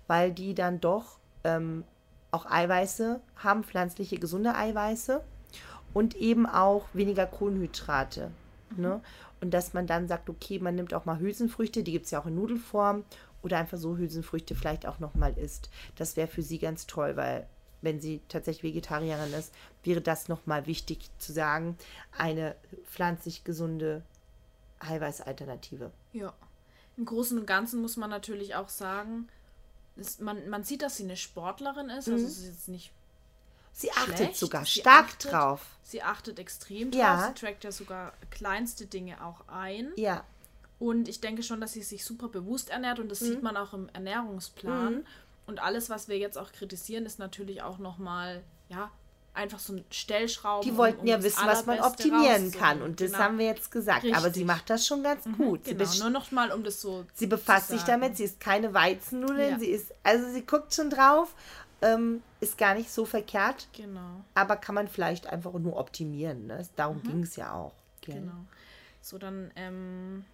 weil 0.09 0.33
die 0.33 0.55
dann 0.55 0.81
doch 0.81 1.19
ähm, 1.45 1.85
auch 2.33 2.47
Eiweiße 2.47 3.21
haben, 3.37 3.63
pflanzliche 3.63 4.19
gesunde 4.19 4.57
Eiweiße 4.57 5.23
und 5.95 6.17
eben 6.17 6.47
auch 6.47 6.87
weniger 6.93 7.27
Kohlenhydrate. 7.27 8.33
Ne? 8.71 8.77
Mhm. 8.77 8.83
Ne? 8.83 9.01
Und 9.41 9.53
dass 9.53 9.73
man 9.73 9.87
dann 9.87 10.07
sagt, 10.07 10.29
okay, 10.29 10.59
man 10.59 10.75
nimmt 10.75 10.93
auch 10.93 11.07
mal 11.07 11.19
Hülsenfrüchte, 11.19 11.83
die 11.83 11.93
gibt 11.93 12.05
es 12.05 12.11
ja 12.11 12.21
auch 12.21 12.27
in 12.27 12.35
Nudelform, 12.35 13.05
oder 13.43 13.59
einfach 13.59 13.79
so 13.79 13.97
Hülsenfrüchte 13.97 14.55
vielleicht 14.55 14.87
auch 14.87 14.99
nochmal 14.99 15.37
isst. 15.39 15.71
Das 15.97 16.17
wäre 16.17 16.29
für 16.29 16.43
sie 16.43 16.59
ganz 16.59 16.87
toll, 16.87 17.17
weil 17.17 17.47
wenn 17.83 18.01
sie 18.01 18.21
tatsächlich 18.29 18.75
Vegetarierin 18.75 19.33
ist, 19.33 19.55
wäre 19.83 20.03
das 20.03 20.29
nochmal 20.29 20.67
wichtig 20.67 21.11
zu 21.19 21.33
sagen, 21.33 21.79
eine 22.17 22.55
pflanzlich 22.85 23.45
gesunde 23.45 24.03
Eiweißalternative. 24.81 25.91
Ja. 26.13 26.35
Im 26.97 27.07
Großen 27.07 27.39
und 27.39 27.47
Ganzen 27.47 27.81
muss 27.81 27.97
man 27.97 28.11
natürlich 28.11 28.55
auch 28.55 28.69
sagen, 28.69 29.29
ist, 29.97 30.21
man, 30.21 30.49
man 30.51 30.65
sieht, 30.65 30.83
dass 30.83 30.99
sie 30.99 31.05
eine 31.05 31.17
Sportlerin 31.17 31.89
ist. 31.89 32.09
Also 32.09 32.11
mhm. 32.11 32.17
Also 32.17 32.27
es 32.27 32.39
ist 32.39 32.47
jetzt 32.47 32.69
nicht 32.69 32.93
Sie 33.73 33.93
achtet 33.93 34.17
schlecht. 34.17 34.37
sogar 34.37 34.65
sie 34.65 34.81
stark 34.81 35.07
achtet, 35.07 35.33
drauf. 35.33 35.67
Sie 35.83 36.03
achtet 36.03 36.39
extrem 36.39 36.91
drauf. 36.91 37.01
Ja. 37.01 37.27
Sie 37.29 37.41
trackt 37.41 37.65
ja 37.65 37.73
sogar 37.73 38.13
kleinste 38.31 38.87
Dinge 38.87 39.25
auch 39.25 39.49
ein. 39.49 39.93
Ja. 39.97 40.25
Und 40.79 41.09
ich 41.09 41.21
denke 41.21 41.43
schon, 41.43 41.61
dass 41.61 41.73
sie 41.73 41.83
sich 41.83 42.05
super 42.05 42.29
bewusst 42.29 42.71
ernährt 42.71 43.01
und 43.01 43.11
das 43.11 43.21
mhm. 43.21 43.27
sieht 43.27 43.43
man 43.43 43.57
auch 43.57 43.75
im 43.75 43.89
Ernährungsplan. 43.93 44.95
Mhm. 44.95 45.07
Und 45.47 45.61
alles, 45.61 45.91
was 45.91 46.09
wir 46.09 46.17
jetzt 46.17 46.39
auch 46.39 46.53
kritisieren, 46.53 47.05
ist 47.07 47.19
natürlich 47.19 47.63
auch 47.63 47.79
nochmal, 47.79 48.43
ja, 48.69 48.91
einfach 49.35 49.59
so 49.59 49.75
ein 49.75 49.85
Stellschrauben. 49.91 50.69
Die 50.69 50.77
wollten 50.77 50.99
um, 50.99 51.03
um 51.03 51.09
ja 51.09 51.23
wissen, 51.23 51.47
was 51.47 51.67
man 51.67 51.81
optimieren 51.81 52.51
kann. 52.51 52.83
Und 52.83 53.01
das 53.01 53.13
genau. 53.13 53.25
haben 53.25 53.39
wir 53.39 53.47
jetzt 53.47 53.71
gesagt. 53.71 54.05
Richtig. 54.05 54.17
Aber 54.17 54.33
sie 54.33 54.45
macht 54.45 54.71
das 54.71 54.87
schon 54.87 55.03
ganz 55.03 55.25
mhm, 55.25 55.37
gut. 55.37 55.65
Genau, 55.65 55.85
nur 56.01 56.11
noch 56.11 56.31
mal, 56.31 56.53
um 56.53 56.65
das 56.65 56.81
so 56.81 57.05
Sie 57.15 57.27
befasst 57.27 57.69
sich 57.69 57.83
damit. 57.83 58.17
Sie 58.17 58.25
ist 58.25 58.41
keine 58.41 58.75
Weizennudeln. 58.75 59.53
Ja. 59.53 59.59
Sie 59.59 59.69
ist, 59.69 59.93
also 60.03 60.31
sie 60.31 60.45
guckt 60.45 60.75
schon 60.75 60.91
drauf. 60.91 61.35
Ähm, 61.83 62.23
ist 62.41 62.59
gar 62.59 62.75
nicht 62.75 62.91
so 62.91 63.05
verkehrt. 63.05 63.69
Genau. 63.73 64.23
Aber 64.35 64.57
kann 64.57 64.75
man 64.75 64.89
vielleicht 64.89 65.27
einfach 65.27 65.53
nur 65.55 65.77
optimieren. 65.77 66.47
Ne? 66.47 66.67
Darum 66.77 66.99
mhm. 66.99 67.03
ging 67.03 67.23
es 67.23 67.37
ja 67.37 67.53
auch. 67.53 67.75
Gell? 68.03 68.21
Genau. 68.21 68.45
So, 69.01 69.19
dann 69.19 69.51
ähm, 69.57 70.25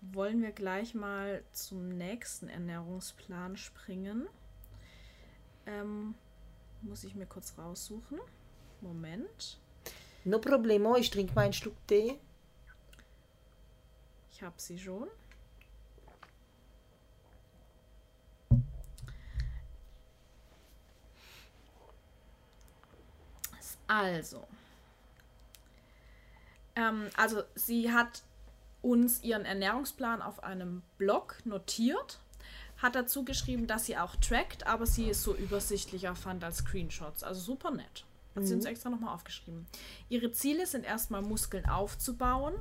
wollen 0.00 0.42
wir 0.42 0.52
gleich 0.52 0.94
mal 0.94 1.42
zum 1.52 1.88
nächsten 1.88 2.48
Ernährungsplan 2.48 3.56
springen. 3.56 4.26
Ähm, 5.66 6.14
muss 6.82 7.04
ich 7.04 7.14
mir 7.14 7.26
kurz 7.26 7.54
raussuchen. 7.58 8.20
Moment. 8.80 9.58
No 10.24 10.38
problemo, 10.38 10.96
ich 10.96 11.10
trinke 11.10 11.34
mal 11.34 11.42
einen 11.42 11.52
Schluck 11.52 11.74
Tee. 11.86 12.18
Ich 14.32 14.42
habe 14.42 14.56
sie 14.58 14.78
schon. 14.78 15.08
Also. 23.88 24.46
Ähm, 26.74 27.08
also 27.16 27.42
sie 27.54 27.92
hat 27.92 28.22
uns 28.82 29.22
ihren 29.22 29.44
Ernährungsplan 29.44 30.22
auf 30.22 30.44
einem 30.44 30.82
Blog 30.98 31.38
notiert, 31.44 32.20
hat 32.76 32.94
dazu 32.94 33.24
geschrieben, 33.24 33.66
dass 33.66 33.86
sie 33.86 33.96
auch 33.96 34.16
trackt, 34.16 34.66
aber 34.66 34.86
sie 34.86 35.10
es 35.10 35.22
so 35.22 35.34
übersichtlicher 35.34 36.14
fand 36.14 36.44
als 36.44 36.58
Screenshots. 36.58 37.22
Also 37.22 37.40
super 37.40 37.70
nett. 37.70 38.04
Hat 38.34 38.42
mhm. 38.42 38.46
sie 38.46 38.54
uns 38.54 38.64
extra 38.66 38.90
nochmal 38.90 39.14
aufgeschrieben. 39.14 39.66
Ihre 40.08 40.30
Ziele 40.30 40.66
sind 40.66 40.84
erstmal 40.84 41.22
Muskeln 41.22 41.66
aufzubauen. 41.66 42.54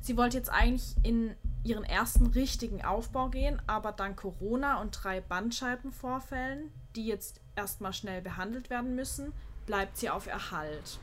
Sie 0.00 0.16
wollte 0.16 0.36
jetzt 0.36 0.50
eigentlich 0.50 0.96
in 1.02 1.34
ihren 1.62 1.84
ersten 1.84 2.26
richtigen 2.26 2.84
Aufbau 2.84 3.28
gehen, 3.28 3.60
aber 3.66 3.92
dank 3.92 4.18
Corona 4.18 4.80
und 4.80 4.90
drei 4.90 5.20
Bandscheibenvorfällen, 5.20 6.70
die 6.94 7.06
jetzt 7.06 7.40
erstmal 7.56 7.92
schnell 7.92 8.20
behandelt 8.20 8.70
werden 8.70 8.94
müssen, 8.94 9.32
bleibt 9.66 9.96
sie 9.96 10.10
auf 10.10 10.26
Erhalt. 10.26 10.98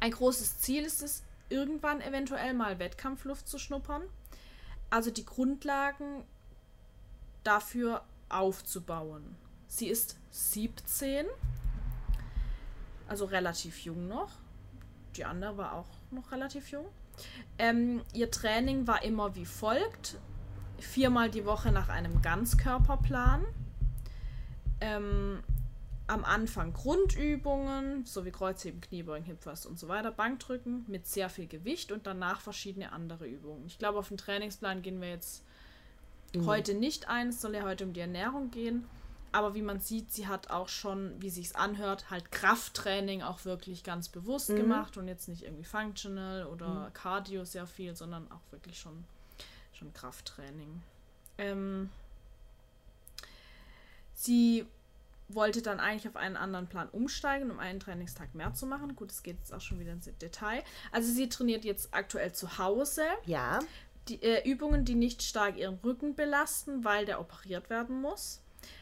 Ein 0.00 0.10
großes 0.10 0.58
Ziel 0.58 0.84
ist 0.84 1.02
es, 1.02 1.22
irgendwann 1.48 2.00
eventuell 2.00 2.54
mal 2.54 2.78
Wettkampfluft 2.78 3.46
zu 3.46 3.58
schnuppern. 3.58 4.02
Also 4.90 5.10
die 5.10 5.24
Grundlagen 5.24 6.24
dafür 7.44 8.02
aufzubauen. 8.28 9.36
Sie 9.68 9.88
ist 9.88 10.18
17, 10.30 11.26
also 13.08 13.26
relativ 13.26 13.80
jung 13.84 14.08
noch. 14.08 14.30
Die 15.16 15.24
andere 15.24 15.56
war 15.56 15.74
auch 15.74 15.88
noch 16.10 16.32
relativ 16.32 16.70
jung. 16.70 16.86
Ähm, 17.58 18.02
ihr 18.12 18.30
Training 18.30 18.86
war 18.86 19.02
immer 19.04 19.34
wie 19.34 19.46
folgt: 19.46 20.18
viermal 20.78 21.30
die 21.30 21.44
Woche 21.44 21.70
nach 21.70 21.88
einem 21.88 22.22
Ganzkörperplan. 22.22 23.44
Ähm, 24.80 25.42
am 26.06 26.24
Anfang 26.24 26.72
Grundübungen, 26.72 28.04
so 28.04 28.24
wie 28.24 28.30
Kreuzheben, 28.30 28.80
Kniebeugen, 28.80 29.26
Hüpfers 29.26 29.66
und 29.66 29.78
so 29.78 29.88
weiter, 29.88 30.10
Bankdrücken 30.10 30.84
mit 30.88 31.06
sehr 31.06 31.30
viel 31.30 31.46
Gewicht 31.46 31.92
und 31.92 32.06
danach 32.06 32.40
verschiedene 32.40 32.92
andere 32.92 33.26
Übungen. 33.26 33.66
Ich 33.66 33.78
glaube, 33.78 33.98
auf 33.98 34.08
den 34.08 34.16
Trainingsplan 34.16 34.82
gehen 34.82 35.00
wir 35.00 35.08
jetzt 35.08 35.44
mhm. 36.34 36.46
heute 36.46 36.74
nicht 36.74 37.08
ein. 37.08 37.28
Es 37.28 37.40
soll 37.40 37.54
ja 37.54 37.62
heute 37.62 37.84
um 37.84 37.92
die 37.92 38.00
Ernährung 38.00 38.50
gehen. 38.50 38.84
Aber 39.34 39.54
wie 39.54 39.62
man 39.62 39.80
sieht, 39.80 40.12
sie 40.12 40.26
hat 40.26 40.50
auch 40.50 40.68
schon, 40.68 41.14
wie 41.22 41.30
sich 41.30 41.46
es 41.46 41.54
anhört, 41.54 42.10
halt 42.10 42.30
Krafttraining 42.30 43.22
auch 43.22 43.46
wirklich 43.46 43.82
ganz 43.82 44.10
bewusst 44.10 44.50
mhm. 44.50 44.56
gemacht 44.56 44.98
und 44.98 45.08
jetzt 45.08 45.26
nicht 45.26 45.42
irgendwie 45.42 45.64
Functional 45.64 46.46
oder 46.46 46.88
mhm. 46.88 46.92
Cardio 46.92 47.44
sehr 47.44 47.66
viel, 47.66 47.96
sondern 47.96 48.30
auch 48.30 48.42
wirklich 48.50 48.78
schon, 48.78 49.04
schon 49.72 49.92
Krafttraining. 49.94 50.82
Ähm, 51.38 51.88
sie 54.12 54.66
wollte 55.34 55.62
dann 55.62 55.80
eigentlich 55.80 56.08
auf 56.08 56.16
einen 56.16 56.36
anderen 56.36 56.66
Plan 56.68 56.88
umsteigen, 56.90 57.50
um 57.50 57.58
einen 57.58 57.80
Trainingstag 57.80 58.34
mehr 58.34 58.54
zu 58.54 58.66
machen. 58.66 58.94
Gut, 58.96 59.10
es 59.10 59.22
geht 59.22 59.38
jetzt 59.38 59.52
auch 59.52 59.60
schon 59.60 59.78
wieder 59.78 59.92
ins 59.92 60.08
Detail. 60.20 60.62
Also 60.90 61.12
sie 61.12 61.28
trainiert 61.28 61.64
jetzt 61.64 61.92
aktuell 61.92 62.32
zu 62.32 62.58
Hause. 62.58 63.02
Ja. 63.24 63.60
Die 64.08 64.22
äh, 64.22 64.48
Übungen, 64.48 64.84
die 64.84 64.94
nicht 64.94 65.22
stark 65.22 65.56
ihren 65.56 65.78
Rücken 65.84 66.14
belasten, 66.14 66.84
weil 66.84 67.06
der 67.06 67.20
operiert 67.20 67.70
werden 67.70 68.00
muss. 68.00 68.40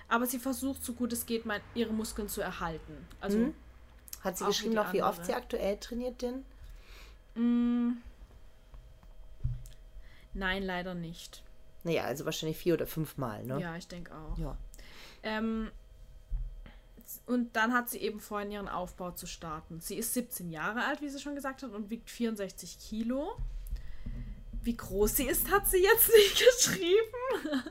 Aber 0.09 0.27
sie 0.27 0.39
versucht, 0.39 0.85
so 0.85 0.93
gut 0.95 1.13
es 1.13 1.27
geht, 1.27 1.47
mein, 1.47 1.61
ihre 1.75 1.93
Muskeln 1.93 2.29
zu 2.29 2.41
erhalten. 2.41 3.07
Also 3.21 3.39
Mhm. 3.39 3.55
Hat 4.23 4.37
sie 4.37 4.45
wie 4.45 4.49
geschrieben 4.49 4.75
noch, 4.75 4.93
wie 4.93 5.03
oft 5.03 5.25
sie 5.25 5.33
aktuell 5.33 5.79
trainiert 5.79 6.21
denn? 6.21 6.45
mh, 7.35 7.95
nein, 10.35 10.63
leider 10.63 10.95
nicht. 10.95 11.43
Naja, 11.85 12.05
also 12.05 12.25
wahrscheinlich 12.27 12.59
vier 12.59 12.75
oder 12.75 12.87
fünfmal, 12.87 13.45
ne? 13.45 13.61
Ja, 13.61 13.77
ich 13.77 13.89
denke 13.89 14.15
auch. 14.15 14.37
Ja. 14.37 14.57
Ähm, 15.23 15.71
und 17.27 17.55
dann 17.57 17.73
hat 17.73 17.89
sie 17.91 17.99
eben 17.99 18.21
vor, 18.21 18.41
in 18.43 18.51
ihren 18.51 18.69
Aufbau 18.69 19.11
zu 19.13 19.27
starten. 19.27 19.81
Sie 19.81 19.97
ist 19.97 20.15
17 20.15 20.51
Jahre 20.51 20.85
alt, 20.85 21.01
wie 21.01 21.09
sie 21.09 21.21
schon 21.21 21.35
gesagt 21.35 21.63
hat, 21.63 21.73
und 21.73 21.91
wiegt 21.91 22.11
64 22.11 22.79
Kilo. 22.79 23.37
Wie 24.63 24.77
groß 24.77 25.17
sie 25.17 25.25
ist, 25.25 25.51
hat 25.51 25.67
sie 25.69 25.83
jetzt 25.83 26.09
nicht 26.15 26.43
geschrieben. 26.45 27.63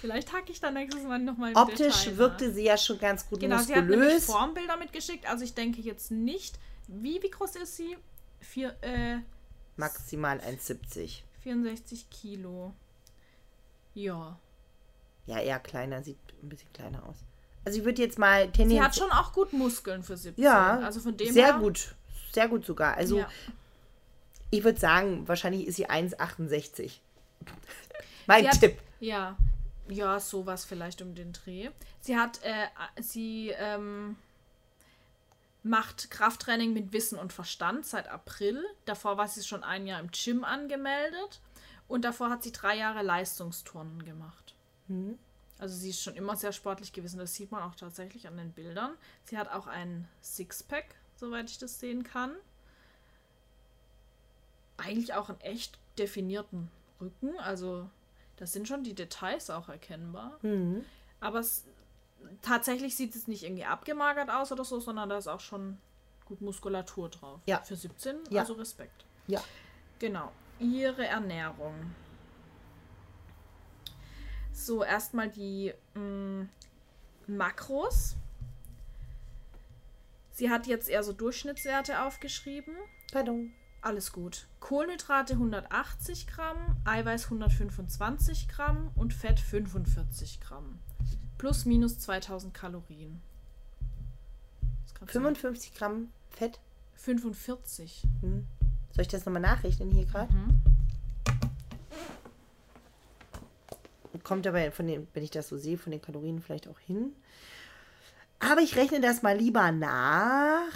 Vielleicht 0.00 0.32
hacke 0.32 0.52
ich 0.52 0.60
dann 0.60 0.74
nächstes 0.74 1.04
Mal 1.04 1.18
nochmal 1.18 1.52
Optisch 1.56 1.78
Detail 1.78 2.10
nach. 2.12 2.18
wirkte 2.18 2.52
sie 2.52 2.64
ja 2.64 2.76
schon 2.76 2.98
ganz 2.98 3.28
gut 3.28 3.40
Genau, 3.40 3.58
sie 3.58 3.74
hat 3.74 3.86
nämlich 3.86 3.98
muskulös. 3.98 4.24
Formbilder 4.26 4.76
mitgeschickt. 4.76 5.26
Also 5.28 5.44
ich 5.44 5.54
denke 5.54 5.80
jetzt 5.80 6.10
nicht. 6.10 6.58
Wie, 6.86 7.20
wie 7.22 7.30
groß 7.30 7.56
ist 7.56 7.76
sie? 7.76 7.96
Vier, 8.40 8.76
äh, 8.82 9.18
Maximal 9.76 10.38
1,70. 10.40 11.22
64 11.42 12.08
Kilo. 12.10 12.72
Ja. 13.94 14.38
Ja, 15.26 15.40
eher 15.40 15.58
kleiner, 15.60 16.02
sieht 16.02 16.18
ein 16.42 16.48
bisschen 16.48 16.72
kleiner 16.72 17.04
aus. 17.04 17.16
Also 17.68 17.80
ich 17.80 17.84
würde 17.84 18.00
jetzt 18.00 18.18
mal 18.18 18.46
Sie 18.46 18.52
tendenziell. 18.52 18.82
hat 18.84 18.96
schon 18.96 19.10
auch 19.10 19.32
gut 19.34 19.52
Muskeln 19.52 20.02
für 20.02 20.16
17. 20.16 20.42
Ja, 20.42 20.78
also 20.78 21.00
von 21.00 21.16
dem 21.18 21.32
sehr 21.32 21.46
her, 21.52 21.58
gut. 21.58 21.94
Sehr 22.32 22.48
gut 22.48 22.64
sogar. 22.64 22.96
Also 22.96 23.18
Ja. 23.18 23.28
ich 24.50 24.64
würde 24.64 24.80
sagen, 24.80 25.28
wahrscheinlich 25.28 25.66
ist 25.66 25.76
sie 25.76 25.88
1,68. 25.88 26.92
mein 28.26 28.44
Sie 28.44 28.48
hat- 28.48 28.60
Tipp. 28.60 28.78
Ja, 29.00 29.36
ja, 29.88 30.18
sowas 30.18 30.64
vielleicht 30.64 31.02
um 31.02 31.14
den 31.14 31.32
Dreh. 31.34 31.68
Sie 32.00 32.16
hat, 32.16 32.40
äh, 32.42 32.66
sie 33.02 33.50
ähm, 33.58 34.16
macht 35.62 36.10
Krafttraining 36.10 36.72
mit 36.72 36.92
Wissen 36.92 37.18
und 37.18 37.32
Verstand 37.32 37.84
seit 37.86 38.08
April. 38.08 38.64
Davor 38.86 39.16
war 39.18 39.28
sie 39.28 39.42
schon 39.44 39.62
ein 39.62 39.86
Jahr 39.86 40.00
im 40.00 40.10
Gym 40.10 40.42
angemeldet 40.44 41.40
und 41.86 42.04
davor 42.04 42.30
hat 42.30 42.42
sie 42.42 42.52
drei 42.52 42.76
Jahre 42.76 43.02
Leistungsturnen 43.02 44.04
gemacht. 44.04 44.54
Also 45.58 45.76
sie 45.76 45.90
ist 45.90 46.02
schon 46.02 46.14
immer 46.14 46.36
sehr 46.36 46.52
sportlich 46.52 46.92
gewesen. 46.92 47.18
Das 47.18 47.34
sieht 47.34 47.50
man 47.50 47.62
auch 47.62 47.74
tatsächlich 47.74 48.26
an 48.28 48.36
den 48.36 48.52
Bildern. 48.52 48.92
Sie 49.24 49.36
hat 49.36 49.50
auch 49.50 49.66
ein 49.66 50.08
Sixpack, 50.22 50.94
soweit 51.16 51.50
ich 51.50 51.58
das 51.58 51.80
sehen 51.80 52.04
kann. 52.04 52.34
Eigentlich 54.76 55.14
auch 55.14 55.28
einen 55.28 55.40
echt 55.40 55.78
definierten 55.98 56.70
Rücken. 57.00 57.36
Also 57.40 57.90
das 58.36 58.52
sind 58.52 58.68
schon 58.68 58.84
die 58.84 58.94
Details 58.94 59.50
auch 59.50 59.68
erkennbar. 59.68 60.38
Mhm. 60.42 60.84
Aber 61.20 61.40
es, 61.40 61.64
tatsächlich 62.42 62.94
sieht 62.94 63.16
es 63.16 63.26
nicht 63.26 63.42
irgendwie 63.42 63.64
abgemagert 63.64 64.30
aus 64.30 64.52
oder 64.52 64.64
so, 64.64 64.78
sondern 64.78 65.08
da 65.08 65.18
ist 65.18 65.26
auch 65.26 65.40
schon 65.40 65.78
gut 66.24 66.40
Muskulatur 66.40 67.08
drauf. 67.08 67.40
Ja. 67.46 67.62
Für 67.62 67.74
17, 67.74 68.16
Ja. 68.30 68.42
also 68.42 68.52
Respekt. 68.52 69.04
Ja. 69.26 69.42
Genau. 69.98 70.30
Ihre 70.60 71.04
Ernährung. 71.06 71.74
So, 74.58 74.82
erstmal 74.82 75.28
die 75.30 75.72
mh, 75.94 76.46
Makros. 77.28 78.16
Sie 80.32 80.50
hat 80.50 80.66
jetzt 80.66 80.88
eher 80.88 81.02
so 81.04 81.12
Durchschnittswerte 81.12 82.02
aufgeschrieben. 82.02 82.74
Pardon. 83.12 83.52
Alles 83.82 84.12
gut. 84.12 84.48
Kohlenhydrate 84.58 85.34
180 85.34 86.26
Gramm, 86.26 86.56
Eiweiß 86.84 87.24
125 87.26 88.48
Gramm 88.48 88.90
und 88.96 89.14
Fett 89.14 89.38
45 89.38 90.40
Gramm. 90.40 90.80
Plus 91.38 91.64
minus 91.64 92.00
2000 92.00 92.52
Kalorien. 92.52 93.22
Das 94.84 94.94
kannst 94.94 95.14
du- 95.14 95.20
55 95.20 95.74
Gramm 95.74 96.08
Fett. 96.30 96.58
45. 96.96 98.02
Soll 98.22 99.02
ich 99.02 99.08
das 99.08 99.24
nochmal 99.24 99.42
nachrechnen 99.42 99.90
hier 99.92 100.04
gerade? 100.06 100.32
Mhm. 100.32 100.60
Kommt 104.22 104.46
aber 104.46 104.70
von 104.72 104.86
den, 104.86 105.08
wenn 105.14 105.22
ich 105.22 105.30
das 105.30 105.48
so 105.48 105.56
sehe, 105.56 105.78
von 105.78 105.92
den 105.92 106.02
Kalorien 106.02 106.40
vielleicht 106.40 106.68
auch 106.68 106.78
hin. 106.78 107.14
Aber 108.38 108.60
ich 108.60 108.76
rechne 108.76 109.00
das 109.00 109.22
mal 109.22 109.36
lieber 109.36 109.72
nach. 109.72 110.70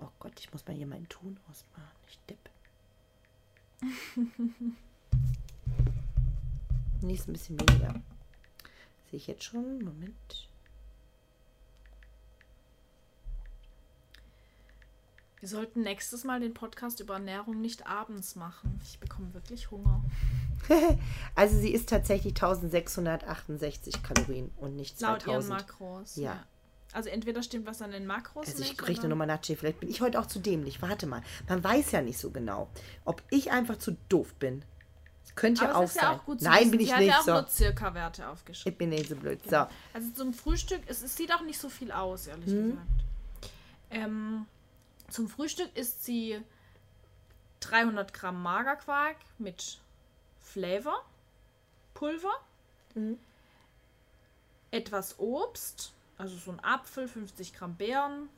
Oh 0.00 0.08
Gott, 0.18 0.32
ich 0.38 0.52
muss 0.52 0.66
mal 0.66 0.76
hier 0.76 0.86
meinen 0.86 1.08
Ton 1.08 1.38
ausmachen. 1.50 1.90
Ich 2.08 2.18
depp. 2.28 2.50
nee, 7.02 7.14
ist 7.14 7.28
ein 7.28 7.32
bisschen 7.32 7.60
weniger. 7.60 7.94
Sehe 9.10 9.18
ich 9.18 9.26
jetzt 9.26 9.44
schon. 9.44 9.84
Moment. 9.84 10.48
Wir 15.42 15.48
sollten 15.48 15.82
nächstes 15.82 16.22
Mal 16.22 16.38
den 16.38 16.54
Podcast 16.54 17.00
über 17.00 17.14
Ernährung 17.14 17.60
nicht 17.60 17.88
abends 17.88 18.36
machen. 18.36 18.80
Ich 18.84 19.00
bekomme 19.00 19.34
wirklich 19.34 19.70
Hunger. 19.72 20.00
Also 21.34 21.58
sie 21.58 21.72
ist 21.72 21.88
tatsächlich 21.88 22.34
1668 22.34 24.04
Kalorien 24.04 24.52
und 24.58 24.76
nicht 24.76 25.00
Laut 25.00 25.26
ihren 25.26 25.42
2000. 25.42 25.50
Makros. 25.58 26.14
Ja. 26.16 26.44
Also 26.92 27.08
entweder 27.08 27.42
stimmt 27.42 27.66
was 27.66 27.82
an 27.82 27.90
den 27.90 28.06
Makros 28.06 28.46
Also 28.46 28.62
ich 28.62 28.80
oder- 28.80 29.08
nochmal 29.08 29.26
nach, 29.26 29.40
Jay. 29.42 29.56
Vielleicht 29.56 29.80
bin 29.80 29.88
ich 29.90 30.00
heute 30.00 30.20
auch 30.20 30.26
zu 30.26 30.38
dämlich. 30.38 30.80
Warte 30.80 31.08
mal. 31.08 31.22
Man 31.48 31.64
weiß 31.64 31.90
ja 31.90 32.02
nicht 32.02 32.18
so 32.18 32.30
genau, 32.30 32.68
ob 33.04 33.20
ich 33.30 33.50
einfach 33.50 33.78
zu 33.78 33.96
doof 34.08 34.32
bin. 34.34 34.64
Das 35.24 35.34
könnte 35.34 35.64
ja 35.64 35.74
auch 35.74 35.82
ist 35.82 35.94
sein. 35.94 36.04
ja 36.04 36.12
auch 36.16 36.24
gut 36.24 36.40
Nein, 36.40 36.60
wissen. 36.60 36.70
bin 36.70 36.78
Sie 36.78 36.84
ich 36.86 36.92
hat 36.92 37.00
nicht. 37.00 37.08
ja 37.08 37.18
auch 37.18 37.24
So. 37.24 37.32
nur 37.32 37.48
circa 37.48 37.94
Werte 37.94 38.28
aufgeschrieben. 38.28 38.72
Ich 38.72 38.78
bin 38.78 38.88
nicht 38.90 39.08
so 39.08 39.16
blöd. 39.16 39.42
Genau. 39.42 39.64
So. 39.64 39.70
Also 39.94 40.10
zum 40.14 40.32
Frühstück, 40.32 40.82
es, 40.86 41.02
es 41.02 41.16
sieht 41.16 41.34
auch 41.34 41.42
nicht 41.42 41.58
so 41.58 41.68
viel 41.68 41.90
aus, 41.90 42.28
ehrlich 42.28 42.46
Mhm. 42.46 42.70
gesagt. 42.70 42.86
Ähm, 43.90 44.46
zum 45.12 45.28
Frühstück 45.28 45.74
isst 45.76 46.04
sie 46.04 46.40
300 47.60 48.12
Gramm 48.12 48.42
Magerquark 48.42 49.16
mit 49.38 49.78
Flavor, 50.40 51.04
Pulver, 51.94 52.34
Mhm. 52.94 53.18
etwas 54.70 55.18
Obst, 55.18 55.92
also 56.18 56.36
so 56.36 56.50
ein 56.50 56.60
Apfel, 56.64 57.08
50 57.08 57.54
Gramm 57.54 57.74
Beeren, 57.76 58.28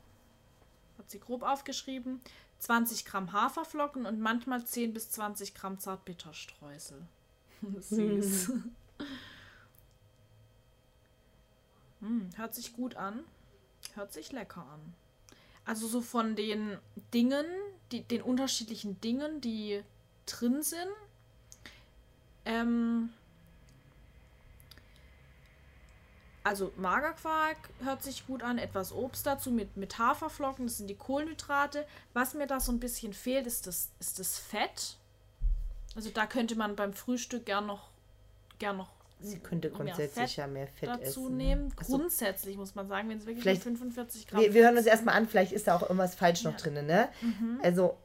hat 0.97 1.09
sie 1.09 1.19
grob 1.19 1.43
aufgeschrieben, 1.43 2.21
20 2.59 3.05
Gramm 3.05 3.33
Haferflocken 3.33 4.05
und 4.05 4.19
manchmal 4.19 4.65
10 4.65 4.93
bis 4.93 5.11
20 5.11 5.53
Gramm 5.55 5.79
Zartbitterstreusel. 5.79 7.01
Süß. 7.79 8.51
Hm, 11.99 12.29
hört 12.37 12.55
sich 12.55 12.73
gut 12.73 12.95
an. 12.95 13.23
Hört 13.93 14.13
sich 14.13 14.31
lecker 14.31 14.65
an. 14.71 14.93
Also 15.65 15.87
so 15.87 16.01
von 16.01 16.35
den 16.35 16.77
Dingen, 17.13 17.45
die, 17.91 18.03
den 18.03 18.21
unterschiedlichen 18.21 19.01
Dingen, 19.01 19.41
die 19.41 19.83
drin 20.25 20.61
sind. 20.61 20.89
Ähm, 22.45 23.09
also 26.43 26.71
Magerquark 26.77 27.57
hört 27.83 28.03
sich 28.03 28.27
gut 28.27 28.43
an, 28.43 28.59
etwas 28.59 28.93
Obst 28.93 29.25
dazu 29.25 29.49
mit, 29.49 29.77
mit 29.77 29.97
Haferflocken, 29.97 30.67
das 30.67 30.77
sind 30.77 30.87
die 30.87 30.95
Kohlenhydrate. 30.95 31.87
Was 32.13 32.35
mir 32.35 32.45
da 32.45 32.59
so 32.59 32.71
ein 32.71 32.79
bisschen 32.79 33.13
fehlt, 33.13 33.47
ist 33.47 33.65
das, 33.65 33.89
ist 33.99 34.19
das 34.19 34.37
Fett. 34.37 34.97
Also 35.95 36.11
da 36.11 36.27
könnte 36.27 36.55
man 36.55 36.75
beim 36.75 36.93
Frühstück 36.93 37.47
gern 37.47 37.65
noch, 37.65 37.89
gern 38.59 38.77
noch 38.77 38.94
Sie 39.19 39.39
könnte 39.39 39.69
mehr 39.69 39.77
grundsätzlich 39.77 40.29
Fett 40.31 40.35
ja 40.37 40.47
mehr 40.47 40.67
Fett 40.67 40.89
dazu 40.89 41.25
essen. 41.27 41.37
nehmen. 41.37 41.73
Ach 41.79 41.83
so. 41.83 41.97
Grundsätzlich 41.97 42.57
muss 42.57 42.75
man 42.75 42.87
sagen, 42.87 43.09
wenn 43.09 43.17
es 43.17 43.25
wirklich 43.25 43.43
Vielleicht- 43.43 43.65
nur 43.65 43.75
45 43.75 44.27
Gramm 44.27 44.41
Wir, 44.41 44.53
wir 44.53 44.63
hören 44.65 44.77
uns 44.77 44.85
erstmal 44.85 45.15
an, 45.15 45.27
vielleicht 45.27 45.51
ist 45.51 45.67
da 45.67 45.75
auch 45.75 45.81
irgendwas 45.83 46.15
falsch 46.15 46.43
noch 46.43 46.51
Ja. 46.59 46.69
Mhm. 46.69 46.75
drin, 46.75 46.85
ne? 46.85 47.09
Also, 47.63 47.97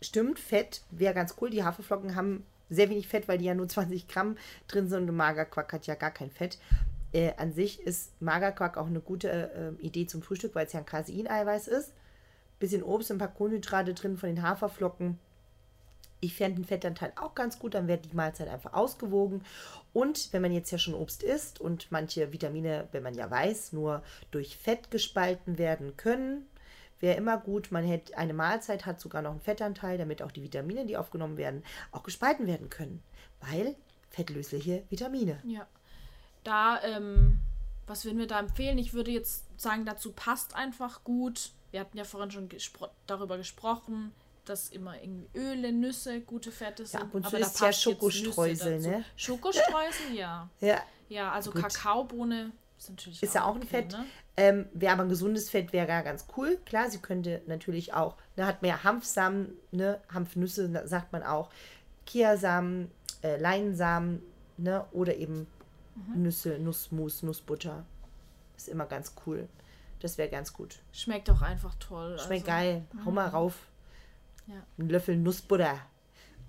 stimmt, 0.00 0.38
Fett 0.38 0.82
wäre 0.90 1.12
ganz 1.14 1.34
cool. 1.40 1.50
Die 1.50 1.64
Haferflocken 1.64 2.14
haben 2.14 2.46
sehr 2.70 2.88
wenig 2.88 3.08
Fett, 3.08 3.28
weil 3.28 3.38
die 3.38 3.44
ja 3.44 3.54
nur 3.54 3.68
20 3.68 4.08
Gramm 4.08 4.36
drin 4.68 4.88
sind 4.88 5.08
und 5.10 5.16
Magerquark 5.16 5.72
hat 5.72 5.86
ja 5.86 5.94
gar 5.96 6.10
kein 6.12 6.30
Fett. 6.30 6.58
Äh, 7.12 7.32
an 7.36 7.52
sich 7.52 7.80
ist 7.82 8.10
Magerquark 8.20 8.76
auch 8.76 8.86
eine 8.86 9.00
gute 9.00 9.28
äh, 9.80 9.82
Idee 9.84 10.06
zum 10.06 10.22
Frühstück, 10.22 10.54
weil 10.54 10.66
es 10.66 10.72
ja 10.72 10.80
ein 10.80 10.86
Caseineiweiß 10.86 11.68
ist. 11.68 11.92
Bisschen 12.58 12.82
Obst, 12.82 13.10
ein 13.12 13.18
paar 13.18 13.28
Kohlenhydrate 13.34 13.94
drin 13.94 14.16
von 14.16 14.28
den 14.28 14.42
Haferflocken. 14.42 15.18
Ich 16.24 16.34
fände 16.34 16.60
den 16.60 16.64
Fettanteil 16.64 17.12
auch 17.16 17.34
ganz 17.34 17.58
gut, 17.58 17.74
dann 17.74 17.86
wäre 17.86 17.98
die 17.98 18.14
Mahlzeit 18.14 18.48
einfach 18.48 18.72
ausgewogen. 18.72 19.42
Und 19.92 20.32
wenn 20.32 20.42
man 20.42 20.52
jetzt 20.52 20.70
ja 20.70 20.78
schon 20.78 20.94
Obst 20.94 21.22
isst 21.22 21.60
und 21.60 21.90
manche 21.90 22.32
Vitamine, 22.32 22.88
wenn 22.92 23.02
man 23.02 23.14
ja 23.14 23.30
weiß, 23.30 23.72
nur 23.72 24.02
durch 24.30 24.56
Fett 24.56 24.90
gespalten 24.90 25.58
werden 25.58 25.96
können, 25.96 26.46
wäre 27.00 27.16
immer 27.16 27.36
gut, 27.36 27.70
man 27.70 27.84
hätte 27.84 28.16
eine 28.16 28.32
Mahlzeit 28.32 28.86
hat 28.86 29.00
sogar 29.00 29.20
noch 29.20 29.32
einen 29.32 29.40
Fettanteil, 29.40 29.98
damit 29.98 30.22
auch 30.22 30.32
die 30.32 30.42
Vitamine, 30.42 30.86
die 30.86 30.96
aufgenommen 30.96 31.36
werden, 31.36 31.62
auch 31.92 32.02
gespalten 32.02 32.46
werden 32.46 32.70
können. 32.70 33.02
Weil 33.40 33.76
fettlösliche 34.08 34.84
Vitamine. 34.88 35.40
Ja. 35.44 35.66
Da 36.44 36.82
ähm, 36.82 37.40
was 37.86 38.04
würden 38.04 38.18
wir 38.18 38.26
da 38.26 38.40
empfehlen? 38.40 38.78
Ich 38.78 38.94
würde 38.94 39.10
jetzt 39.10 39.44
sagen, 39.60 39.84
dazu 39.84 40.12
passt 40.12 40.54
einfach 40.54 41.04
gut. 41.04 41.50
Wir 41.70 41.80
hatten 41.80 41.98
ja 41.98 42.04
vorhin 42.04 42.30
schon 42.30 42.48
gespro 42.48 42.88
darüber 43.06 43.36
gesprochen, 43.36 44.12
dass 44.44 44.68
immer 44.68 45.00
irgendwie 45.00 45.28
Öle, 45.34 45.72
Nüsse 45.72 46.20
gute 46.20 46.52
Fette 46.52 46.86
sind. 46.86 47.00
Ja, 47.00 47.06
ab 47.06 47.14
und 47.14 47.22
zu 47.22 47.28
aber 47.28 47.40
da 47.40 47.46
ist 47.46 47.60
ja 47.60 47.72
Schokostreusel, 47.72 48.80
ne? 48.80 49.04
Schokostreusel, 49.16 50.14
ja. 50.14 50.48
Ja. 50.60 50.80
Ja, 51.08 51.32
also 51.32 51.50
Gut. 51.50 51.62
Kakaobohne 51.62 52.52
ist 52.78 52.90
natürlich 52.90 53.22
Ist 53.22 53.34
ja 53.34 53.44
auch 53.44 53.54
ein 53.54 53.62
okay, 53.62 53.66
Fett. 53.68 53.92
Ne? 53.92 54.06
Ähm, 54.36 54.66
wäre 54.72 54.94
aber 54.94 55.02
ein 55.02 55.08
gesundes 55.08 55.50
Fett, 55.50 55.72
wäre 55.72 55.86
ja 55.86 56.02
ganz 56.02 56.26
cool. 56.36 56.58
Klar, 56.64 56.90
sie 56.90 56.98
könnte 56.98 57.42
natürlich 57.46 57.92
auch, 57.92 58.16
ne, 58.36 58.46
hat 58.46 58.62
mehr 58.62 58.82
Hanfsamen, 58.82 59.52
ne, 59.70 60.00
Hanfnüsse 60.12 60.86
sagt 60.88 61.12
man 61.12 61.22
auch, 61.22 61.50
Kiasamen, 62.06 62.90
äh, 63.22 63.36
Leinsamen, 63.36 64.22
ne, 64.56 64.86
oder 64.92 65.14
eben 65.16 65.46
Mhm. 65.94 66.22
Nüsse, 66.22 66.58
Nussmus, 66.58 67.22
Nussbutter. 67.22 67.84
Ist 68.56 68.68
immer 68.68 68.86
ganz 68.86 69.14
cool. 69.26 69.48
Das 70.00 70.18
wäre 70.18 70.28
ganz 70.28 70.52
gut. 70.52 70.80
Schmeckt 70.92 71.30
auch 71.30 71.42
einfach 71.42 71.74
toll. 71.76 72.18
Schmeckt 72.18 72.48
also, 72.48 72.64
geil. 72.64 72.84
Hau 73.04 73.10
mal 73.10 73.28
rauf. 73.28 73.54
Ja. 74.46 74.62
Ein 74.78 74.88
Löffel 74.88 75.16
Nussbutter. 75.16 75.78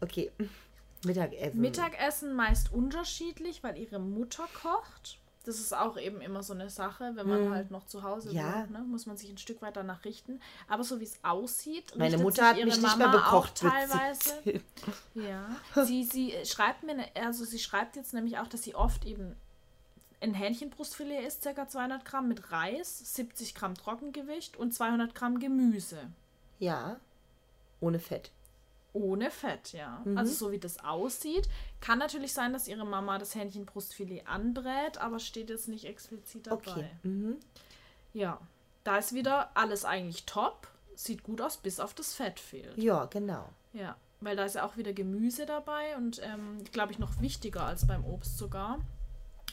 Okay. 0.02 0.32
Mittagessen. 1.06 1.62
Mittagessen 1.62 2.34
meist 2.34 2.74
unterschiedlich, 2.74 3.64
weil 3.64 3.78
ihre 3.78 4.00
Mutter 4.00 4.48
kocht. 4.62 5.20
Das 5.43 5.60
ist 5.60 5.76
auch 5.78 5.96
eben 5.98 6.22
immer 6.22 6.41
so 6.41 6.54
eine 6.54 6.72
Sache, 6.72 7.12
wenn 7.14 7.30
man 7.30 7.52
halt 7.52 7.70
noch 7.70 7.86
zu 7.86 8.02
Hause 8.02 8.30
Hm. 8.30 8.36
Ja. 8.36 8.56
wohnt, 8.62 8.72
ne, 8.72 8.80
muss 8.80 9.06
man 9.06 9.16
sich 9.16 9.30
ein 9.30 9.38
Stück 9.38 9.62
weit 9.62 9.76
danach 9.78 10.04
richten. 10.04 10.39
Aber 10.68 10.84
so 10.84 11.00
wie 11.00 11.04
es 11.04 11.20
aussieht, 11.24 11.96
Meine 11.96 12.18
Mutter 12.18 12.48
hat 12.50 12.56
mich 12.56 12.66
nicht 12.66 12.98
mehr 12.98 13.08
Mama 13.08 13.18
bekocht. 13.18 13.58
Teilweise. 13.60 14.32
17. 14.43 14.64
Ja. 15.14 15.56
Sie, 15.86 16.04
sie 16.04 16.34
schreibt 16.46 16.82
mir, 16.82 16.96
ne- 16.96 17.10
also 17.14 17.46
sie 17.46 17.60
schreibt 17.60 17.96
jetzt 17.96 18.16
nämlich 18.16 18.39
auch, 18.39 18.48
dass 18.48 18.64
sie 18.64 18.74
oft 18.74 19.06
eben 19.06 19.36
ein 20.20 20.34
Hähnchenbrustfilet 20.34 21.24
isst, 21.28 21.43
ca. 21.43 21.68
200 21.68 22.04
Gramm 22.06 22.28
mit 22.28 22.52
Reis, 22.52 23.14
70 23.16 23.54
Gramm 23.54 23.76
Trockengewicht 23.76 24.58
und 24.58 24.74
200 24.74 25.14
Gramm 25.14 25.38
Gemüse. 25.39 26.00
Ja. 26.58 27.00
Ohne 27.86 28.00
Fett. 28.00 28.32
Ohne 28.94 29.30
Fett, 29.30 29.74
ja. 29.74 30.02
Mhm. 30.06 30.18
Also 30.18 30.34
so 30.34 30.52
wie 30.52 30.58
das 30.60 30.84
aussieht. 30.84 31.50
Kann 31.82 32.00
natürlich 32.00 32.34
sein, 32.34 32.54
dass 32.54 32.68
ihre 32.68 32.86
Mama 32.86 33.18
das 33.18 33.36
Hähnchenbrustfilet 33.36 34.24
anbrät, 34.26 34.98
aber 35.00 35.20
steht 35.20 35.50
jetzt 35.50 35.68
nicht 35.68 35.86
explizit 35.86 36.48
dabei. 36.48 36.72
Okay. 36.72 36.90
Mhm. 37.04 37.36
Ja. 38.14 38.40
Da 38.86 38.98
ist 38.98 39.14
wieder 39.14 39.50
alles 39.58 39.84
eigentlich 39.84 40.26
top. 40.26 40.68
Sieht 40.96 41.24
gut 41.24 41.42
aus, 41.42 41.58
bis 41.58 41.80
auf 41.82 41.94
das 41.94 42.14
Fett 42.14 42.40
fehlt. 42.40 42.78
Ja, 42.78 43.06
genau. 43.06 43.50
Ja. 43.74 43.98
Weil 44.22 44.38
da 44.38 44.46
ist 44.46 44.56
ja 44.56 44.66
auch 44.66 44.78
wieder 44.78 44.94
Gemüse 44.94 45.46
dabei 45.46 45.98
und 45.98 46.22
ähm, 46.24 46.64
glaube 46.72 46.94
ich 46.94 47.00
noch 47.00 47.20
wichtiger 47.20 47.66
als 47.66 47.86
beim 47.86 48.06
Obst 48.06 48.38
sogar. 48.38 48.80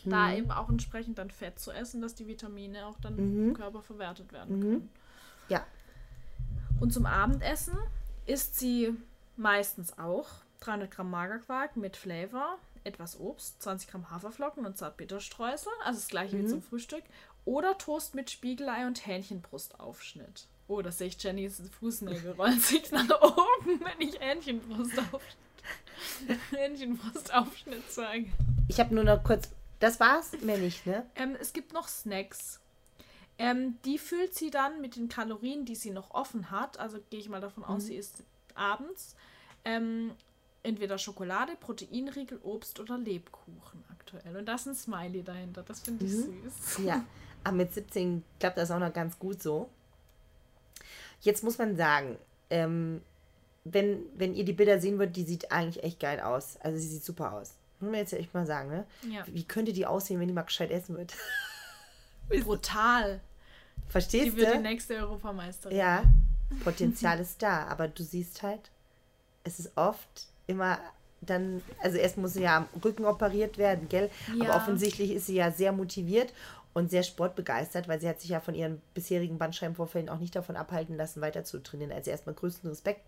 Da 0.04 0.28
Mhm. 0.28 0.36
eben 0.36 0.50
auch 0.52 0.68
entsprechend 0.68 1.18
dann 1.18 1.30
Fett 1.30 1.58
zu 1.58 1.72
essen, 1.72 2.00
dass 2.00 2.14
die 2.14 2.26
Vitamine 2.28 2.86
auch 2.86 2.98
dann 3.00 3.18
im 3.18 3.54
Körper 3.54 3.82
verwertet 3.82 4.32
werden 4.32 4.60
können. 4.60 4.72
Mhm. 4.74 4.88
Ja. 5.48 5.66
Und 6.80 6.92
zum 6.92 7.06
Abendessen 7.06 7.76
isst 8.26 8.58
sie 8.58 8.94
meistens 9.36 9.98
auch 9.98 10.28
300 10.60 10.90
Gramm 10.90 11.10
Magerquark 11.10 11.76
mit 11.76 11.96
Flavor, 11.96 12.58
etwas 12.84 13.18
Obst, 13.18 13.62
20 13.62 13.88
Gramm 13.90 14.10
Haferflocken 14.10 14.64
und 14.66 14.76
Zartbitterstreusel, 14.78 15.72
also 15.84 15.98
das 15.98 16.08
gleiche 16.08 16.36
Mhm. 16.36 16.42
wie 16.44 16.46
zum 16.48 16.62
Frühstück, 16.62 17.02
oder 17.44 17.76
Toast 17.78 18.14
mit 18.14 18.30
Spiegelei 18.30 18.86
und 18.86 19.04
Hähnchenbrustaufschnitt. 19.06 20.46
Oh, 20.68 20.80
da 20.80 20.92
sehe 20.92 21.08
ich 21.08 21.22
Jennys 21.22 21.60
Fußnägel 21.80 22.32
rollen 22.38 22.60
sich 22.60 22.90
nach 22.92 23.20
oben, 23.20 23.80
wenn 23.80 24.08
ich 24.08 24.18
Hähnchenbrustaufschnitt, 24.20 25.36
Hähnchenbrustaufschnitt 26.50 27.90
sage. 27.92 28.26
Ich 28.68 28.78
habe 28.80 28.94
nur 28.94 29.04
noch 29.04 29.22
kurz. 29.22 29.48
Das 29.80 29.98
war's? 29.98 30.32
Mehr 30.42 30.58
nicht, 30.58 30.86
ne? 30.86 31.04
Ähm, 31.16 31.36
es 31.40 31.52
gibt 31.52 31.72
noch 31.72 31.88
Snacks. 31.88 32.60
Ähm, 33.42 33.76
die 33.84 33.98
füllt 33.98 34.34
sie 34.34 34.50
dann 34.50 34.80
mit 34.80 34.94
den 34.94 35.08
Kalorien, 35.08 35.64
die 35.64 35.74
sie 35.74 35.90
noch 35.90 36.12
offen 36.12 36.52
hat. 36.52 36.78
Also 36.78 36.98
gehe 37.10 37.18
ich 37.18 37.28
mal 37.28 37.40
davon 37.40 37.64
aus, 37.64 37.86
sie 37.86 37.96
isst 37.96 38.22
abends. 38.54 39.16
Ähm, 39.64 40.12
entweder 40.62 40.96
Schokolade, 40.96 41.56
Proteinriegel, 41.58 42.38
Obst 42.44 42.78
oder 42.78 42.98
Lebkuchen 42.98 43.84
aktuell. 43.90 44.36
Und 44.36 44.46
da 44.46 44.54
ist 44.54 44.66
ein 44.66 44.76
Smiley 44.76 45.24
dahinter. 45.24 45.64
Das 45.64 45.80
finde 45.80 46.04
ich 46.04 46.12
süß. 46.12 46.78
Ja. 46.84 47.04
Aber 47.42 47.56
mit 47.56 47.74
17 47.74 48.22
klappt 48.38 48.58
das 48.58 48.70
auch 48.70 48.78
noch 48.78 48.92
ganz 48.92 49.18
gut 49.18 49.42
so. 49.42 49.68
Jetzt 51.20 51.42
muss 51.42 51.58
man 51.58 51.76
sagen, 51.76 52.18
ähm, 52.50 53.02
wenn, 53.64 54.04
wenn 54.14 54.34
ihr 54.36 54.44
die 54.44 54.52
Bilder 54.52 54.78
sehen 54.80 55.00
würdet, 55.00 55.16
die 55.16 55.24
sieht 55.24 55.50
eigentlich 55.50 55.82
echt 55.82 55.98
geil 55.98 56.20
aus. 56.20 56.58
Also 56.60 56.78
sie 56.78 56.86
sieht 56.86 57.04
super 57.04 57.32
aus. 57.32 57.54
Muss 57.80 57.90
man 57.90 57.98
jetzt 57.98 58.12
echt 58.12 58.32
mal 58.32 58.46
sagen, 58.46 58.68
ne? 58.68 58.86
Ja. 59.10 59.24
Wie 59.26 59.42
könnte 59.42 59.72
die 59.72 59.86
aussehen, 59.86 60.20
wenn 60.20 60.28
die 60.28 60.34
mal 60.34 60.42
gescheit 60.42 60.70
essen 60.70 60.96
wird? 60.96 61.12
Brutal. 62.44 63.20
Verstehst 63.88 64.26
Die 64.32 64.36
wird 64.36 64.54
die 64.54 64.58
du? 64.58 64.62
nächste 64.62 64.96
Europameisterin. 64.96 65.76
Ja, 65.76 66.02
Potenzial 66.64 67.18
ist 67.20 67.42
da, 67.42 67.66
aber 67.66 67.88
du 67.88 68.02
siehst 68.02 68.42
halt, 68.42 68.70
es 69.44 69.58
ist 69.58 69.76
oft 69.76 70.28
immer 70.46 70.78
dann, 71.20 71.62
also 71.82 71.98
erst 71.98 72.18
muss 72.18 72.34
sie 72.34 72.42
ja 72.42 72.56
am 72.58 72.68
Rücken 72.84 73.04
operiert 73.04 73.58
werden, 73.58 73.88
gell? 73.88 74.10
Aber 74.40 74.44
Ja. 74.48 74.56
offensichtlich 74.56 75.12
ist 75.12 75.26
sie 75.26 75.36
ja 75.36 75.50
sehr 75.52 75.72
motiviert 75.72 76.32
und 76.74 76.90
sehr 76.90 77.02
sportbegeistert, 77.02 77.86
weil 77.86 78.00
sie 78.00 78.08
hat 78.08 78.20
sich 78.20 78.30
ja 78.30 78.40
von 78.40 78.54
ihren 78.54 78.80
bisherigen 78.94 79.38
Bandscheibenvorfällen 79.38 80.08
auch 80.08 80.18
nicht 80.18 80.34
davon 80.34 80.56
abhalten 80.56 80.96
lassen, 80.96 81.20
weiter 81.20 81.44
zu 81.44 81.62
trainieren. 81.62 81.92
Also 81.92 82.10
erstmal 82.10 82.34
größten 82.34 82.68
Respekt 82.68 83.02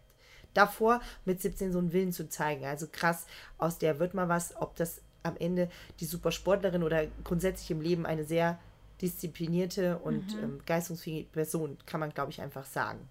davor, 0.52 1.00
mit 1.24 1.40
17 1.40 1.72
so 1.72 1.78
einen 1.78 1.92
Willen 1.92 2.12
zu 2.12 2.28
zeigen. 2.28 2.64
Also 2.66 2.86
krass, 2.90 3.26
aus 3.58 3.78
der 3.78 3.98
wird 3.98 4.14
mal 4.14 4.28
was, 4.28 4.54
ob 4.56 4.76
das 4.76 5.00
am 5.22 5.36
Ende 5.38 5.68
die 6.00 6.04
Supersportlerin 6.04 6.82
oder 6.82 7.06
grundsätzlich 7.24 7.70
im 7.70 7.80
Leben 7.80 8.06
eine 8.06 8.24
sehr 8.24 8.58
disziplinierte 9.05 9.98
und 9.98 10.32
ähm, 10.42 10.61
geistungsfähige 10.66 11.28
Person, 11.30 11.76
kann 11.86 12.00
man, 12.00 12.12
glaube 12.14 12.30
ich, 12.32 12.40
einfach 12.40 12.64
sagen. 12.64 13.09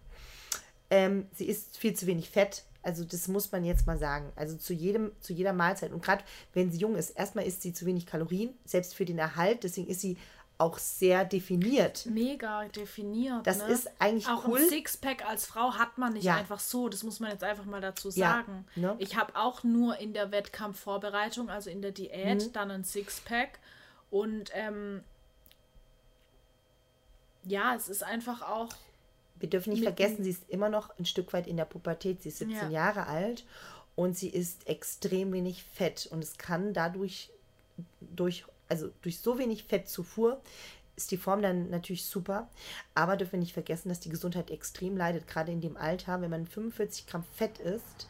Ähm, 0.90 1.28
sie 1.34 1.46
isst 1.48 1.78
viel 1.78 1.94
zu 1.94 2.08
wenig 2.08 2.30
Fett. 2.30 2.64
Also 2.82 3.06
das 3.06 3.28
muss 3.28 3.52
man 3.52 3.64
jetzt 3.64 3.88
mal 3.88 3.98
sagen. 3.98 4.32
Also 4.36 4.58
zu 4.58 4.74
jedem, 4.74 5.12
zu 5.22 5.32
jeder 5.34 5.54
Mahlzeit. 5.54 5.92
Und 5.94 6.04
gerade 6.04 6.24
wenn 6.54 6.72
sie 6.72 6.80
jung 6.80 6.96
ist, 6.96 7.12
erstmal 7.12 7.46
isst 7.46 7.62
sie 7.62 7.74
zu 7.74 7.86
wenig 7.86 8.06
Kalorien, 8.06 8.54
selbst 8.66 8.94
für 8.96 9.06
den 9.06 9.18
Erhalt. 9.18 9.64
Deswegen 9.64 9.88
ist 9.88 10.02
sie 10.02 10.18
auch 10.58 10.78
sehr 10.78 11.26
definiert. 11.26 12.06
Mega 12.06 12.66
definiert. 12.66 13.48
Das 13.48 13.60
ne? 13.60 13.68
ist 13.70 13.90
eigentlich 14.00 14.28
auch 14.28 14.48
cool. 14.48 14.60
ein 14.60 14.70
Sixpack 14.70 15.26
als 15.28 15.46
Frau 15.46 15.74
hat 15.74 15.98
man 15.98 16.14
nicht 16.14 16.26
Ja. 16.26 16.36
einfach 16.36 16.60
so. 16.60 16.90
Das 16.90 17.04
muss 17.04 17.20
man 17.20 17.32
jetzt 17.32 17.44
einfach 17.44 17.66
mal 17.66 17.82
dazu 17.82 18.10
Ja, 18.10 18.44
sagen. 18.44 18.66
ne? 18.76 18.96
Ich 19.00 19.16
habe 19.18 19.36
auch 19.36 19.64
nur 19.64 19.98
in 19.98 20.14
der 20.14 20.32
Wettkampfvorbereitung, 20.32 21.50
also 21.50 21.70
in 21.70 21.82
der 21.82 21.92
Diät, 21.92 22.48
Mhm. 22.48 22.54
dann 22.54 22.70
ein 22.72 22.84
Sixpack. 22.84 23.60
Und 24.12 24.52
ähm, 24.54 25.02
ja, 27.46 27.76
es 27.76 27.90
ist 27.90 28.04
einfach 28.04 28.42
auch. 28.42 28.70
Wir 29.36 29.50
dürfen 29.50 29.74
nicht 29.74 29.84
vergessen, 29.84 30.24
sie 30.24 30.30
ist 30.30 30.50
immer 30.50 30.70
noch 30.70 30.98
ein 30.98 31.06
Stück 31.06 31.34
weit 31.34 31.48
in 31.48 31.58
der 31.58 31.66
Pubertät. 31.66 32.22
Sie 32.22 32.30
ist 32.30 32.40
17 32.40 32.58
Ja. 32.58 32.70
Jahre 32.70 33.08
alt 33.08 33.46
und 33.96 34.18
sie 34.18 34.30
isst 34.30 34.68
extrem 34.68 35.34
wenig 35.34 35.64
Fett. 35.64 36.08
Und 36.12 36.24
es 36.24 36.38
kann 36.38 36.74
dadurch, 36.74 37.30
durch, 38.00 38.46
also 38.70 38.90
durch 39.02 39.20
so 39.20 39.38
wenig 39.38 39.66
Fettzufuhr, 39.66 40.42
ist 40.96 41.12
die 41.12 41.18
Form 41.18 41.42
dann 41.42 41.70
natürlich 41.70 42.06
super. 42.06 42.50
Aber 42.96 43.18
dürfen 43.18 43.34
wir 43.34 43.40
nicht 43.40 43.54
vergessen, 43.54 43.90
dass 43.90 44.00
die 44.00 44.10
Gesundheit 44.10 44.50
extrem 44.52 44.96
leidet, 44.96 45.28
gerade 45.28 45.52
in 45.52 45.60
dem 45.62 45.76
Alter. 45.76 46.22
Wenn 46.22 46.30
man 46.30 46.48
45 46.48 47.08
Gramm 47.08 47.24
Fett 47.36 47.60
isst, 47.60 48.08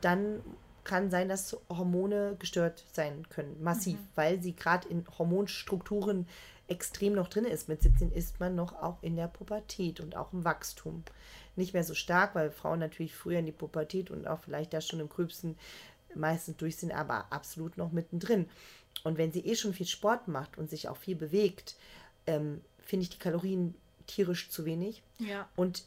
dann 0.00 0.40
kann 0.84 1.10
sein, 1.10 1.28
dass 1.28 1.56
Hormone 1.68 2.36
gestört 2.38 2.84
sein 2.92 3.28
können, 3.28 3.62
massiv, 3.62 3.98
weil 4.14 4.42
sie 4.42 4.54
gerade 4.54 4.88
in 4.88 5.04
Hormonstrukturen 5.18 6.26
extrem 6.68 7.12
noch 7.14 7.28
drin 7.28 7.44
ist. 7.44 7.68
Mit 7.68 7.82
17 7.82 8.10
ist 8.12 8.40
man 8.40 8.54
noch 8.54 8.72
auch 8.82 9.02
in 9.02 9.16
der 9.16 9.28
Pubertät 9.28 10.00
und 10.00 10.16
auch 10.16 10.32
im 10.32 10.44
Wachstum. 10.44 11.04
Nicht 11.56 11.74
mehr 11.74 11.84
so 11.84 11.94
stark, 11.94 12.34
weil 12.34 12.50
Frauen 12.50 12.80
natürlich 12.80 13.14
früher 13.14 13.38
in 13.38 13.46
die 13.46 13.52
Pubertät 13.52 14.10
und 14.10 14.26
auch 14.26 14.40
vielleicht 14.40 14.72
da 14.72 14.80
schon 14.80 15.00
im 15.00 15.08
Gröbsten 15.08 15.56
meistens 16.14 16.56
durch 16.56 16.76
sind, 16.76 16.92
aber 16.92 17.26
absolut 17.30 17.76
noch 17.76 17.92
mittendrin. 17.92 18.48
Und 19.04 19.18
wenn 19.18 19.32
sie 19.32 19.40
eh 19.40 19.54
schon 19.54 19.74
viel 19.74 19.86
Sport 19.86 20.28
macht 20.28 20.58
und 20.58 20.70
sich 20.70 20.88
auch 20.88 20.96
viel 20.96 21.16
bewegt, 21.16 21.76
ähm, 22.26 22.60
finde 22.80 23.04
ich 23.04 23.10
die 23.10 23.18
Kalorien 23.18 23.74
tierisch 24.06 24.50
zu 24.50 24.64
wenig. 24.64 25.02
Ja. 25.18 25.48
Und 25.56 25.84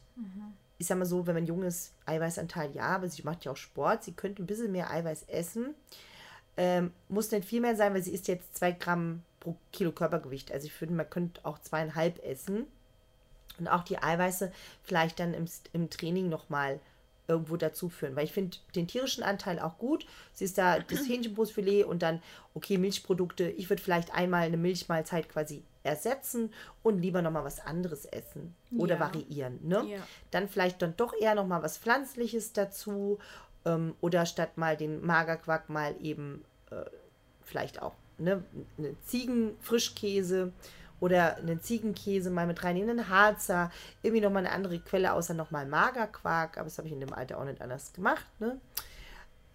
ich 0.78 0.88
sag 0.88 0.98
mal 0.98 1.06
so, 1.06 1.26
wenn 1.26 1.36
man 1.36 1.46
jung 1.46 1.64
ist, 1.64 1.94
Eiweißanteil 2.06 2.72
ja, 2.76 2.88
aber 2.88 3.08
sie 3.08 3.24
macht 3.24 3.46
ja 3.46 3.52
auch 3.52 3.58
Sport. 3.58 4.04
Sie 4.04 4.14
könnte 4.14 4.44
ein 4.44 4.48
bisschen 4.48 4.72
mehr 4.72 4.92
Eiweiß 4.92 5.24
essen. 5.28 5.74
Ähm, 6.58 6.92
muss 7.10 7.32
nicht 7.32 7.48
viel 7.48 7.62
mehr 7.62 7.76
sein, 7.76 7.94
weil 7.94 8.04
sie 8.04 8.14
isst 8.14 8.28
jetzt 8.28 8.56
zwei 8.56 8.72
Gramm 8.72 9.24
pro 9.40 9.56
Kilo 9.72 9.92
Körpergewicht. 9.92 10.52
Also 10.52 10.68
ich 10.68 10.74
finde, 10.74 10.96
man 10.96 11.10
könnte 11.10 11.42
auch 11.46 11.60
zweieinhalb 11.60 12.24
essen. 12.26 12.66
Und 13.58 13.68
auch 13.68 13.84
die 13.84 13.98
Eiweiße 13.98 14.52
vielleicht 14.84 15.20
dann 15.20 15.34
im, 15.34 15.46
im 15.72 15.90
Training 15.90 16.28
nochmal 16.28 16.80
irgendwo 17.28 17.58
dazu 17.58 17.90
führen. 17.90 18.16
Weil 18.16 18.26
ich 18.26 18.32
finde 18.34 18.58
den 18.76 18.88
tierischen 18.88 19.24
Anteil 19.24 19.60
auch 19.60 19.78
gut. 19.78 20.06
Sie 20.34 20.46
ist 20.46 20.58
da 20.58 20.80
das 20.80 21.00
Hähnchenbrustfilet 21.08 21.84
und 21.86 22.02
dann, 22.02 22.22
okay, 22.54 22.78
Milchprodukte. 22.78 23.50
Ich 23.50 23.70
würde 23.70 23.82
vielleicht 23.82 24.14
einmal 24.14 24.44
eine 24.44 24.58
Milchmahlzeit 24.58 25.30
quasi 25.30 25.64
ersetzen 25.84 26.52
und 26.84 27.00
lieber 27.00 27.22
nochmal 27.22 27.44
was 27.44 27.60
anderes 27.60 28.06
essen 28.06 28.56
oder 28.76 28.96
Ja. 28.96 29.00
variieren. 29.02 29.60
Ne? 29.62 29.84
Ja. 29.88 30.00
Dann 30.32 30.50
vielleicht 30.50 30.82
dann 30.82 30.96
doch 30.98 31.14
eher 31.20 31.36
nochmal 31.36 31.62
was 31.62 31.78
Pflanzliches 31.78 32.54
dazu 32.54 33.20
ähm, 33.66 33.94
oder 34.02 34.26
statt 34.26 34.58
mal 34.58 34.76
den 34.78 35.06
Magerquark 35.06 35.70
mal 35.70 35.96
eben 36.02 36.44
äh, 36.72 36.86
vielleicht 37.44 37.82
auch 37.84 37.94
ne, 38.18 38.44
eine 38.80 38.96
Ziegenfrischkäse 39.04 40.52
oder 41.00 41.38
einen 41.38 41.62
Ziegenkäse 41.62 42.30
mal 42.30 42.48
mit 42.48 42.64
rein, 42.64 42.78
einen 42.78 43.10
Harzer, 43.10 43.72
irgendwie 44.02 44.22
nochmal 44.22 44.46
eine 44.46 44.56
andere 44.56 44.80
Quelle, 44.80 45.14
außer 45.14 45.34
nochmal 45.34 45.66
Magerquark, 45.66 46.58
aber 46.58 46.66
das 46.66 46.78
habe 46.78 46.88
ich 46.88 46.94
in 46.94 47.00
dem 47.00 47.14
Alter 47.14 47.38
auch 47.38 47.46
nicht 47.46 47.62
anders 47.62 47.94
gemacht, 47.94 48.26
ne? 48.40 48.60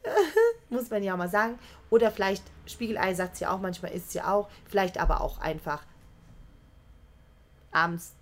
Muss 0.70 0.90
man 0.90 1.02
ja 1.02 1.12
auch 1.12 1.18
mal 1.18 1.28
sagen. 1.28 1.58
Oder 1.90 2.10
vielleicht 2.10 2.42
Spiegelei 2.66 3.12
sagt 3.12 3.36
sie 3.36 3.46
auch, 3.46 3.60
manchmal 3.60 3.92
isst 3.92 4.12
sie 4.12 4.22
auch. 4.22 4.48
Vielleicht 4.66 4.98
aber 4.98 5.20
auch 5.20 5.38
einfach 5.38 5.82
abends 7.70 8.14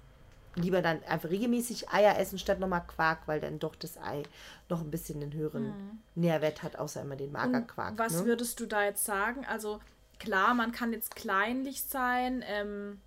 lieber 0.54 0.82
dann 0.82 1.02
einfach 1.04 1.30
regelmäßig 1.30 1.88
Eier 1.90 2.18
essen 2.18 2.38
statt 2.38 2.58
nochmal 2.58 2.84
Quark, 2.86 3.20
weil 3.26 3.40
dann 3.40 3.58
doch 3.58 3.76
das 3.76 3.96
Ei 3.96 4.22
noch 4.68 4.80
ein 4.80 4.90
bisschen 4.90 5.22
einen 5.22 5.32
höheren 5.32 5.66
mhm. 5.66 5.98
Nährwert 6.14 6.62
hat, 6.62 6.76
außer 6.76 7.02
immer 7.02 7.16
den 7.16 7.32
Magerquark. 7.32 7.92
Und 7.92 7.98
was 7.98 8.20
ne? 8.20 8.26
würdest 8.26 8.58
du 8.60 8.66
da 8.66 8.84
jetzt 8.84 9.04
sagen? 9.04 9.44
Also 9.46 9.80
klar, 10.18 10.54
man 10.54 10.72
kann 10.72 10.92
jetzt 10.92 11.14
kleinlich 11.14 11.84
sein, 11.84 12.44
ähm, 12.46 13.00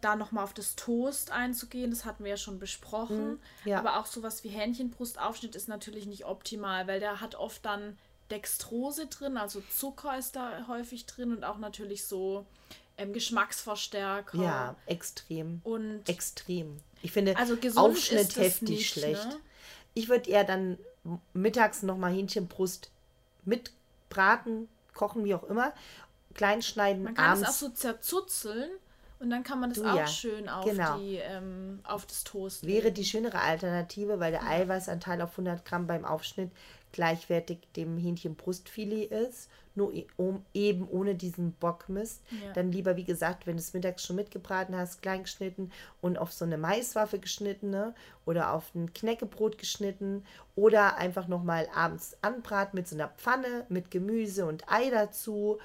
da 0.00 0.16
nochmal 0.16 0.44
auf 0.44 0.54
das 0.54 0.76
Toast 0.76 1.30
einzugehen, 1.30 1.90
das 1.90 2.04
hatten 2.04 2.24
wir 2.24 2.30
ja 2.30 2.36
schon 2.36 2.58
besprochen. 2.58 3.30
Mhm, 3.30 3.38
ja. 3.64 3.78
Aber 3.78 3.98
auch 3.98 4.06
sowas 4.06 4.44
wie 4.44 4.48
Hähnchenbrustaufschnitt 4.48 5.56
ist 5.56 5.68
natürlich 5.68 6.06
nicht 6.06 6.24
optimal, 6.24 6.86
weil 6.86 7.00
der 7.00 7.20
hat 7.20 7.34
oft 7.34 7.64
dann 7.64 7.98
Dextrose 8.30 9.06
drin, 9.06 9.36
also 9.36 9.62
Zucker 9.74 10.18
ist 10.18 10.36
da 10.36 10.66
häufig 10.68 11.06
drin 11.06 11.32
und 11.32 11.44
auch 11.44 11.58
natürlich 11.58 12.04
so 12.04 12.44
ähm, 12.98 13.12
Geschmacksverstärker. 13.12 14.38
Ja, 14.38 14.76
extrem. 14.86 15.60
Und 15.64 16.08
extrem. 16.08 16.76
Ich 17.02 17.12
finde 17.12 17.36
also 17.36 17.56
Aufschnitt 17.76 18.36
heftig 18.36 18.68
nicht, 18.68 18.92
schlecht. 18.92 19.24
Ne? 19.24 19.36
Ich 19.94 20.08
würde 20.08 20.28
eher 20.28 20.44
dann 20.44 20.78
mittags 21.32 21.82
nochmal 21.82 22.12
Hähnchenbrust 22.12 22.90
mit 23.44 23.72
braten, 24.10 24.68
kochen, 24.94 25.24
wie 25.24 25.34
auch 25.34 25.44
immer, 25.44 25.72
klein 26.34 26.60
schneiden. 26.60 27.04
Man 27.04 27.14
kann 27.14 27.32
abends. 27.32 27.48
es 27.48 27.54
auch 27.54 27.58
so 27.58 27.68
zerzuzeln 27.70 28.70
und 29.20 29.30
dann 29.30 29.42
kann 29.42 29.58
man 29.60 29.70
das 29.70 29.80
du, 29.80 29.84
auch 29.84 29.96
ja. 29.96 30.06
schön 30.06 30.48
auf, 30.48 30.64
genau. 30.64 30.98
die, 30.98 31.16
ähm, 31.16 31.80
auf 31.82 32.06
das 32.06 32.24
Toast 32.24 32.62
legen. 32.62 32.82
Wäre 32.82 32.92
die 32.92 33.04
schönere 33.04 33.40
Alternative, 33.40 34.20
weil 34.20 34.30
der 34.30 34.42
ja. 34.42 34.48
Eiweißanteil 34.48 35.20
auf 35.22 35.30
100 35.32 35.64
Gramm 35.64 35.86
beim 35.86 36.04
Aufschnitt 36.04 36.50
gleichwertig 36.92 37.58
dem 37.76 37.98
Hähnchenbrustfilet 37.98 39.10
ist, 39.10 39.50
nur 39.74 39.92
e, 39.92 40.06
um, 40.16 40.44
eben 40.54 40.88
ohne 40.88 41.14
diesen 41.14 41.52
Bockmist. 41.52 42.22
Ja. 42.30 42.52
Dann 42.52 42.72
lieber, 42.72 42.96
wie 42.96 43.04
gesagt, 43.04 43.46
wenn 43.46 43.56
du 43.56 43.60
es 43.60 43.74
mittags 43.74 44.04
schon 44.04 44.16
mitgebraten 44.16 44.76
hast, 44.76 45.02
klein 45.02 45.24
geschnitten 45.24 45.70
und 46.00 46.16
auf 46.16 46.32
so 46.32 46.44
eine 46.44 46.56
Maiswaffe 46.56 47.18
geschnittene 47.18 47.94
oder 48.24 48.52
auf 48.52 48.74
ein 48.74 48.92
Knäckebrot 48.94 49.58
geschnitten 49.58 50.24
oder 50.54 50.96
einfach 50.96 51.28
nochmal 51.28 51.68
abends 51.74 52.16
anbraten 52.22 52.78
mit 52.78 52.88
so 52.88 52.94
einer 52.94 53.08
Pfanne 53.08 53.66
mit 53.68 53.90
Gemüse 53.90 54.46
und 54.46 54.70
Ei 54.70 54.90
dazu. 54.90 55.58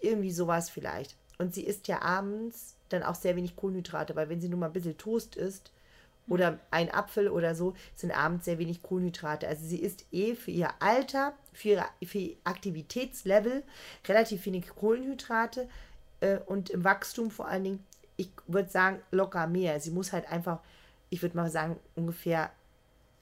Irgendwie 0.00 0.32
sowas 0.32 0.68
vielleicht. 0.68 1.16
Und 1.38 1.54
sie 1.54 1.64
isst 1.64 1.88
ja 1.88 2.02
abends 2.02 2.75
dann 2.88 3.02
auch 3.02 3.14
sehr 3.14 3.36
wenig 3.36 3.56
Kohlenhydrate, 3.56 4.16
weil 4.16 4.28
wenn 4.28 4.40
sie 4.40 4.48
nur 4.48 4.58
mal 4.58 4.66
ein 4.66 4.72
bisschen 4.72 4.98
Toast 4.98 5.36
isst 5.36 5.72
oder 6.28 6.58
ein 6.70 6.90
Apfel 6.92 7.28
oder 7.28 7.54
so, 7.54 7.74
sind 7.94 8.10
abends 8.10 8.44
sehr 8.44 8.58
wenig 8.58 8.82
Kohlenhydrate. 8.82 9.46
Also 9.46 9.64
sie 9.64 9.80
isst 9.80 10.06
eh 10.12 10.34
für 10.34 10.50
ihr 10.50 10.70
Alter, 10.80 11.34
für, 11.52 11.68
ihre, 11.68 11.86
für 12.04 12.18
ihr 12.18 12.36
Aktivitätslevel 12.44 13.62
relativ 14.06 14.44
wenig 14.46 14.68
Kohlenhydrate 14.68 15.68
äh, 16.20 16.38
und 16.46 16.70
im 16.70 16.84
Wachstum 16.84 17.30
vor 17.30 17.48
allen 17.48 17.64
Dingen, 17.64 17.86
ich 18.16 18.30
würde 18.46 18.70
sagen, 18.70 19.00
locker 19.10 19.46
mehr. 19.46 19.78
Sie 19.80 19.90
muss 19.90 20.12
halt 20.12 20.26
einfach, 20.30 20.60
ich 21.10 21.22
würde 21.22 21.36
mal 21.36 21.50
sagen, 21.50 21.78
ungefähr, 21.94 22.50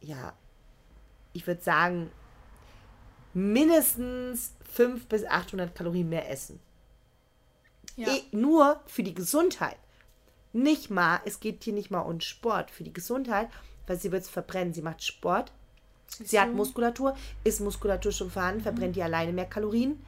ja, 0.01 0.33
ich 1.33 1.47
würde 1.47 1.63
sagen, 1.63 2.11
mindestens 3.35 4.55
500 4.73 5.09
bis 5.09 5.25
800 5.25 5.75
Kalorien 5.75 6.09
mehr 6.09 6.31
essen. 6.31 6.61
Ja. 7.97 8.09
E 8.09 8.23
nur 8.33 8.81
für 8.87 9.03
die 9.03 9.15
Gesundheit. 9.15 9.77
Nicht 10.53 10.91
mal, 10.91 11.21
es 11.25 11.41
geht 11.41 11.65
hier 11.65 11.73
nicht 11.73 11.91
mal 11.91 12.01
um 12.01 12.21
Sport, 12.21 12.71
für 12.71 12.85
die 12.85 12.93
Gesundheit, 12.93 13.49
weil 13.87 13.99
sie 13.99 14.13
wird 14.13 14.23
es 14.23 14.31
verbrennen. 14.31 14.73
Sie 14.73 14.83
macht 14.83 15.03
Sport, 15.03 15.53
sie 16.09 16.37
du? 16.37 16.43
hat 16.43 16.53
Muskulatur, 16.53 17.17
ist 17.43 17.61
Muskulatur 17.61 18.13
schon 18.13 18.31
vorhanden, 18.31 18.61
mhm. 18.61 18.65
verbrennt 18.65 18.97
die 18.97 19.03
alleine 19.03 19.33
mehr 19.33 19.47
Kalorien. 19.47 20.05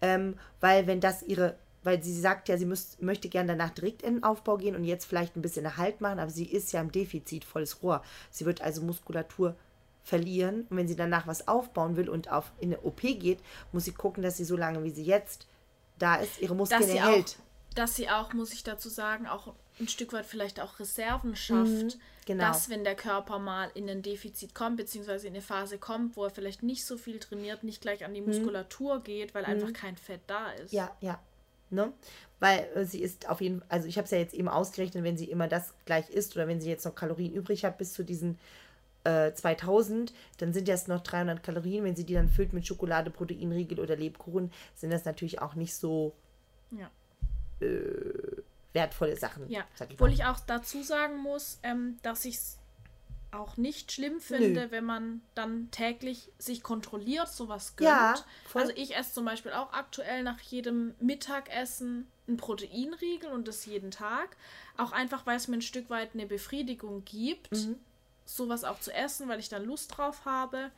Ähm, 0.00 0.36
weil 0.60 0.86
wenn 0.86 1.00
das 1.00 1.22
ihre, 1.22 1.56
weil 1.82 2.02
sie 2.02 2.18
sagt 2.18 2.48
ja, 2.48 2.56
sie 2.56 2.66
müsst, 2.66 3.02
möchte 3.02 3.28
gerne 3.28 3.56
danach 3.56 3.70
direkt 3.70 4.02
in 4.02 4.14
den 4.14 4.22
Aufbau 4.24 4.56
gehen 4.56 4.76
und 4.76 4.84
jetzt 4.84 5.06
vielleicht 5.06 5.36
ein 5.36 5.42
bisschen 5.42 5.76
Halt 5.76 6.00
machen, 6.00 6.18
aber 6.18 6.30
sie 6.30 6.46
ist 6.46 6.72
ja 6.72 6.80
im 6.80 6.92
Defizit, 6.92 7.44
volles 7.44 7.82
Rohr. 7.82 8.02
Sie 8.30 8.44
wird 8.44 8.60
also 8.60 8.82
Muskulatur 8.82 9.56
verlieren 10.04 10.66
und 10.70 10.76
wenn 10.76 10.88
sie 10.88 10.96
danach 10.96 11.26
was 11.26 11.48
aufbauen 11.48 11.96
will 11.96 12.08
und 12.08 12.30
auf 12.30 12.52
in 12.60 12.72
eine 12.72 12.82
OP 12.82 13.00
geht, 13.00 13.40
muss 13.72 13.84
sie 13.84 13.92
gucken, 13.92 14.22
dass 14.22 14.36
sie 14.36 14.44
so 14.44 14.56
lange 14.56 14.82
wie 14.84 14.90
sie 14.90 15.04
jetzt 15.04 15.46
da 15.98 16.16
ist, 16.16 16.40
ihre 16.40 16.54
Muskeln 16.54 16.80
dass 16.80 16.90
erhält. 16.90 17.36
Auch, 17.38 17.74
dass 17.74 17.96
sie 17.96 18.08
auch, 18.08 18.32
muss 18.32 18.52
ich 18.52 18.62
dazu 18.62 18.88
sagen, 18.88 19.26
auch 19.26 19.54
ein 19.80 19.88
Stück 19.88 20.12
weit 20.12 20.26
vielleicht 20.26 20.60
auch 20.60 20.80
Reserven 20.80 21.36
schafft, 21.36 21.70
mhm, 21.70 21.92
genau. 22.26 22.44
dass 22.44 22.68
wenn 22.68 22.84
der 22.84 22.96
Körper 22.96 23.38
mal 23.38 23.70
in 23.74 23.88
ein 23.88 24.02
Defizit 24.02 24.54
kommt, 24.54 24.76
beziehungsweise 24.76 25.28
in 25.28 25.34
eine 25.34 25.42
Phase 25.42 25.78
kommt, 25.78 26.16
wo 26.16 26.24
er 26.24 26.30
vielleicht 26.30 26.62
nicht 26.62 26.84
so 26.84 26.96
viel 26.96 27.18
trainiert, 27.18 27.62
nicht 27.62 27.80
gleich 27.80 28.04
an 28.04 28.14
die 28.14 28.20
mhm. 28.20 28.28
Muskulatur 28.28 28.98
mhm. 28.98 29.04
geht, 29.04 29.34
weil 29.34 29.42
mhm. 29.42 29.50
einfach 29.50 29.72
kein 29.72 29.96
Fett 29.96 30.20
da 30.26 30.50
ist. 30.52 30.72
Ja, 30.72 30.90
ja. 31.00 31.20
Ne? 31.70 31.92
Weil 32.40 32.68
äh, 32.74 32.84
sie 32.84 33.02
ist 33.02 33.28
auf 33.28 33.40
jeden 33.40 33.60
Fall, 33.60 33.68
also 33.68 33.88
ich 33.88 33.98
habe 33.98 34.06
es 34.06 34.10
ja 34.10 34.18
jetzt 34.18 34.34
eben 34.34 34.48
ausgerechnet, 34.48 35.04
wenn 35.04 35.18
sie 35.18 35.30
immer 35.30 35.48
das 35.48 35.74
gleich 35.84 36.08
isst 36.10 36.34
oder 36.34 36.48
wenn 36.48 36.60
sie 36.60 36.70
jetzt 36.70 36.84
noch 36.84 36.94
Kalorien 36.94 37.34
übrig 37.34 37.64
hat 37.64 37.78
bis 37.78 37.92
zu 37.92 38.04
diesen 38.04 38.38
2000, 39.34 40.10
äh, 40.10 40.14
dann 40.38 40.52
sind 40.52 40.68
das 40.68 40.88
noch 40.88 41.02
300 41.02 41.42
Kalorien. 41.42 41.84
Wenn 41.84 41.96
sie 41.96 42.04
die 42.04 42.14
dann 42.14 42.28
füllt 42.28 42.52
mit 42.52 42.66
Schokolade, 42.66 43.10
Proteinriegel 43.10 43.80
oder 43.80 43.96
Lebkuchen, 43.96 44.52
sind 44.74 44.92
das 44.92 45.04
natürlich 45.04 45.40
auch 45.40 45.54
nicht 45.54 45.74
so 45.74 46.14
ja. 46.70 46.90
äh, 47.66 48.42
wertvolle 48.72 49.16
Sachen. 49.16 49.48
Ja, 49.50 49.64
ich 49.74 49.90
obwohl 49.92 50.12
ich 50.12 50.24
auch 50.24 50.40
dazu 50.40 50.82
sagen 50.82 51.18
muss, 51.18 51.58
ähm, 51.62 51.98
dass 52.02 52.24
ich 52.24 52.36
es 52.36 52.58
auch 53.30 53.56
nicht 53.58 53.92
schlimm 53.92 54.20
finde, 54.20 54.62
Nö. 54.62 54.70
wenn 54.70 54.84
man 54.84 55.20
dann 55.34 55.70
täglich 55.70 56.30
sich 56.38 56.62
kontrolliert, 56.62 57.28
sowas 57.28 57.76
gönnt. 57.76 57.90
Ja, 57.90 58.14
also 58.54 58.72
ich 58.74 58.96
esse 58.96 59.12
zum 59.12 59.26
Beispiel 59.26 59.52
auch 59.52 59.72
aktuell 59.74 60.22
nach 60.22 60.40
jedem 60.40 60.94
Mittagessen 60.98 62.06
ein 62.26 62.38
Proteinriegel 62.38 63.30
und 63.30 63.46
das 63.46 63.66
jeden 63.66 63.90
Tag. 63.90 64.36
Auch 64.78 64.92
einfach, 64.92 65.26
weil 65.26 65.36
es 65.36 65.46
mir 65.46 65.58
ein 65.58 65.62
Stück 65.62 65.90
weit 65.90 66.10
eine 66.14 66.26
Befriedigung 66.26 67.04
gibt. 67.04 67.52
Mhm 67.52 67.76
sowas 68.28 68.64
auch 68.64 68.78
zu 68.78 68.92
essen, 68.92 69.28
weil 69.28 69.40
ich 69.40 69.48
dann 69.48 69.64
Lust 69.64 69.96
drauf 69.96 70.24
habe. 70.24 70.70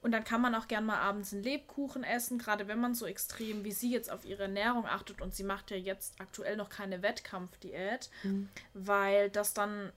Und 0.00 0.12
dann 0.12 0.24
kann 0.24 0.40
man 0.40 0.54
auch 0.54 0.68
gern 0.68 0.86
mal 0.86 0.98
abends 0.98 1.32
einen 1.32 1.42
Lebkuchen 1.42 2.04
essen, 2.04 2.38
gerade 2.38 2.68
wenn 2.68 2.80
man 2.80 2.94
so 2.94 3.06
extrem 3.06 3.64
wie 3.64 3.72
sie 3.72 3.90
jetzt 3.90 4.10
auf 4.10 4.24
ihre 4.24 4.44
Ernährung 4.44 4.86
achtet. 4.86 5.20
Und 5.20 5.34
sie 5.34 5.42
macht 5.42 5.70
ja 5.70 5.76
jetzt 5.76 6.20
aktuell 6.20 6.56
noch 6.56 6.68
keine 6.68 7.02
Wettkampfdiät, 7.02 8.10
mhm. 8.22 8.48
weil 8.74 9.30
das 9.30 9.54
dann 9.54 9.92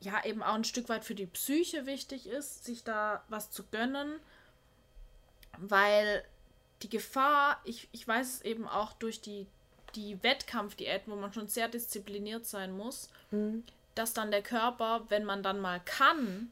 ja 0.00 0.24
eben 0.24 0.42
auch 0.42 0.54
ein 0.54 0.64
Stück 0.64 0.88
weit 0.88 1.04
für 1.04 1.14
die 1.14 1.26
Psyche 1.26 1.86
wichtig 1.86 2.26
ist, 2.26 2.64
sich 2.64 2.82
da 2.82 3.22
was 3.28 3.50
zu 3.50 3.64
gönnen. 3.64 4.18
Weil 5.58 6.24
die 6.82 6.88
Gefahr, 6.88 7.60
ich, 7.64 7.88
ich 7.92 8.08
weiß 8.08 8.36
es 8.36 8.42
eben 8.42 8.66
auch 8.66 8.94
durch 8.94 9.20
die, 9.20 9.46
die 9.94 10.22
Wettkampfdiäten, 10.22 11.12
wo 11.12 11.16
man 11.16 11.32
schon 11.32 11.48
sehr 11.48 11.68
diszipliniert 11.68 12.46
sein 12.46 12.74
muss, 12.74 13.10
mhm 13.30 13.64
dass 13.94 14.14
dann 14.14 14.30
der 14.30 14.42
Körper, 14.42 15.04
wenn 15.08 15.24
man 15.24 15.42
dann 15.42 15.60
mal 15.60 15.80
kann, 15.84 16.50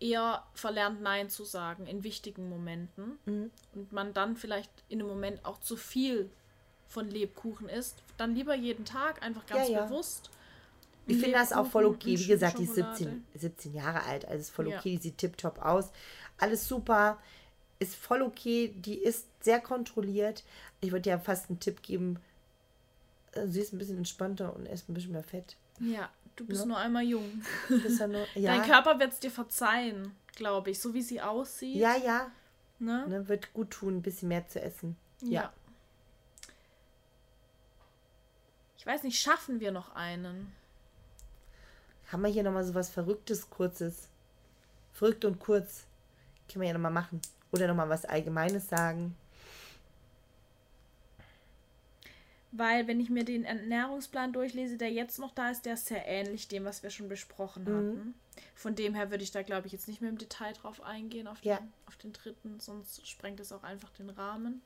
eher 0.00 0.42
verlernt 0.54 1.00
Nein 1.00 1.30
zu 1.30 1.44
sagen 1.44 1.86
in 1.86 2.02
wichtigen 2.02 2.48
Momenten 2.48 3.18
mhm. 3.24 3.50
und 3.74 3.92
man 3.92 4.12
dann 4.12 4.36
vielleicht 4.36 4.70
in 4.88 5.00
einem 5.00 5.08
Moment 5.08 5.44
auch 5.44 5.60
zu 5.60 5.76
viel 5.76 6.28
von 6.88 7.08
Lebkuchen 7.08 7.68
isst, 7.68 8.02
dann 8.18 8.34
lieber 8.34 8.54
jeden 8.54 8.84
Tag 8.84 9.22
einfach 9.22 9.46
ganz 9.46 9.68
ja, 9.68 9.76
ja. 9.76 9.84
bewusst. 9.86 10.30
Ich 11.06 11.18
finde 11.18 11.38
das 11.38 11.52
auch 11.52 11.66
voll 11.66 11.86
okay. 11.86 12.18
Wie 12.18 12.26
gesagt, 12.26 12.58
die 12.58 12.64
ist 12.64 12.74
17, 12.74 13.24
17 13.34 13.74
Jahre 13.74 14.04
alt, 14.04 14.24
also 14.24 14.40
ist 14.40 14.50
voll 14.50 14.68
okay, 14.68 14.90
ja. 14.90 14.96
die 14.96 14.98
sieht 14.98 15.18
tipptopp 15.18 15.58
aus. 15.64 15.90
Alles 16.38 16.68
super, 16.68 17.18
ist 17.78 17.96
voll 17.96 18.22
okay, 18.22 18.72
die 18.76 18.98
ist 18.98 19.26
sehr 19.40 19.60
kontrolliert. 19.60 20.44
Ich 20.80 20.92
würde 20.92 21.10
ja 21.10 21.18
fast 21.18 21.48
einen 21.48 21.58
Tipp 21.58 21.82
geben, 21.82 22.18
äh, 23.32 23.46
sie 23.46 23.60
ist 23.60 23.72
ein 23.72 23.78
bisschen 23.78 23.98
entspannter 23.98 24.54
und 24.54 24.66
isst 24.66 24.88
ein 24.88 24.94
bisschen 24.94 25.12
mehr 25.12 25.24
Fett. 25.24 25.56
Ja, 25.82 26.08
du 26.36 26.46
bist 26.46 26.60
ja. 26.60 26.66
nur 26.66 26.78
einmal 26.78 27.02
jung. 27.02 27.42
Ja 27.68 28.06
nur, 28.06 28.26
ja. 28.34 28.56
Dein 28.56 28.62
Körper 28.68 28.98
wird 28.98 29.12
es 29.12 29.20
dir 29.20 29.30
verzeihen, 29.30 30.14
glaube 30.36 30.70
ich, 30.70 30.80
so 30.80 30.94
wie 30.94 31.02
sie 31.02 31.20
aussieht. 31.20 31.76
Ja, 31.76 31.96
ja. 31.96 32.30
Ne? 32.78 33.06
ne? 33.08 33.28
wird 33.28 33.52
gut 33.52 33.70
tun, 33.70 33.96
ein 33.96 34.02
bisschen 34.02 34.28
mehr 34.28 34.46
zu 34.48 34.60
essen. 34.60 34.96
Ja. 35.20 35.42
ja. 35.42 35.52
Ich 38.76 38.86
weiß 38.86 39.04
nicht, 39.04 39.20
schaffen 39.20 39.60
wir 39.60 39.70
noch 39.70 39.94
einen? 39.94 40.52
Haben 42.10 42.22
wir 42.22 42.30
hier 42.30 42.42
nochmal 42.42 42.64
so 42.64 42.74
was 42.74 42.90
Verrücktes, 42.90 43.48
Kurzes? 43.48 44.08
Verrückt 44.92 45.24
und 45.24 45.38
kurz. 45.38 45.84
Können 46.48 46.62
wir 46.62 46.68
ja 46.68 46.74
nochmal 46.74 46.90
machen. 46.90 47.22
Oder 47.52 47.68
nochmal 47.68 47.88
was 47.88 48.04
Allgemeines 48.04 48.68
sagen. 48.68 49.16
Weil 52.52 52.86
wenn 52.86 53.00
ich 53.00 53.08
mir 53.08 53.24
den 53.24 53.44
Ernährungsplan 53.44 54.32
durchlese, 54.32 54.76
der 54.76 54.92
jetzt 54.92 55.18
noch 55.18 55.34
da 55.34 55.50
ist, 55.50 55.64
der 55.64 55.74
ist 55.74 55.86
sehr 55.86 56.06
ähnlich 56.06 56.48
dem, 56.48 56.64
was 56.64 56.82
wir 56.82 56.90
schon 56.90 57.08
besprochen 57.08 57.64
mhm. 57.64 57.76
hatten. 57.76 58.14
Von 58.54 58.74
dem 58.74 58.94
her 58.94 59.10
würde 59.10 59.24
ich 59.24 59.32
da, 59.32 59.42
glaube 59.42 59.66
ich, 59.66 59.72
jetzt 59.72 59.88
nicht 59.88 60.00
mehr 60.00 60.10
im 60.10 60.18
Detail 60.18 60.52
drauf 60.52 60.82
eingehen, 60.82 61.26
auf 61.26 61.40
den, 61.40 61.52
ja. 61.52 61.60
auf 61.86 61.96
den 61.96 62.12
dritten, 62.12 62.60
sonst 62.60 63.06
sprengt 63.08 63.40
es 63.40 63.52
auch 63.52 63.62
einfach 63.62 63.90
den 63.90 64.10
Rahmen. 64.10 64.62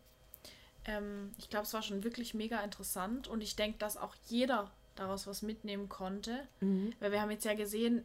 Ähm, 0.84 1.32
ich 1.38 1.48
glaube, 1.48 1.64
es 1.64 1.74
war 1.74 1.82
schon 1.82 2.02
wirklich 2.04 2.34
mega 2.34 2.60
interessant 2.62 3.28
und 3.28 3.40
ich 3.40 3.54
denke, 3.54 3.78
dass 3.78 3.96
auch 3.96 4.14
jeder 4.26 4.70
daraus 4.96 5.26
was 5.26 5.42
mitnehmen 5.42 5.88
konnte. 5.88 6.46
Weil 7.00 7.12
wir 7.12 7.20
haben 7.20 7.30
jetzt 7.30 7.44
ja 7.44 7.54
gesehen, 7.54 8.04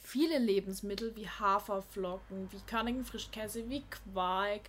viele 0.00 0.38
Lebensmittel 0.38 1.16
wie 1.16 1.28
Haferflocken, 1.28 2.52
wie 2.52 2.60
körnigen 2.66 3.04
Frischkäse, 3.04 3.68
wie 3.68 3.82
Quark, 3.82 4.62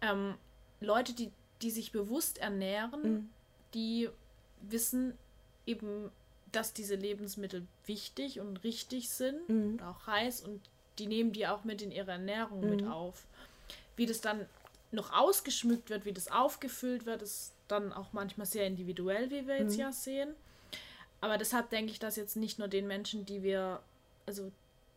ähm, 0.00 0.34
Leute, 0.80 1.12
die, 1.12 1.32
die 1.62 1.70
sich 1.70 1.90
bewusst 1.90 2.38
ernähren, 2.38 3.30
die 3.74 4.08
wissen 4.60 5.16
eben, 5.66 6.10
dass 6.52 6.72
diese 6.72 6.94
Lebensmittel 6.94 7.66
wichtig 7.86 8.40
und 8.40 8.64
richtig 8.64 9.10
sind 9.10 9.48
und 9.48 9.82
auch 9.82 10.06
heiß 10.06 10.42
und 10.42 10.60
die 10.98 11.06
nehmen 11.06 11.32
die 11.32 11.46
auch 11.46 11.64
mit 11.64 11.82
in 11.82 11.92
ihre 11.92 12.12
Ernährung 12.12 12.68
mit 12.68 12.86
auf. 12.86 13.24
Wie 13.96 14.06
das 14.06 14.20
dann 14.20 14.46
noch 14.90 15.12
ausgeschmückt 15.12 15.90
wird, 15.90 16.04
wie 16.04 16.12
das 16.12 16.30
aufgefüllt 16.30 17.06
wird, 17.06 17.22
ist 17.22 17.52
dann 17.68 17.92
auch 17.92 18.12
manchmal 18.12 18.46
sehr 18.46 18.66
individuell, 18.66 19.30
wie 19.30 19.46
wir 19.46 19.58
jetzt 19.58 19.76
ja 19.76 19.92
sehen. 19.92 20.30
Aber 21.20 21.36
deshalb 21.36 21.70
denke 21.70 21.92
ich, 21.92 21.98
dass 21.98 22.16
jetzt 22.16 22.36
nicht 22.36 22.58
nur 22.58 22.68
den 22.68 22.86
Menschen, 22.86 23.26
die 23.26 23.42
wir, 23.42 23.80
also 24.26 24.50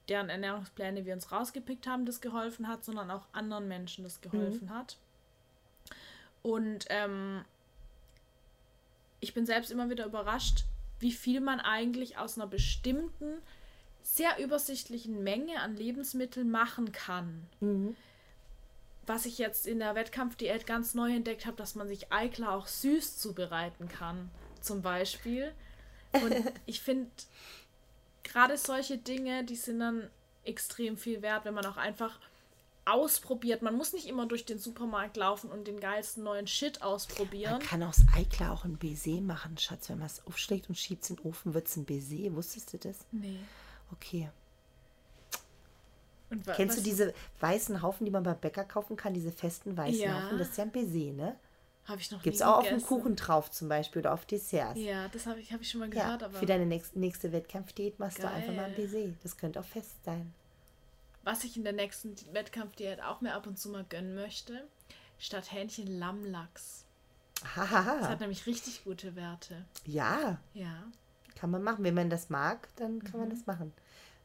deren 0.08 0.30
Ernährungspläne 0.30 1.06
wir 1.06 1.14
uns 1.14 1.32
rausgepickt 1.32 1.88
haben, 1.88 2.06
das 2.06 2.22
geholfen 2.22 2.68
hat, 2.68 2.86
sondern 2.86 3.12
auch 3.12 3.26
anderen 3.34 3.68
Menschen 3.68 4.04
das 4.04 4.22
geholfen 4.22 4.70
hat. 4.70 4.98
Und 6.44 6.86
ähm, 6.90 7.44
ich 9.22 9.34
bin 9.34 9.46
selbst 9.46 9.72
immer 9.72 9.90
wieder 9.90 10.06
überrascht, 10.06 10.66
wie 11.00 11.12
viel 11.12 11.40
man 11.40 11.60
eigentlich 11.60 12.18
aus 12.18 12.38
einer 12.38 12.48
bestimmten, 12.48 13.38
sehr 14.04 14.40
übersichtlichen 14.40 15.24
Menge 15.24 15.60
an 15.62 15.76
Lebensmitteln 15.76 16.50
machen 16.52 16.92
kann. 16.92 17.48
Was 19.06 19.26
ich 19.26 19.38
jetzt 19.38 19.68
in 19.68 19.80
der 19.80 19.96
Wettkampfdiät 19.96 20.66
ganz 20.68 20.94
neu 20.96 21.14
entdeckt 21.16 21.46
habe, 21.46 21.58
dass 21.58 21.76
man 21.76 21.88
sich 21.88 22.12
Eiklar 22.12 22.54
auch 22.54 22.68
süß 22.68 23.18
zubereiten 23.20 23.88
kann, 23.88 24.30
zum 24.60 24.82
Beispiel. 24.82 25.54
Und 26.14 26.36
ich 26.66 26.82
finde, 26.82 27.10
gerade 28.24 28.58
solche 28.58 28.98
Dinge, 28.98 29.44
die 29.44 29.56
sind 29.56 29.80
dann 29.80 30.10
extrem 30.44 30.98
viel 30.98 31.22
wert, 31.22 31.46
wenn 31.46 31.54
man 31.54 31.66
auch 31.66 31.78
einfach 31.78 32.20
ausprobiert. 32.86 33.62
Man 33.62 33.76
muss 33.76 33.94
nicht 33.94 34.08
immer 34.08 34.26
durch 34.26 34.46
den 34.46 34.60
Supermarkt 34.60 35.18
laufen 35.18 35.50
und 35.52 35.68
den 35.68 35.80
geilsten 35.80 36.24
neuen 36.24 36.48
Shit 36.48 36.82
ausprobieren. 36.82 37.54
Man 37.54 37.62
kann 37.62 37.84
aus 37.84 38.02
Eiklar 38.16 38.52
auch 38.52 38.66
ein 38.66 38.78
Baiser 38.78 39.22
machen, 39.22 39.58
Schatz. 39.58 39.90
Wenn 39.90 40.00
man 40.00 40.08
es 40.08 40.26
aufschlägt 40.26 40.68
und 40.70 40.76
schiebt 40.78 41.04
es 41.04 41.10
in 41.12 41.18
den 41.18 41.26
Ofen, 41.26 41.54
wird 41.54 41.68
es 41.68 41.76
ein 41.78 41.86
Baiser. 41.86 42.36
Wusstest 42.36 42.74
du 42.74 42.78
das? 42.78 42.98
Nee. 43.12 43.40
Okay. 43.92 44.30
Kennst 46.56 46.78
du 46.78 46.82
diese 46.82 47.14
weißen 47.42 47.82
Haufen, 47.82 48.06
die 48.06 48.12
man 48.12 48.24
beim 48.24 48.40
Bäcker 48.40 48.64
kaufen 48.64 48.96
kann? 48.96 49.14
Diese 49.14 49.32
festen 49.32 49.76
weißen 49.76 50.00
Ja. 50.00 50.24
Haufen? 50.26 50.38
Das 50.40 50.50
ist 50.50 50.58
ja 50.58 50.64
ein 50.64 50.72
Baiser, 50.72 51.12
ne? 51.14 51.36
Habe 51.86 52.00
ich 52.00 52.10
noch 52.12 52.22
Gibt 52.22 52.36
es 52.36 52.40
nie 52.42 52.46
auch 52.46 52.58
auf 52.60 52.64
dem 52.64 52.76
gegessen. 52.78 52.88
Kuchen 52.88 53.16
drauf 53.16 53.52
zum 53.52 53.68
Beispiel 53.68 54.02
oder 54.02 54.14
auf 54.14 54.26
Desserts. 54.26 54.80
Ja, 54.80 55.08
das 55.10 55.26
habe 55.26 55.40
ich, 55.40 55.52
hab 55.52 55.62
ich 55.62 55.70
schon 55.70 55.80
mal 55.82 55.94
Ja, 55.94 56.04
gehört, 56.06 56.24
aber 56.24 56.38
für 56.38 56.46
deine 56.46 56.66
nächste, 56.66 56.98
nächste 57.00 57.32
Wettkampfdiät 57.32 58.00
machst 58.00 58.20
du 58.20 58.30
einfach 58.30 58.54
mal 58.54 58.66
ein 58.66 58.76
Geil. 58.76 58.88
Baiser. 58.88 59.14
Das 59.24 59.36
könnte 59.36 59.60
auch 59.60 59.66
fest 59.66 59.96
sein. 60.06 60.34
Was 61.24 61.44
ich 61.44 61.58
in 61.58 61.64
der 61.64 61.74
nächsten 61.74 62.16
Wettkampfdiät 62.34 63.02
auch 63.02 63.22
mir 63.22 63.34
ab 63.34 63.48
und 63.48 63.58
zu 63.60 63.70
mal 63.70 63.86
gönnen 63.88 64.16
möchte, 64.16 64.64
statt 65.20 65.52
Hähnchen 65.52 66.00
Lammlachs. 66.00 66.86
Das 67.56 67.70
hat 67.70 68.20
nämlich 68.20 68.46
richtig 68.46 68.84
gute 68.84 69.16
Werte. 69.16 69.66
Ja, 69.86 70.38
Ja. 70.54 70.84
kann 71.36 71.50
man 71.52 71.64
machen. 71.64 71.84
Wenn 71.84 71.96
man 71.96 72.10
das 72.10 72.30
mag, 72.30 72.68
dann 72.76 73.04
kann 73.04 73.20
man 73.20 73.30
Mhm. 73.30 73.34
das 73.34 73.46
machen. 73.48 73.74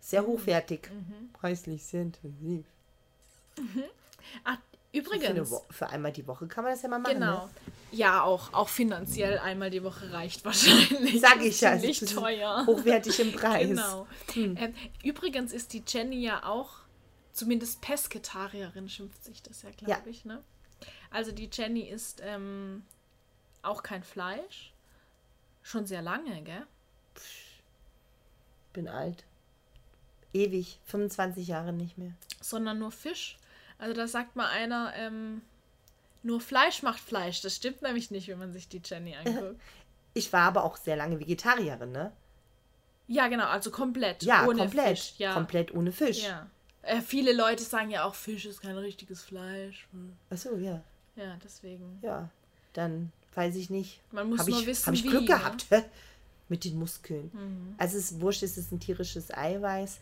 Sehr 0.00 0.26
hochwertig. 0.26 0.90
Preislich 1.32 1.82
sehr 1.84 2.02
intensiv. 2.02 2.64
Ach, 4.44 4.56
Für, 4.56 4.58
eine 4.58 4.58
übrigens. 4.92 5.50
Wo 5.50 5.62
für 5.70 5.88
einmal 5.88 6.12
die 6.12 6.26
Woche 6.26 6.46
kann 6.46 6.64
man 6.64 6.72
das 6.74 6.82
ja 6.82 6.88
mal 6.88 6.98
machen. 6.98 7.14
Genau. 7.14 7.44
Ne? 7.46 7.50
Ja, 7.92 8.22
auch, 8.22 8.52
auch 8.52 8.68
finanziell 8.68 9.38
einmal 9.38 9.70
die 9.70 9.82
Woche 9.82 10.12
reicht 10.12 10.44
wahrscheinlich. 10.44 11.20
Sag 11.20 11.40
ich 11.42 11.60
ja. 11.60 11.74
Nicht 11.76 12.14
teuer. 12.14 12.64
Hochwertig 12.66 13.18
im 13.20 13.32
Preis. 13.38 13.68
Genau. 13.68 14.06
Ähm, 14.34 14.74
übrigens 15.02 15.52
ist 15.52 15.72
die 15.72 15.82
Jenny 15.86 16.20
ja 16.22 16.44
auch, 16.44 16.74
zumindest 17.36 17.80
Pesketarierin 17.82 18.88
schimpft 18.88 19.22
sich 19.24 19.42
das 19.42 19.62
ja, 19.62 19.70
glaube 19.70 19.92
Ja. 19.92 20.10
ich, 20.10 20.24
ne? 20.24 20.42
Also 21.10 21.32
die 21.32 21.48
Jenny 21.52 21.82
isst 21.82 22.20
ähm, 22.24 22.84
auch 23.62 23.82
kein 23.82 24.02
Fleisch. 24.02 24.72
Schon 25.62 25.86
sehr 25.86 26.02
lange, 26.02 26.42
gell? 26.42 26.66
Bin 28.72 28.88
alt. 28.88 29.24
Ewig. 30.32 30.78
25 30.84 31.48
Jahre 31.48 31.72
nicht 31.72 31.96
mehr. 31.98 32.12
Sondern 32.40 32.78
nur 32.78 32.92
Fisch. 32.92 33.38
Also 33.78 33.94
da 33.94 34.06
sagt 34.06 34.36
mal 34.36 34.48
einer, 34.48 34.92
ähm, 34.96 35.42
nur 36.22 36.40
Fleisch 36.40 36.82
macht 36.82 37.00
Fleisch. 37.00 37.40
Das 37.40 37.56
stimmt 37.56 37.82
nämlich 37.82 38.10
nicht, 38.10 38.28
wenn 38.28 38.38
man 38.38 38.52
sich 38.52 38.68
die 38.68 38.82
Jenny 38.84 39.14
anguckt. 39.24 39.60
Ich 40.14 40.32
war 40.32 40.42
aber 40.42 40.64
auch 40.64 40.76
sehr 40.76 40.96
lange 40.96 41.18
Vegetarierin, 41.20 41.92
ne? 41.92 42.12
ja, 43.08 43.28
genau, 43.28 43.46
also 43.46 43.70
komplett. 43.70 44.24
Ja, 44.24 44.46
ohne 44.46 44.62
komplett. 44.62 44.98
Fisch. 44.98 45.14
Ja. 45.18 45.32
Komplett 45.34 45.72
ohne 45.72 45.92
Fisch. 45.92 46.24
Ja. 46.24 46.48
Äh, 46.86 47.00
viele 47.00 47.32
Leute 47.32 47.62
sagen 47.62 47.90
ja 47.90 48.04
auch, 48.04 48.14
Fisch 48.14 48.46
ist 48.46 48.60
kein 48.60 48.76
richtiges 48.76 49.22
Fleisch. 49.22 49.86
Achso, 50.30 50.56
ja. 50.56 50.82
Ja, 51.16 51.36
deswegen. 51.42 51.98
Ja. 52.02 52.28
Dann 52.72 53.12
weiß 53.34 53.56
ich 53.56 53.70
nicht. 53.70 54.00
Man 54.12 54.28
muss 54.30 54.40
hab 54.40 54.48
nur 54.48 54.60
ich, 54.60 54.66
wissen, 54.66 54.86
Hab 54.86 54.94
ich 54.94 55.04
wie, 55.04 55.08
Glück 55.08 55.22
ne? 55.22 55.28
gehabt. 55.28 55.66
Mit 56.48 56.64
den 56.64 56.78
Muskeln. 56.78 57.74
Also 57.78 57.98
es 57.98 58.12
ist 58.12 58.20
wurscht, 58.20 58.42
es 58.44 58.56
ist 58.56 58.70
ein 58.70 58.78
tierisches 58.78 59.32
Eiweiß. 59.32 59.98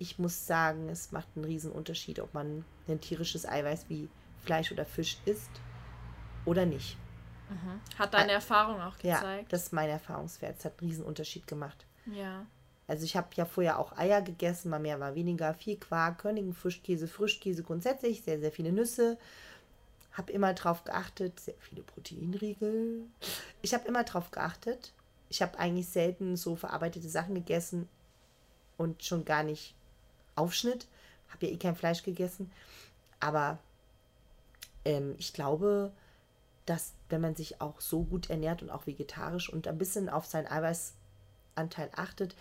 Ich 0.00 0.18
muss 0.18 0.44
sagen, 0.46 0.88
es 0.88 1.12
macht 1.12 1.28
einen 1.36 1.44
riesen 1.44 1.70
Unterschied, 1.70 2.18
ob 2.18 2.34
man 2.34 2.64
ein 2.88 3.00
tierisches 3.00 3.46
Eiweiß 3.46 3.86
wie 3.88 4.08
Fleisch 4.42 4.72
oder 4.72 4.84
Fisch 4.84 5.18
isst 5.24 5.50
oder 6.44 6.66
nicht. 6.66 6.96
Hat 7.96 8.12
deine 8.12 8.32
Erfahrung 8.32 8.80
auch 8.80 8.96
Ja, 9.02 9.18
gezeigt. 9.18 9.52
das 9.52 9.64
ist 9.64 9.72
mein 9.72 9.88
Erfahrungswert. 9.88 10.56
Es 10.58 10.64
hat 10.64 10.80
einen 10.80 10.90
riesen 10.90 11.04
Unterschied 11.04 11.46
gemacht. 11.46 11.86
Ja. 12.06 12.44
Also 12.86 13.04
ich 13.04 13.16
habe 13.16 13.28
ja 13.34 13.44
vorher 13.44 13.78
auch 13.78 13.96
Eier 13.96 14.20
gegessen, 14.20 14.70
mal 14.70 14.78
mehr, 14.78 14.98
mal 14.98 15.14
weniger, 15.14 15.54
viel 15.54 15.76
Quark, 15.76 16.18
Körnigen, 16.18 16.54
Frischkäse, 16.54 17.08
Frischkäse 17.08 17.62
grundsätzlich, 17.62 18.22
sehr, 18.22 18.38
sehr 18.40 18.52
viele 18.52 18.72
Nüsse. 18.72 19.18
Habe 20.12 20.32
immer 20.32 20.52
drauf 20.54 20.84
geachtet, 20.84 21.40
sehr 21.40 21.54
viele 21.58 21.82
Proteinriegel. 21.82 23.02
Ich 23.62 23.74
habe 23.74 23.88
immer 23.88 24.04
drauf 24.04 24.30
geachtet. 24.30 24.92
Ich 25.28 25.42
habe 25.42 25.58
eigentlich 25.58 25.88
selten 25.88 26.36
so 26.36 26.56
verarbeitete 26.56 27.08
Sachen 27.08 27.34
gegessen 27.34 27.88
und 28.76 29.02
schon 29.02 29.24
gar 29.24 29.42
nicht 29.42 29.74
Aufschnitt. 30.36 30.86
Habe 31.30 31.46
ja 31.46 31.52
eh 31.52 31.56
kein 31.56 31.74
Fleisch 31.74 32.02
gegessen. 32.02 32.52
Aber 33.18 33.58
ähm, 34.84 35.14
ich 35.18 35.32
glaube, 35.32 35.92
dass 36.66 36.92
wenn 37.08 37.20
man 37.20 37.34
sich 37.34 37.60
auch 37.60 37.80
so 37.80 38.04
gut 38.04 38.30
ernährt 38.30 38.62
und 38.62 38.70
auch 38.70 38.86
vegetarisch 38.86 39.52
und 39.52 39.66
ein 39.68 39.78
bisschen 39.78 40.08
auf 40.08 40.26
seinen 40.26 40.46
Eiweißanteil 40.46 41.90
achtet 41.96 42.34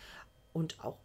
und 0.53 0.83
auch 0.83 0.97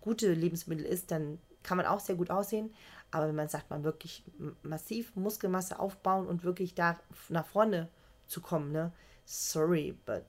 gute 0.00 0.32
Lebensmittel 0.32 0.84
isst, 0.84 1.10
dann 1.10 1.38
kann 1.62 1.76
man 1.76 1.86
auch 1.86 2.00
sehr 2.00 2.14
gut 2.14 2.30
aussehen. 2.30 2.72
Aber 3.10 3.28
wenn 3.28 3.34
man 3.34 3.48
sagt, 3.48 3.70
man 3.70 3.84
wirklich 3.84 4.24
massiv 4.62 5.14
Muskelmasse 5.16 5.78
aufbauen 5.78 6.26
und 6.26 6.44
wirklich 6.44 6.74
da 6.74 6.98
nach 7.28 7.46
vorne 7.46 7.88
zu 8.26 8.40
kommen, 8.40 8.72
ne? 8.72 8.92
Sorry, 9.24 9.96
but 10.04 10.24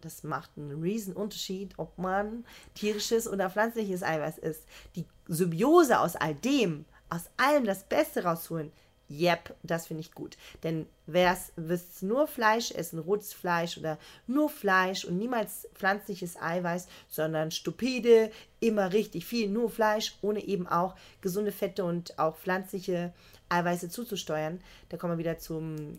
das 0.00 0.22
macht 0.22 0.50
einen 0.56 0.80
riesen 0.80 1.14
Unterschied, 1.14 1.74
ob 1.76 1.98
man 1.98 2.44
tierisches 2.74 3.28
oder 3.28 3.50
pflanzliches 3.50 4.02
Eiweiß 4.02 4.38
isst. 4.38 4.66
Die 4.96 5.04
Symbiose 5.28 6.00
aus 6.00 6.16
all 6.16 6.34
dem, 6.34 6.86
aus 7.10 7.24
allem 7.36 7.64
das 7.64 7.84
Beste 7.84 8.24
rausholen, 8.24 8.72
Yep, 9.10 9.56
das 9.64 9.88
finde 9.88 10.02
ich 10.02 10.12
gut. 10.12 10.36
Denn 10.62 10.86
wär's, 11.06 11.52
wirst 11.56 12.02
nur 12.02 12.28
Fleisch 12.28 12.70
essen, 12.70 13.00
rotes 13.00 13.32
Fleisch 13.32 13.76
oder 13.76 13.98
nur 14.28 14.48
Fleisch 14.48 15.04
und 15.04 15.18
niemals 15.18 15.68
pflanzliches 15.74 16.40
Eiweiß, 16.40 16.86
sondern 17.08 17.50
stupide, 17.50 18.30
immer 18.60 18.92
richtig 18.92 19.26
viel, 19.26 19.48
nur 19.48 19.68
Fleisch, 19.68 20.16
ohne 20.22 20.44
eben 20.44 20.68
auch 20.68 20.94
gesunde 21.20 21.50
Fette 21.50 21.84
und 21.84 22.18
auch 22.18 22.36
pflanzliche 22.36 23.12
Eiweiße 23.48 23.88
zuzusteuern, 23.88 24.60
da 24.90 24.96
kommen 24.96 25.14
wir 25.14 25.18
wieder 25.18 25.38
zum 25.38 25.98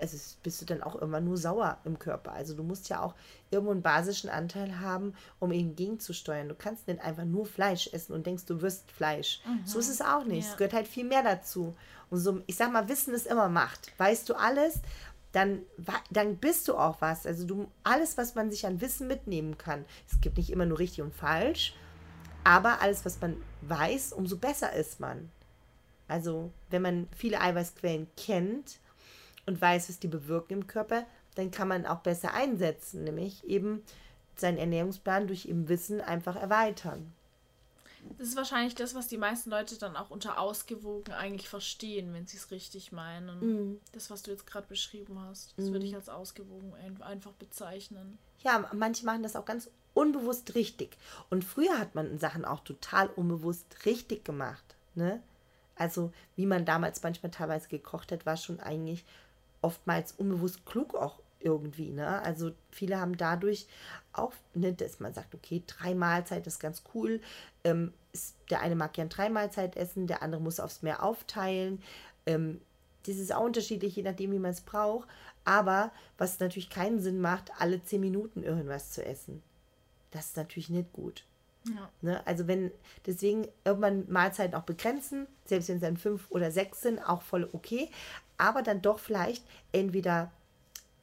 es 0.00 0.14
ist, 0.14 0.42
bist 0.42 0.60
du 0.60 0.66
dann 0.66 0.82
auch 0.82 0.94
irgendwann 0.94 1.24
nur 1.24 1.36
sauer 1.36 1.78
im 1.84 1.98
Körper. 1.98 2.32
Also 2.32 2.54
du 2.54 2.62
musst 2.62 2.88
ja 2.88 3.02
auch 3.02 3.14
irgendwo 3.50 3.72
einen 3.72 3.82
basischen 3.82 4.30
Anteil 4.30 4.80
haben, 4.80 5.14
um 5.38 5.52
eben 5.52 5.76
gegenzusteuern. 5.76 6.48
Du 6.48 6.54
kannst 6.54 6.86
nicht 6.88 7.00
einfach 7.00 7.24
nur 7.24 7.46
Fleisch 7.46 7.88
essen 7.92 8.12
und 8.12 8.26
denkst, 8.26 8.44
du 8.46 8.60
wirst 8.62 8.90
Fleisch. 8.90 9.40
So 9.64 9.78
ist 9.78 9.88
es 9.88 10.00
auch 10.00 10.24
nicht. 10.24 10.44
Ja. 10.44 10.50
Es 10.52 10.56
gehört 10.56 10.74
halt 10.74 10.88
viel 10.88 11.04
mehr 11.04 11.22
dazu. 11.22 11.74
Und 12.10 12.18
so, 12.18 12.42
ich 12.46 12.56
sag 12.56 12.72
mal, 12.72 12.88
Wissen 12.88 13.14
ist 13.14 13.26
immer 13.26 13.48
Macht. 13.48 13.92
Weißt 13.98 14.28
du 14.28 14.34
alles, 14.34 14.80
dann, 15.32 15.62
dann 16.10 16.36
bist 16.36 16.68
du 16.68 16.76
auch 16.76 17.00
was. 17.00 17.26
Also 17.26 17.46
du, 17.46 17.70
alles, 17.82 18.16
was 18.16 18.34
man 18.34 18.50
sich 18.50 18.66
an 18.66 18.80
Wissen 18.80 19.06
mitnehmen 19.06 19.58
kann. 19.58 19.84
Es 20.10 20.20
gibt 20.20 20.38
nicht 20.38 20.50
immer 20.50 20.66
nur 20.66 20.78
richtig 20.78 21.02
und 21.02 21.14
falsch, 21.14 21.74
aber 22.44 22.80
alles, 22.80 23.04
was 23.04 23.20
man 23.20 23.36
weiß, 23.62 24.12
umso 24.12 24.36
besser 24.36 24.72
ist 24.72 25.00
man. 25.00 25.30
Also, 26.08 26.52
wenn 26.70 26.82
man 26.82 27.08
viele 27.16 27.40
Eiweißquellen 27.40 28.06
kennt 28.16 28.78
und 29.44 29.60
weiß, 29.60 29.88
was 29.88 29.98
die 29.98 30.08
bewirken 30.08 30.52
im 30.52 30.66
Körper, 30.66 31.04
dann 31.34 31.50
kann 31.50 31.68
man 31.68 31.84
auch 31.86 32.00
besser 32.00 32.32
einsetzen, 32.32 33.04
nämlich 33.04 33.44
eben 33.44 33.82
seinen 34.36 34.58
Ernährungsplan 34.58 35.26
durch 35.26 35.46
eben 35.46 35.68
Wissen 35.68 36.00
einfach 36.00 36.36
erweitern. 36.36 37.12
Das 38.18 38.28
ist 38.28 38.36
wahrscheinlich 38.36 38.74
das, 38.74 38.94
was 38.94 39.08
die 39.08 39.18
meisten 39.18 39.50
Leute 39.50 39.76
dann 39.78 39.96
auch 39.96 40.10
unter 40.10 40.38
ausgewogen 40.40 41.12
eigentlich 41.12 41.48
verstehen, 41.48 42.12
wenn 42.12 42.26
sie 42.26 42.36
es 42.36 42.50
richtig 42.50 42.92
meinen. 42.92 43.40
Mhm. 43.40 43.80
Das, 43.92 44.10
was 44.10 44.22
du 44.22 44.30
jetzt 44.30 44.46
gerade 44.46 44.66
beschrieben 44.66 45.20
hast, 45.20 45.54
das 45.56 45.70
würde 45.72 45.86
ich 45.86 45.94
als 45.94 46.08
ausgewogen 46.08 46.74
ein- 46.74 47.02
einfach 47.02 47.32
bezeichnen. 47.32 48.18
Ja, 48.42 48.68
manche 48.72 49.04
machen 49.04 49.22
das 49.22 49.36
auch 49.36 49.44
ganz 49.44 49.70
unbewusst 49.94 50.54
richtig. 50.54 50.96
Und 51.30 51.44
früher 51.44 51.78
hat 51.78 51.94
man 51.94 52.18
Sachen 52.18 52.44
auch 52.44 52.60
total 52.60 53.08
unbewusst 53.08 53.86
richtig 53.86 54.24
gemacht. 54.24 54.76
Ne? 54.94 55.22
Also, 55.74 56.12
wie 56.36 56.46
man 56.46 56.64
damals 56.64 57.02
manchmal 57.02 57.30
teilweise 57.30 57.68
gekocht 57.68 58.12
hat, 58.12 58.24
war 58.26 58.36
schon 58.36 58.60
eigentlich 58.60 59.04
oftmals 59.62 60.12
unbewusst 60.12 60.64
klug 60.66 60.94
auch 60.94 61.18
irgendwie. 61.46 61.92
Ne? 61.92 62.20
Also, 62.22 62.50
viele 62.70 63.00
haben 63.00 63.16
dadurch 63.16 63.66
auch, 64.12 64.32
ne, 64.54 64.72
dass 64.72 65.00
man 65.00 65.14
sagt, 65.14 65.34
okay, 65.34 65.62
drei 65.66 65.94
Mahlzeit 65.94 66.46
ist 66.46 66.58
ganz 66.58 66.82
cool. 66.94 67.20
Ähm, 67.64 67.92
ist, 68.12 68.34
der 68.50 68.60
eine 68.60 68.74
mag 68.74 68.92
gern 68.92 69.08
drei 69.08 69.28
Mahlzeit 69.28 69.76
essen, 69.76 70.06
der 70.06 70.22
andere 70.22 70.40
muss 70.40 70.60
aufs 70.60 70.82
Meer 70.82 71.02
aufteilen. 71.02 71.82
Ähm, 72.26 72.60
das 73.06 73.16
ist 73.16 73.32
auch 73.32 73.44
unterschiedlich, 73.44 73.94
je 73.96 74.02
nachdem, 74.02 74.32
wie 74.32 74.38
man 74.38 74.50
es 74.50 74.60
braucht. 74.60 75.08
Aber 75.44 75.92
was 76.18 76.40
natürlich 76.40 76.70
keinen 76.70 77.00
Sinn 77.00 77.20
macht, 77.20 77.52
alle 77.58 77.82
zehn 77.82 78.00
Minuten 78.00 78.42
irgendwas 78.42 78.90
zu 78.90 79.04
essen. 79.04 79.42
Das 80.10 80.26
ist 80.26 80.36
natürlich 80.36 80.70
nicht 80.70 80.92
gut. 80.92 81.24
Ja. 81.68 81.90
Ne? 82.00 82.26
Also 82.26 82.48
wenn, 82.48 82.72
deswegen 83.06 83.46
irgendwann 83.64 84.10
Mahlzeiten 84.10 84.54
auch 84.56 84.64
begrenzen, 84.64 85.26
selbst 85.44 85.68
wenn 85.68 85.76
es 85.76 85.82
dann 85.82 85.96
fünf 85.96 86.26
oder 86.30 86.50
sechs 86.50 86.80
sind, 86.80 86.98
auch 86.98 87.22
voll 87.22 87.48
okay. 87.52 87.90
Aber 88.38 88.62
dann 88.62 88.82
doch 88.82 88.98
vielleicht 88.98 89.44
entweder 89.72 90.32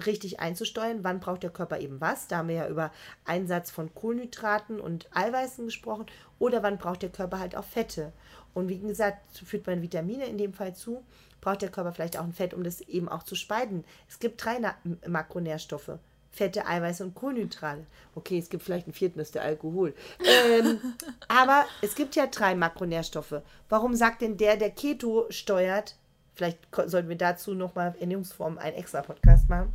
richtig 0.05 0.39
einzusteuern, 0.39 1.03
wann 1.03 1.19
braucht 1.19 1.43
der 1.43 1.49
Körper 1.49 1.79
eben 1.79 2.01
was. 2.01 2.27
Da 2.27 2.37
haben 2.37 2.47
wir 2.47 2.55
ja 2.55 2.67
über 2.67 2.91
Einsatz 3.25 3.71
von 3.71 3.93
Kohlenhydraten 3.93 4.79
und 4.79 5.09
Eiweißen 5.13 5.65
gesprochen. 5.65 6.05
Oder 6.39 6.63
wann 6.63 6.77
braucht 6.77 7.01
der 7.01 7.09
Körper 7.09 7.39
halt 7.39 7.55
auch 7.55 7.63
Fette. 7.63 8.13
Und 8.53 8.69
wie 8.69 8.79
gesagt, 8.79 9.37
führt 9.37 9.65
man 9.67 9.81
Vitamine 9.81 10.25
in 10.25 10.37
dem 10.37 10.53
Fall 10.53 10.75
zu, 10.75 11.03
braucht 11.41 11.61
der 11.61 11.71
Körper 11.71 11.91
vielleicht 11.91 12.17
auch 12.17 12.23
ein 12.23 12.33
Fett, 12.33 12.53
um 12.53 12.63
das 12.63 12.81
eben 12.81 13.09
auch 13.09 13.23
zu 13.23 13.35
speisen. 13.35 13.83
Es 14.07 14.19
gibt 14.19 14.43
drei 14.43 14.59
Na 14.59 14.75
Makronährstoffe. 15.07 15.97
Fette, 16.33 16.65
Eiweiße 16.65 17.03
und 17.03 17.13
Kohlenhydrate. 17.13 17.85
Okay, 18.15 18.39
es 18.39 18.49
gibt 18.49 18.63
vielleicht 18.63 18.87
einen 18.87 18.93
vierten, 18.93 19.19
das 19.19 19.27
ist 19.27 19.35
der 19.35 19.43
Alkohol. 19.43 19.93
Ähm, 20.19 20.79
aber 21.27 21.65
es 21.81 21.93
gibt 21.93 22.15
ja 22.15 22.25
drei 22.25 22.55
Makronährstoffe. 22.55 23.41
Warum 23.69 23.95
sagt 23.95 24.21
denn 24.23 24.37
der, 24.37 24.57
der 24.57 24.71
Keto 24.71 25.27
steuert, 25.29 25.95
vielleicht 26.33 26.57
sollten 26.87 27.09
wir 27.09 27.17
dazu 27.17 27.53
nochmal 27.53 27.95
Ernährungsformen 27.99 28.57
einen 28.57 28.75
extra 28.77 29.03
Podcast 29.03 29.47
machen, 29.47 29.71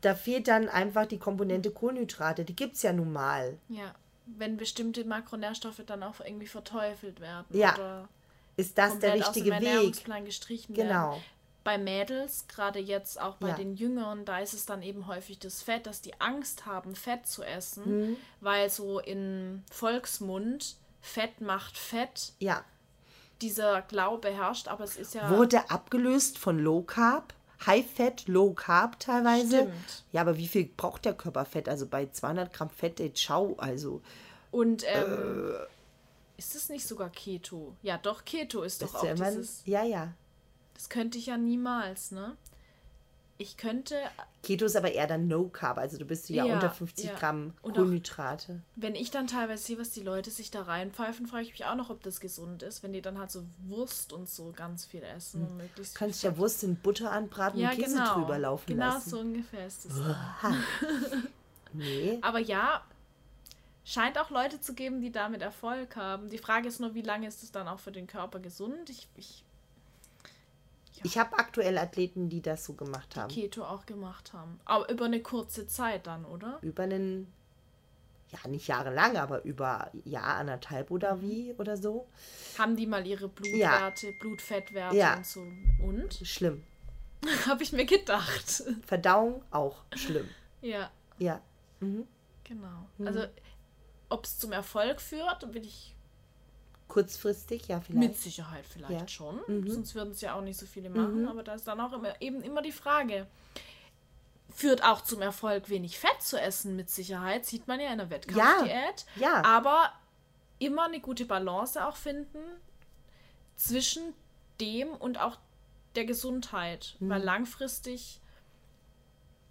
da 0.00 0.14
fehlt 0.14 0.48
dann 0.48 0.68
einfach 0.68 1.06
die 1.06 1.18
Komponente 1.18 1.70
Kohlenhydrate. 1.70 2.44
Die 2.44 2.56
gibt 2.56 2.76
es 2.76 2.82
ja 2.82 2.92
nun 2.92 3.12
mal. 3.12 3.58
Ja. 3.68 3.94
Wenn 4.26 4.56
bestimmte 4.56 5.04
Makronährstoffe 5.04 5.82
dann 5.86 6.02
auch 6.02 6.20
irgendwie 6.20 6.46
verteufelt 6.46 7.20
werden. 7.20 7.44
Ja, 7.50 7.74
Oder 7.74 8.08
Ist 8.56 8.76
das 8.78 8.98
der 8.98 9.10
komplett 9.10 9.28
aus 9.28 9.34
dem 9.34 9.52
richtige 9.52 10.14
Weg? 10.14 10.24
Gestrichen 10.26 10.76
werden. 10.76 10.88
Genau. 10.88 11.22
Bei 11.64 11.78
Mädels, 11.78 12.46
gerade 12.48 12.80
jetzt 12.80 13.20
auch 13.20 13.36
bei 13.36 13.50
Ja. 13.50 13.54
den 13.54 13.76
Jüngeren, 13.76 14.24
da 14.24 14.40
ist 14.40 14.52
es 14.52 14.66
dann 14.66 14.82
eben 14.82 15.06
häufig 15.06 15.38
das 15.38 15.62
Fett, 15.62 15.86
dass 15.86 16.00
die 16.00 16.20
Angst 16.20 16.66
haben, 16.66 16.96
Fett 16.96 17.26
zu 17.28 17.44
essen, 17.44 18.10
Mhm. 18.10 18.16
weil 18.40 18.68
so 18.68 18.98
in 18.98 19.62
Volksmund 19.70 20.76
Fett 21.00 21.40
macht 21.40 21.76
Fett, 21.78 22.32
Ja. 22.40 22.64
dieser 23.40 23.82
Glaube 23.82 24.30
herrscht, 24.30 24.66
aber 24.68 24.82
es 24.84 24.96
ist 24.96 25.14
ja. 25.14 25.30
Wurde 25.30 25.70
abgelöst 25.70 26.38
von 26.38 26.58
Low 26.58 26.82
Carb, 26.82 27.32
High 27.66 27.84
Fat, 27.86 28.26
Low 28.26 28.52
Carb 28.52 28.98
teilweise. 29.00 29.62
Stimmt. 29.62 30.04
Ja, 30.12 30.20
aber 30.20 30.36
wie 30.36 30.48
viel 30.48 30.64
braucht 30.76 31.04
der 31.04 31.14
Körper 31.14 31.44
Fett? 31.44 31.68
Also 31.68 31.86
bei 31.86 32.06
200 32.06 32.52
Gramm 32.52 32.70
Fett, 32.70 33.00
ey, 33.00 33.12
ciao, 33.12 33.54
also. 33.58 34.00
Und 34.50 34.84
ähm, 34.86 35.54
ist 36.36 36.54
es 36.54 36.68
nicht 36.68 36.86
sogar 36.86 37.10
Keto? 37.10 37.74
Ja, 37.82 37.98
doch, 37.98 38.24
Keto 38.24 38.62
ist 38.62 38.82
doch 38.82 38.94
auch 38.94 39.14
dieses. 39.14 39.62
ja, 39.64 39.84
ja. 39.84 40.12
Das 40.74 40.88
könnte 40.88 41.18
ich 41.18 41.26
ja 41.26 41.36
niemals, 41.36 42.10
ne? 42.10 42.36
Ich 43.42 43.56
könnte, 43.56 43.96
Keto 44.44 44.64
ist 44.66 44.76
aber 44.76 44.92
eher 44.92 45.08
dann 45.08 45.26
No 45.26 45.48
Carb, 45.48 45.78
also 45.78 45.98
du 45.98 46.04
bist 46.04 46.28
ja, 46.30 46.44
Ja, 46.44 46.54
unter 46.54 46.70
50 46.70 47.06
ja. 47.06 47.14
Gramm 47.14 47.54
Und 47.60 47.72
auch- 47.72 47.76
Kohlenhydrate. 47.78 48.60
wenn 48.76 48.94
ich 48.94 49.10
dann 49.10 49.26
teilweise 49.26 49.64
sehe, 49.64 49.78
was 49.80 49.90
die 49.90 50.00
Leute 50.02 50.30
sich 50.30 50.52
da 50.52 50.62
reinpfeifen, 50.62 51.26
frage 51.26 51.42
ich 51.42 51.50
mich 51.50 51.64
auch 51.64 51.74
noch, 51.74 51.90
ob 51.90 52.02
das 52.04 52.20
gesund 52.20 52.62
ist, 52.62 52.84
wenn 52.84 52.92
die 52.92 53.02
dann 53.02 53.18
halt 53.18 53.32
so 53.32 53.42
Wurst 53.66 54.12
und 54.12 54.28
so 54.28 54.52
ganz 54.54 54.84
viel 54.84 55.02
essen 55.02 55.56
möglichst 55.56 55.96
Du 55.96 55.98
kannst 55.98 56.22
ja 56.22 56.36
Wurst 56.38 56.62
in 56.62 56.76
Butter 56.76 57.10
anbraten 57.10 57.58
ja, 57.58 57.70
und 57.70 57.76
Käse 57.78 57.96
genau. 57.96 58.14
drüber 58.14 58.38
laufen 58.38 58.66
genau 58.68 58.86
lassen. 58.94 59.10
so 59.10 59.18
ungefähr 59.18 59.66
ist 59.66 59.86
es. 59.86 59.92
Nee. 61.72 62.18
Aber 62.20 62.38
ja, 62.38 62.82
scheint 63.84 64.18
auch 64.18 64.30
Leute 64.30 64.60
zu 64.60 64.74
geben, 64.74 65.00
die 65.00 65.10
damit 65.10 65.42
Erfolg 65.42 65.96
haben. 65.96 66.28
Die 66.28 66.38
Frage 66.38 66.68
ist 66.68 66.80
nur, 66.80 66.94
wie 66.94 67.02
lange 67.02 67.26
ist 67.26 67.42
es 67.42 67.50
dann 67.50 67.66
auch 67.66 67.78
für 67.80 67.92
den 67.92 68.06
Körper 68.06 68.38
gesund? 68.40 68.90
Ich, 68.90 69.08
ich 69.16 69.44
Ich 71.04 71.18
habe 71.18 71.38
aktuell 71.38 71.78
Athleten, 71.78 72.28
die 72.28 72.42
das 72.42 72.64
so 72.64 72.74
gemacht 72.74 73.16
haben. 73.16 73.28
Keto 73.28 73.64
auch 73.64 73.86
gemacht 73.86 74.32
haben. 74.32 74.60
Aber 74.64 74.88
über 74.90 75.04
eine 75.06 75.20
kurze 75.22 75.66
Zeit 75.66 76.06
dann, 76.06 76.24
oder? 76.24 76.58
Über 76.62 76.84
einen, 76.84 77.32
ja 78.30 78.48
nicht 78.48 78.66
jahrelang, 78.68 79.16
aber 79.16 79.44
über 79.44 79.90
Jahr, 80.04 80.36
anderthalb 80.36 80.90
oder 80.90 81.16
Mhm. 81.16 81.22
wie 81.22 81.54
oder 81.58 81.76
so. 81.76 82.06
Haben 82.58 82.76
die 82.76 82.86
mal 82.86 83.06
ihre 83.06 83.28
Blutwerte, 83.28 84.12
Blutfettwerte 84.20 84.96
Ja. 84.96 85.16
und 85.16 85.26
so. 85.26 85.40
Und? 85.82 86.14
Schlimm. 86.22 86.62
Habe 87.46 87.62
ich 87.62 87.72
mir 87.72 87.84
gedacht. 87.84 88.64
Verdauung 88.86 89.42
auch 89.50 89.82
schlimm. 89.94 90.28
ja, 90.60 90.90
Ja. 91.18 91.40
Mhm. 91.80 92.06
genau. 92.44 92.88
Also, 93.04 93.24
ob 94.08 94.24
es 94.24 94.38
zum 94.38 94.52
Erfolg 94.52 95.00
führt, 95.00 95.52
will 95.54 95.64
ich 95.64 95.94
Kurzfristig, 96.92 97.68
ja, 97.68 97.80
vielleicht. 97.80 98.08
mit 98.10 98.16
Sicherheit 98.18 98.66
vielleicht 98.66 99.00
Ja. 99.00 99.08
schon. 99.08 99.40
Sonst 99.66 99.94
würden 99.94 100.10
es 100.10 100.20
ja 100.20 100.34
auch 100.34 100.42
nicht 100.42 100.58
so 100.58 100.66
viele 100.66 100.90
machen. 100.90 101.26
Aber 101.26 101.42
da 101.42 101.54
ist 101.54 101.66
dann 101.66 101.80
auch 101.80 101.92
immer, 101.94 102.20
eben 102.20 102.42
immer 102.42 102.60
die 102.60 102.70
Frage. 102.72 103.26
Führt 104.54 104.84
auch 104.84 105.00
zum 105.00 105.22
Erfolg, 105.22 105.70
wenig 105.70 105.98
Fett 105.98 106.20
zu 106.20 106.38
essen, 106.38 106.76
mit 106.76 106.90
Sicherheit. 106.90 107.46
Sieht 107.46 107.66
man 107.66 107.80
ja 107.80 107.90
in 107.92 107.96
der 107.98 108.10
Wettkampfdiät. 108.10 109.06
Ja. 109.16 109.42
Aber 109.42 109.90
immer 110.58 110.84
eine 110.84 111.00
gute 111.00 111.24
Balance 111.24 111.82
auch 111.86 111.96
finden 111.96 112.38
zwischen 113.56 114.12
dem 114.60 114.90
und 114.90 115.18
auch 115.18 115.38
der 115.94 116.04
Gesundheit. 116.04 116.96
Mhm. 117.00 117.08
Weil 117.08 117.22
langfristig 117.22 118.20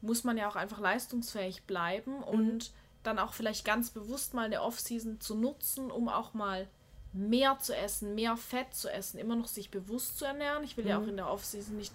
muss 0.01 0.23
man 0.23 0.37
ja 0.37 0.47
auch 0.47 0.55
einfach 0.55 0.79
leistungsfähig 0.79 1.63
bleiben 1.63 2.17
Mhm. 2.17 2.23
und 2.23 2.71
dann 3.01 3.17
auch 3.17 3.33
vielleicht 3.33 3.65
ganz 3.65 3.89
bewusst 3.89 4.35
mal 4.35 4.45
eine 4.45 4.61
Off-Season 4.61 5.19
zu 5.19 5.33
nutzen, 5.33 5.89
um 5.89 6.07
auch 6.07 6.35
mal 6.35 6.67
mehr 7.13 7.59
zu 7.59 7.75
essen, 7.75 8.15
mehr 8.15 8.37
Fett 8.37 8.73
zu 8.73 8.89
essen, 8.89 9.19
immer 9.19 9.35
noch 9.35 9.47
sich 9.47 9.69
bewusst 9.69 10.17
zu 10.17 10.25
ernähren. 10.25 10.63
Ich 10.63 10.77
will 10.77 10.87
ja 10.87 10.97
auch 10.97 11.07
in 11.07 11.17
der 11.17 11.29
Off-Season 11.29 11.75
nicht 11.77 11.93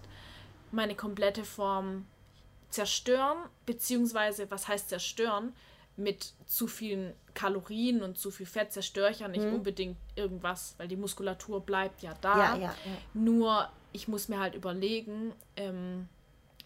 meine 0.72 0.94
komplette 0.94 1.44
Form 1.44 2.06
zerstören, 2.70 3.38
beziehungsweise, 3.64 4.50
was 4.50 4.68
heißt 4.68 4.88
zerstören? 4.88 5.54
Mit 5.98 6.34
zu 6.44 6.66
vielen 6.66 7.14
Kalorien 7.32 8.02
und 8.02 8.18
zu 8.18 8.30
viel 8.30 8.44
Fett 8.44 8.70
zerstöre 8.70 9.10
ich 9.10 9.20
ja 9.20 9.28
nicht 9.28 9.44
unbedingt 9.44 9.96
irgendwas, 10.14 10.74
weil 10.76 10.88
die 10.88 10.96
Muskulatur 10.96 11.60
bleibt 11.60 12.02
ja 12.02 12.12
da. 12.20 12.36
Ja, 12.36 12.56
ja, 12.56 12.62
ja. 12.62 12.74
Nur, 13.14 13.70
ich 13.92 14.06
muss 14.06 14.28
mir 14.28 14.38
halt 14.38 14.54
überlegen, 14.54 15.32
ähm, 15.56 16.06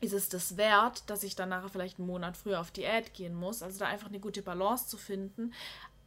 ist 0.00 0.14
es 0.14 0.28
das 0.28 0.56
wert, 0.56 1.08
dass 1.08 1.22
ich 1.22 1.36
dann 1.36 1.50
nachher 1.50 1.68
vielleicht 1.68 1.98
einen 1.98 2.08
Monat 2.08 2.36
früher 2.36 2.60
auf 2.60 2.70
Diät 2.70 3.12
gehen 3.14 3.34
muss? 3.34 3.62
Also 3.62 3.78
da 3.78 3.86
einfach 3.86 4.08
eine 4.08 4.18
gute 4.18 4.42
Balance 4.42 4.88
zu 4.88 4.96
finden, 4.96 5.52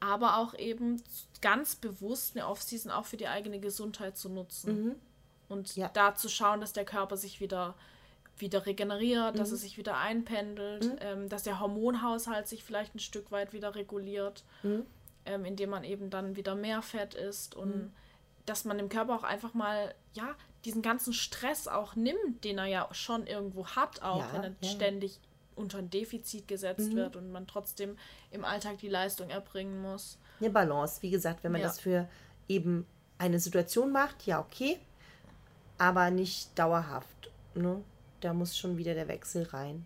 aber 0.03 0.37
auch 0.37 0.53
eben 0.55 1.01
ganz 1.41 1.75
bewusst 1.75 2.35
eine 2.35 2.47
Off-Season 2.47 2.91
auch 2.91 3.05
für 3.05 3.17
die 3.17 3.27
eigene 3.27 3.59
Gesundheit 3.59 4.17
zu 4.17 4.29
nutzen. 4.29 4.95
Und 5.49 5.75
Ja. 5.75 5.89
da 5.93 6.15
zu 6.15 6.29
schauen, 6.29 6.61
dass 6.61 6.73
der 6.73 6.85
Körper 6.85 7.15
sich 7.17 7.39
wieder, 7.39 7.75
wieder 8.37 8.65
regeneriert, 8.65 9.37
dass 9.39 9.51
er 9.51 9.57
sich 9.57 9.77
wieder 9.77 9.97
einpendelt, 9.97 10.97
ähm, 11.01 11.29
dass 11.29 11.43
der 11.43 11.59
Hormonhaushalt 11.59 12.47
sich 12.47 12.63
vielleicht 12.63 12.95
ein 12.95 12.99
Stück 12.99 13.31
weit 13.31 13.53
wieder 13.53 13.75
reguliert, 13.75 14.43
ähm, 15.25 15.45
indem 15.45 15.69
man 15.69 15.83
eben 15.83 16.09
dann 16.09 16.35
wieder 16.35 16.55
mehr 16.55 16.81
Fett 16.81 17.13
isst 17.13 17.55
und 17.55 17.93
dass 18.45 18.65
man 18.65 18.77
dem 18.77 18.89
Körper 18.89 19.15
auch 19.15 19.23
einfach 19.23 19.53
mal, 19.53 19.93
ja, 20.13 20.35
diesen 20.65 20.81
ganzen 20.81 21.13
Stress 21.13 21.67
auch 21.69 21.95
nimmt, 21.95 22.43
den 22.43 22.57
er 22.57 22.65
ja 22.65 22.89
schon 22.91 23.25
irgendwo 23.27 23.67
hat, 23.67 24.01
auch 24.01 24.19
Ja, 24.19 24.33
wenn 24.33 24.43
er 24.43 24.55
ja. 24.61 24.69
ständig 24.69 25.19
unter 25.55 25.77
ein 25.79 25.89
Defizit 25.89 26.47
gesetzt 26.47 26.93
wird 26.95 27.15
und 27.15 27.31
man 27.31 27.47
trotzdem 27.47 27.97
im 28.31 28.45
Alltag 28.45 28.77
die 28.79 28.89
Leistung 28.89 29.29
erbringen 29.29 29.81
muss. 29.81 30.17
Eine 30.39 30.49
Balance. 30.49 31.01
Wie 31.01 31.09
gesagt, 31.11 31.43
wenn 31.43 31.51
man 31.51 31.61
Ja. 31.61 31.67
das 31.67 31.79
für 31.79 32.07
eben 32.47 32.85
eine 33.17 33.39
Situation 33.39 33.91
macht, 33.91 34.25
ja, 34.25 34.39
okay. 34.39 34.79
Aber 35.77 36.11
nicht 36.11 36.57
dauerhaft. 36.57 37.31
Ne? 37.55 37.81
Da 38.21 38.33
muss 38.33 38.57
schon 38.57 38.77
wieder 38.77 38.93
der 38.93 39.07
Wechsel 39.07 39.43
rein, 39.43 39.85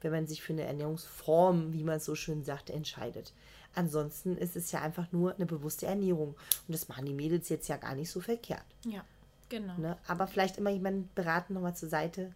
wenn 0.00 0.12
man 0.12 0.26
sich 0.26 0.42
für 0.42 0.52
eine 0.52 0.64
Ernährungsform, 0.64 1.72
wie 1.72 1.84
man 1.84 2.00
so 2.00 2.14
schön 2.14 2.44
sagt, 2.44 2.70
entscheidet. 2.70 3.32
Ansonsten 3.74 4.36
ist 4.36 4.56
es 4.56 4.72
ja 4.72 4.80
einfach 4.82 5.12
nur 5.12 5.34
eine 5.34 5.46
bewusste 5.46 5.86
Ernährung. 5.86 6.30
Und 6.66 6.72
das 6.72 6.88
machen 6.88 7.06
die 7.06 7.14
Mädels 7.14 7.48
jetzt 7.48 7.68
ja 7.68 7.76
gar 7.76 7.94
nicht 7.94 8.10
so 8.10 8.20
verkehrt. 8.20 8.64
Ja, 8.84 9.04
genau. 9.48 9.76
Ne? 9.78 9.96
Aber 10.06 10.26
vielleicht 10.26 10.58
immer 10.58 10.70
jemanden 10.70 11.08
beraten, 11.14 11.54
nochmal 11.54 11.76
zur 11.76 11.88
Seite 11.88 12.32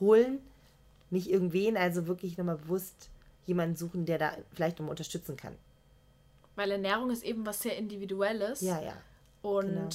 holen. 0.00 0.38
Nicht 1.10 1.28
irgendwen, 1.28 1.76
also 1.76 2.06
wirklich 2.06 2.38
nochmal 2.38 2.56
bewusst 2.56 3.10
jemanden 3.46 3.76
suchen, 3.76 4.06
der 4.06 4.18
da 4.18 4.32
vielleicht 4.54 4.78
nochmal 4.78 4.90
unterstützen 4.90 5.36
kann. 5.36 5.56
Weil 6.56 6.70
Ernährung 6.72 7.10
ist 7.10 7.24
eben 7.24 7.44
was 7.46 7.60
sehr 7.60 7.76
Individuelles. 7.76 8.60
Ja, 8.60 8.80
ja. 8.80 8.92
Und 9.42 9.66
genau. 9.66 9.88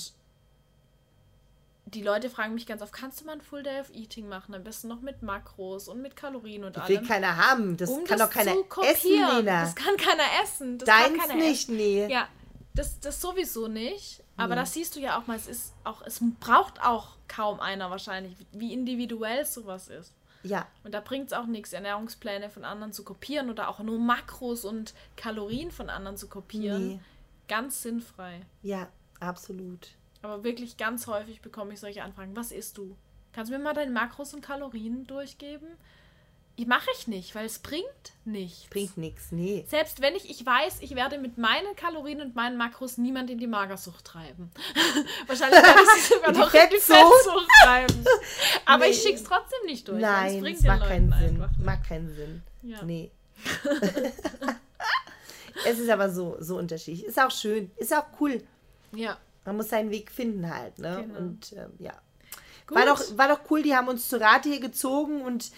die 1.85 2.01
Leute 2.01 2.29
fragen 2.29 2.53
mich 2.53 2.65
ganz 2.65 2.81
oft, 2.81 2.91
kannst 2.91 3.21
du 3.21 3.25
mal 3.25 3.33
ein 3.33 3.41
Full 3.41 3.63
Day 3.63 3.79
of 3.79 3.93
Eating 3.93 4.27
machen? 4.27 4.55
Am 4.55 4.63
besten 4.63 4.87
noch 4.87 5.01
mit 5.01 5.21
Makros 5.21 5.87
und 5.87 6.01
mit 6.01 6.15
Kalorien 6.15 6.63
und 6.63 6.75
Das 6.75 6.89
will 6.89 7.01
keiner 7.01 7.37
haben. 7.37 7.77
Das 7.77 7.89
um 7.89 8.03
kann 8.03 8.17
das 8.17 8.29
doch 8.29 8.35
keiner 8.35 8.55
essen. 8.89 9.09
Lena. 9.11 9.61
Das 9.61 9.75
kann 9.75 9.95
keiner 9.97 10.23
essen. 10.43 10.77
Das 10.79 10.89
kann 10.89 11.13
Deins 11.13 11.27
keiner 11.27 11.35
nicht, 11.35 11.69
nee. 11.69 12.07
Ja, 12.07 12.27
das, 12.73 12.99
das 12.99 13.21
sowieso 13.21 13.67
nicht. 13.67 14.23
Aber 14.37 14.55
Nee. 14.55 14.61
das 14.61 14.73
siehst 14.73 14.95
du 14.95 14.99
ja 14.99 15.17
auch 15.19 15.27
mal. 15.27 15.37
Es 15.37 15.47
ist 15.47 15.73
auch, 15.83 16.01
es 16.01 16.19
braucht 16.39 16.81
auch 16.83 17.15
kaum 17.27 17.59
einer 17.59 17.89
wahrscheinlich, 17.89 18.35
wie 18.51 18.73
individuell 18.73 19.45
sowas 19.45 19.87
ist. 19.87 20.13
Ja, 20.45 20.67
Und 20.83 20.93
da 20.93 21.01
bringt 21.01 21.27
es 21.27 21.33
auch 21.33 21.47
nichts, 21.47 21.73
Ernährungspläne 21.73 22.49
von 22.49 22.63
anderen 22.63 22.93
zu 22.93 23.03
kopieren 23.03 23.49
oder 23.49 23.67
auch 23.67 23.79
nur 23.79 23.99
Makros 23.99 24.63
und 24.63 24.93
Kalorien 25.15 25.71
von 25.71 25.89
anderen 25.89 26.17
zu 26.17 26.27
kopieren. 26.27 26.87
Nee. 26.87 26.99
Ganz 27.47 27.81
sinnfrei. 27.81 28.41
ja, 28.61 28.87
absolut. 29.19 29.89
Aber 30.21 30.43
wirklich 30.43 30.77
ganz 30.77 31.05
häufig 31.07 31.41
bekomme 31.41 31.73
ich 31.73 31.79
solche 31.79 32.03
Anfragen. 32.03 32.35
Was 32.35 32.51
isst 32.51 32.77
du? 32.77 32.95
Kannst 33.31 33.51
du 33.51 33.57
mir 33.57 33.63
mal 33.63 33.73
deine 33.73 33.91
Makros 33.91 34.33
und 34.33 34.41
Kalorien 34.41 35.05
durchgeben? 35.05 35.67
Ich 36.57 36.67
mache 36.67 36.87
ich 36.97 37.07
nicht, 37.07 37.35
weil 37.35 37.45
es 37.45 37.59
bringt 37.59 37.85
nichts. 38.23 38.69
Bringt 38.69 38.95
nichts, 38.97 39.31
nee. 39.31 39.65
Selbst 39.67 40.01
wenn 40.01 40.15
ich, 40.15 40.29
ich 40.29 40.45
weiß, 40.45 40.77
ich 40.79 40.95
werde 40.95 41.17
mit 41.17 41.37
meinen 41.37 41.75
Kalorien 41.75 42.21
und 42.21 42.33
meinen 42.35 42.55
Makros 42.57 42.97
niemand 42.97 43.29
in 43.29 43.39
die 43.39 43.47
Magersucht 43.47 44.05
treiben. 44.05 44.49
Wahrscheinlich 45.27 45.61
werde 45.61 45.79
ich 45.83 46.03
sie 46.03 46.13
sogar 46.13 46.31
noch 46.31 46.53
in 46.53 46.69
die 46.71 46.77
Fettsucht? 46.77 47.47
Treiben. 47.63 48.05
Aber 48.65 48.87
ich 48.87 48.95
Nee. 48.97 49.03
schicke 49.03 49.15
es 49.15 49.23
trotzdem 49.25 49.59
nicht 49.65 49.85
durch. 49.87 49.97
es 49.97 50.01
Nein, 50.01 50.39
bringt 50.41 50.57
es 50.59 50.63
macht 50.63 50.87
keinen 50.87 51.11
Sinn. 51.11 51.41
einfach 51.41 51.51
nicht. 51.57 51.65
Macht 51.65 51.87
keinen 51.87 52.15
Sinn. 52.15 52.43
Nee. 52.85 53.11
es 55.65 55.79
ist 55.79 55.89
aber 55.89 56.09
so, 56.09 56.37
so 56.39 56.57
unterschiedlich. 56.57 57.05
Ist 57.05 57.19
auch 57.19 57.31
schön. 57.31 57.71
Ist 57.77 57.93
auch 57.93 58.05
cool. 58.19 58.41
Ja. 58.93 59.17
Man 59.45 59.57
muss 59.57 59.69
seinen 59.69 59.91
Weg 59.91 60.11
finden 60.11 60.53
halt. 60.53 60.79
Ne? 60.79 61.03
Genau. 61.05 61.19
Und 61.19 61.53
ähm, 61.53 61.73
ja. 61.79 61.93
Gut. 62.67 62.77
War 62.77 62.85
doch, 62.85 63.17
war 63.17 63.27
doch 63.27 63.39
cool, 63.51 63.61
die 63.61 63.75
haben 63.75 63.87
uns 63.87 64.07
zu 64.09 64.19
Rate 64.19 64.49
hier 64.49 64.59
gezogen 64.59 65.21
und 65.21 65.51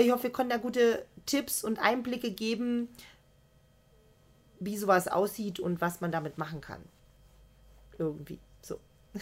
ich 0.00 0.10
hoffe, 0.10 0.24
wir 0.24 0.32
konnten 0.32 0.50
da 0.50 0.56
gute 0.56 1.04
Tipps 1.26 1.64
und 1.64 1.78
Einblicke 1.78 2.30
geben, 2.30 2.88
wie 4.60 4.76
sowas 4.76 5.08
aussieht 5.08 5.60
und 5.60 5.80
was 5.80 6.00
man 6.00 6.12
damit 6.12 6.38
machen 6.38 6.60
kann. 6.60 6.82
Irgendwie. 7.98 8.38
So. 8.62 8.80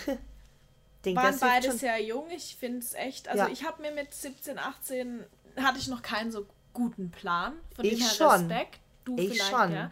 Denk, 1.04 1.16
waren 1.16 1.26
das 1.26 1.40
hilft 1.40 1.40
beide 1.54 1.66
schon. 1.68 1.78
sehr 1.78 2.02
jung. 2.02 2.24
Ich 2.34 2.56
finde 2.56 2.78
es 2.78 2.94
echt. 2.94 3.28
Also 3.28 3.44
Ja. 3.44 3.48
ich 3.50 3.64
habe 3.64 3.82
mir 3.82 3.92
mit 3.92 4.14
17, 4.14 4.58
18 4.58 5.24
hatte 5.56 5.78
ich 5.78 5.88
noch 5.88 6.02
keinen 6.02 6.32
so 6.32 6.46
guten 6.72 7.10
Plan. 7.10 7.54
Von 7.76 7.84
Ich 7.84 7.92
dem 7.92 8.00
her 8.00 8.08
schon. 8.08 8.30
Respekt. 8.48 8.80
Du 9.04 9.16
Ich 9.18 9.32
vielleicht, 9.32 9.50
schon. 9.50 9.72
ja. 9.72 9.90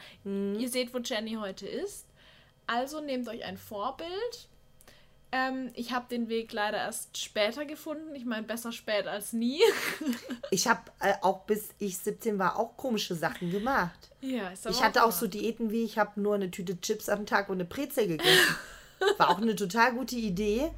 Ihr 0.59 0.69
seht, 0.71 0.95
wo 0.95 0.99
Jenny 0.99 1.35
heute 1.35 1.67
ist. 1.69 2.07
Also 2.67 3.01
nehmt 3.01 3.29
euch 3.29 3.45
ein 3.45 3.59
Vorbild. 3.59 4.49
Ähm, 5.35 5.71
ich 5.75 5.93
habe 5.93 6.05
den 6.11 6.29
Weg 6.29 6.53
leider 6.53 6.77
erst 6.77 7.17
später 7.17 7.65
gefunden. 7.65 8.15
Ich 8.15 8.27
meine, 8.27 8.43
besser 8.43 8.71
spät 8.73 9.07
als 9.07 9.33
nie. 9.33 9.61
Ich 10.51 10.69
habe 10.69 10.81
äh, 11.01 11.15
auch 11.23 11.45
bis 11.47 11.71
ich 11.79 11.97
17 11.97 12.39
war 12.39 12.59
auch 12.59 12.77
komische 12.77 13.15
Sachen 13.15 13.51
gemacht. 13.51 14.11
ja, 14.21 14.49
ist 14.51 14.67
aber 14.67 14.77
Ich 14.77 14.83
hatte 14.83 15.01
auch 15.01 15.07
wahr. 15.07 15.13
so 15.13 15.27
Diäten 15.27 15.71
wie 15.71 15.83
ich 15.85 15.97
habe 15.99 16.21
nur 16.21 16.35
eine 16.35 16.51
Tüte 16.51 16.79
Chips 16.79 17.09
am 17.09 17.25
Tag 17.25 17.49
und 17.49 17.57
eine 17.57 17.65
Brezel 17.65 18.07
gegessen. 18.07 18.57
War 19.17 19.31
auch 19.31 19.39
eine 19.39 19.57
total 19.57 19.93
gute 19.95 20.17
Idee. 20.17 20.71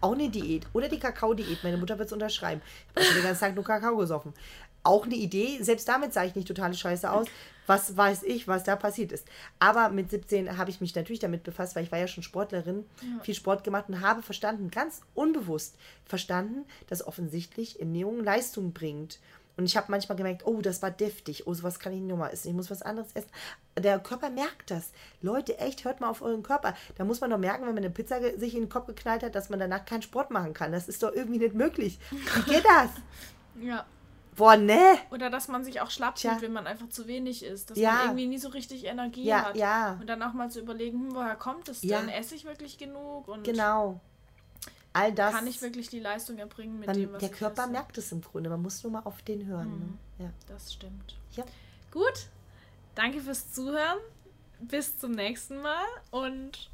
Auch 0.00 0.12
eine 0.12 0.28
Diät. 0.30 0.66
Oder 0.72 0.88
die 0.88 1.00
Kakao-Diät. 1.00 1.64
Meine 1.64 1.76
Mutter 1.78 1.98
wird 1.98 2.06
es 2.06 2.12
unterschreiben. 2.12 2.62
Ich 2.62 2.96
habe 2.96 3.00
also 3.00 3.14
den 3.14 3.24
ganzen 3.24 3.40
Tag 3.40 3.54
nur 3.56 3.64
Kakao 3.64 3.96
gesoffen. 3.96 4.32
Auch 4.84 5.04
eine 5.04 5.16
Idee. 5.16 5.58
Selbst 5.60 5.88
damit 5.88 6.12
sah 6.12 6.24
ich 6.24 6.34
nicht 6.36 6.46
totale 6.48 6.74
Scheiße 6.74 7.10
aus. 7.10 7.26
Was 7.66 7.96
weiß 7.96 8.24
ich, 8.24 8.48
was 8.48 8.64
da 8.64 8.76
passiert 8.76 9.12
ist. 9.12 9.26
Aber 9.58 9.88
mit 9.90 10.10
17 10.10 10.58
habe 10.58 10.70
ich 10.70 10.80
mich 10.80 10.94
natürlich 10.94 11.20
damit 11.20 11.44
befasst, 11.44 11.76
weil 11.76 11.84
ich 11.84 11.92
war 11.92 11.98
ja 11.98 12.08
schon 12.08 12.22
Sportlerin, 12.22 12.84
viel 13.22 13.34
Sport 13.34 13.64
gemacht 13.64 13.84
und 13.88 14.00
habe 14.00 14.22
verstanden, 14.22 14.70
ganz 14.70 15.02
unbewusst 15.14 15.76
verstanden, 16.04 16.64
dass 16.88 17.06
offensichtlich 17.06 17.80
Ernährung 17.80 18.24
Leistung 18.24 18.72
bringt. 18.72 19.20
Und 19.56 19.66
ich 19.66 19.76
habe 19.76 19.90
manchmal 19.90 20.16
gemerkt, 20.16 20.46
oh, 20.46 20.62
das 20.62 20.80
war 20.80 20.90
deftig. 20.90 21.46
Oh, 21.46 21.52
sowas 21.52 21.78
kann 21.78 21.92
ich 21.92 22.00
nicht 22.00 22.08
nochmal 22.08 22.32
essen. 22.32 22.48
Ich 22.48 22.54
muss 22.54 22.70
was 22.70 22.82
anderes 22.82 23.12
essen. 23.12 23.28
Der 23.78 23.98
Körper 23.98 24.30
merkt 24.30 24.70
das. 24.70 24.92
Leute, 25.20 25.58
echt, 25.58 25.84
hört 25.84 26.00
mal 26.00 26.08
auf 26.08 26.22
euren 26.22 26.42
Körper. 26.42 26.74
Da 26.96 27.04
muss 27.04 27.20
man 27.20 27.30
doch 27.30 27.38
merken, 27.38 27.66
wenn 27.66 27.74
man 27.74 27.84
eine 27.84 27.90
Pizza 27.90 28.18
sich 28.38 28.54
in 28.54 28.62
den 28.62 28.68
Kopf 28.70 28.86
geknallt 28.86 29.22
hat, 29.22 29.34
dass 29.34 29.50
man 29.50 29.60
danach 29.60 29.84
keinen 29.84 30.02
Sport 30.02 30.30
machen 30.30 30.54
kann. 30.54 30.72
Das 30.72 30.88
ist 30.88 31.02
doch 31.02 31.12
irgendwie 31.12 31.38
nicht 31.38 31.54
möglich. 31.54 31.98
Wie 32.10 32.50
geht 32.50 32.64
das? 32.64 32.90
Ja. 33.60 33.84
Boah, 34.34 34.56
ne? 34.56 34.80
Oder 35.10 35.28
dass 35.28 35.48
man 35.48 35.62
sich 35.62 35.80
auch 35.82 35.90
schlapp 35.90 36.18
fühlt, 36.18 36.40
wenn 36.40 36.52
man 36.54 36.66
einfach 36.66 36.88
zu 36.88 37.06
wenig 37.06 37.44
isst. 37.44 37.70
Dass 37.70 37.78
Ja. 37.78 37.92
man 37.92 38.00
irgendwie 38.06 38.26
nie 38.28 38.38
so 38.38 38.48
richtig 38.48 38.84
Energie 38.86 39.24
Ja, 39.24 39.44
hat. 39.46 39.56
ja. 39.56 39.98
Und 40.00 40.06
dann 40.08 40.22
auch 40.22 40.32
mal 40.32 40.50
zu 40.50 40.60
überlegen, 40.60 40.98
hm, 41.08 41.14
woher 41.14 41.36
kommt 41.36 41.68
es 41.68 41.82
denn? 41.82 42.08
Esse 42.08 42.34
ich 42.34 42.44
wirklich 42.46 42.78
genug? 42.78 43.28
Und 43.28 43.44
Genau. 43.44 44.00
All 44.94 45.12
das. 45.12 45.34
kann 45.34 45.46
ich 45.46 45.60
wirklich 45.62 45.88
die 45.88 46.00
Leistung 46.00 46.38
erbringen 46.38 46.78
mit 46.78 46.86
man, 46.86 46.96
dem, 46.96 47.12
was 47.12 47.20
der 47.20 47.30
Körper 47.30 47.62
esse? 47.64 47.72
merkt 47.72 47.96
es 47.98 48.12
im 48.12 48.20
Grunde. 48.22 48.50
Man 48.50 48.60
muss 48.62 48.82
nur 48.82 48.92
mal 48.92 49.00
auf 49.04 49.22
den 49.22 49.46
hören. 49.46 49.98
Ne? 50.18 50.24
Ja. 50.26 50.30
Das 50.48 50.72
stimmt. 50.72 51.16
Ja. 51.32 51.44
Gut. 51.90 52.26
Danke 52.94 53.20
fürs 53.20 53.52
Zuhören. 53.52 53.98
Bis 54.60 54.98
zum 54.98 55.12
nächsten 55.12 55.60
Mal. 55.62 55.84
Und 56.10 56.70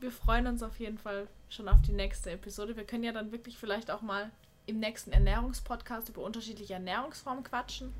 wir 0.00 0.10
freuen 0.10 0.46
uns 0.46 0.62
auf 0.62 0.78
jeden 0.80 0.98
Fall 0.98 1.26
schon 1.48 1.68
auf 1.68 1.80
die 1.86 1.92
nächste 1.92 2.30
Episode. 2.32 2.74
Wir 2.76 2.84
können 2.84 3.04
ja 3.04 3.12
dann 3.12 3.32
wirklich 3.32 3.56
vielleicht 3.58 3.90
auch 3.90 4.02
mal 4.02 4.30
im 4.66 4.78
nächsten 4.78 5.12
Ernährungspodcast 5.12 6.08
über 6.08 6.22
unterschiedliche 6.22 6.74
Ernährungsformen 6.74 7.44
quatschen. 7.44 7.92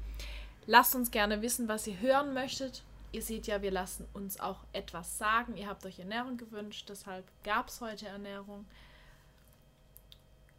Lasst 0.67 0.95
uns 0.95 1.11
gerne 1.11 1.43
wissen, 1.43 1.69
was 1.69 1.87
ihr 1.87 2.01
hören 2.01 2.35
möchtet. 2.35 2.83
Ihr 3.13 3.23
seht 3.23 3.47
ja, 3.47 3.63
wir 3.63 3.71
lassen 3.71 4.07
uns 4.13 4.41
auch 4.41 4.65
etwas 4.73 5.17
sagen. 5.17 5.57
Ihr 5.57 5.69
habt 5.69 5.87
euch 5.87 5.99
Ernährung 5.99 6.37
gewünscht, 6.37 6.89
deshalb 6.89 7.25
gab 7.45 7.69
es 7.69 7.81
heute 7.81 8.09
Ernährung. 8.09 8.67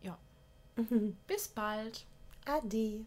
Ja. 0.01 0.17
Bis 1.27 1.47
bald. 1.49 2.05
Ade. 2.45 3.05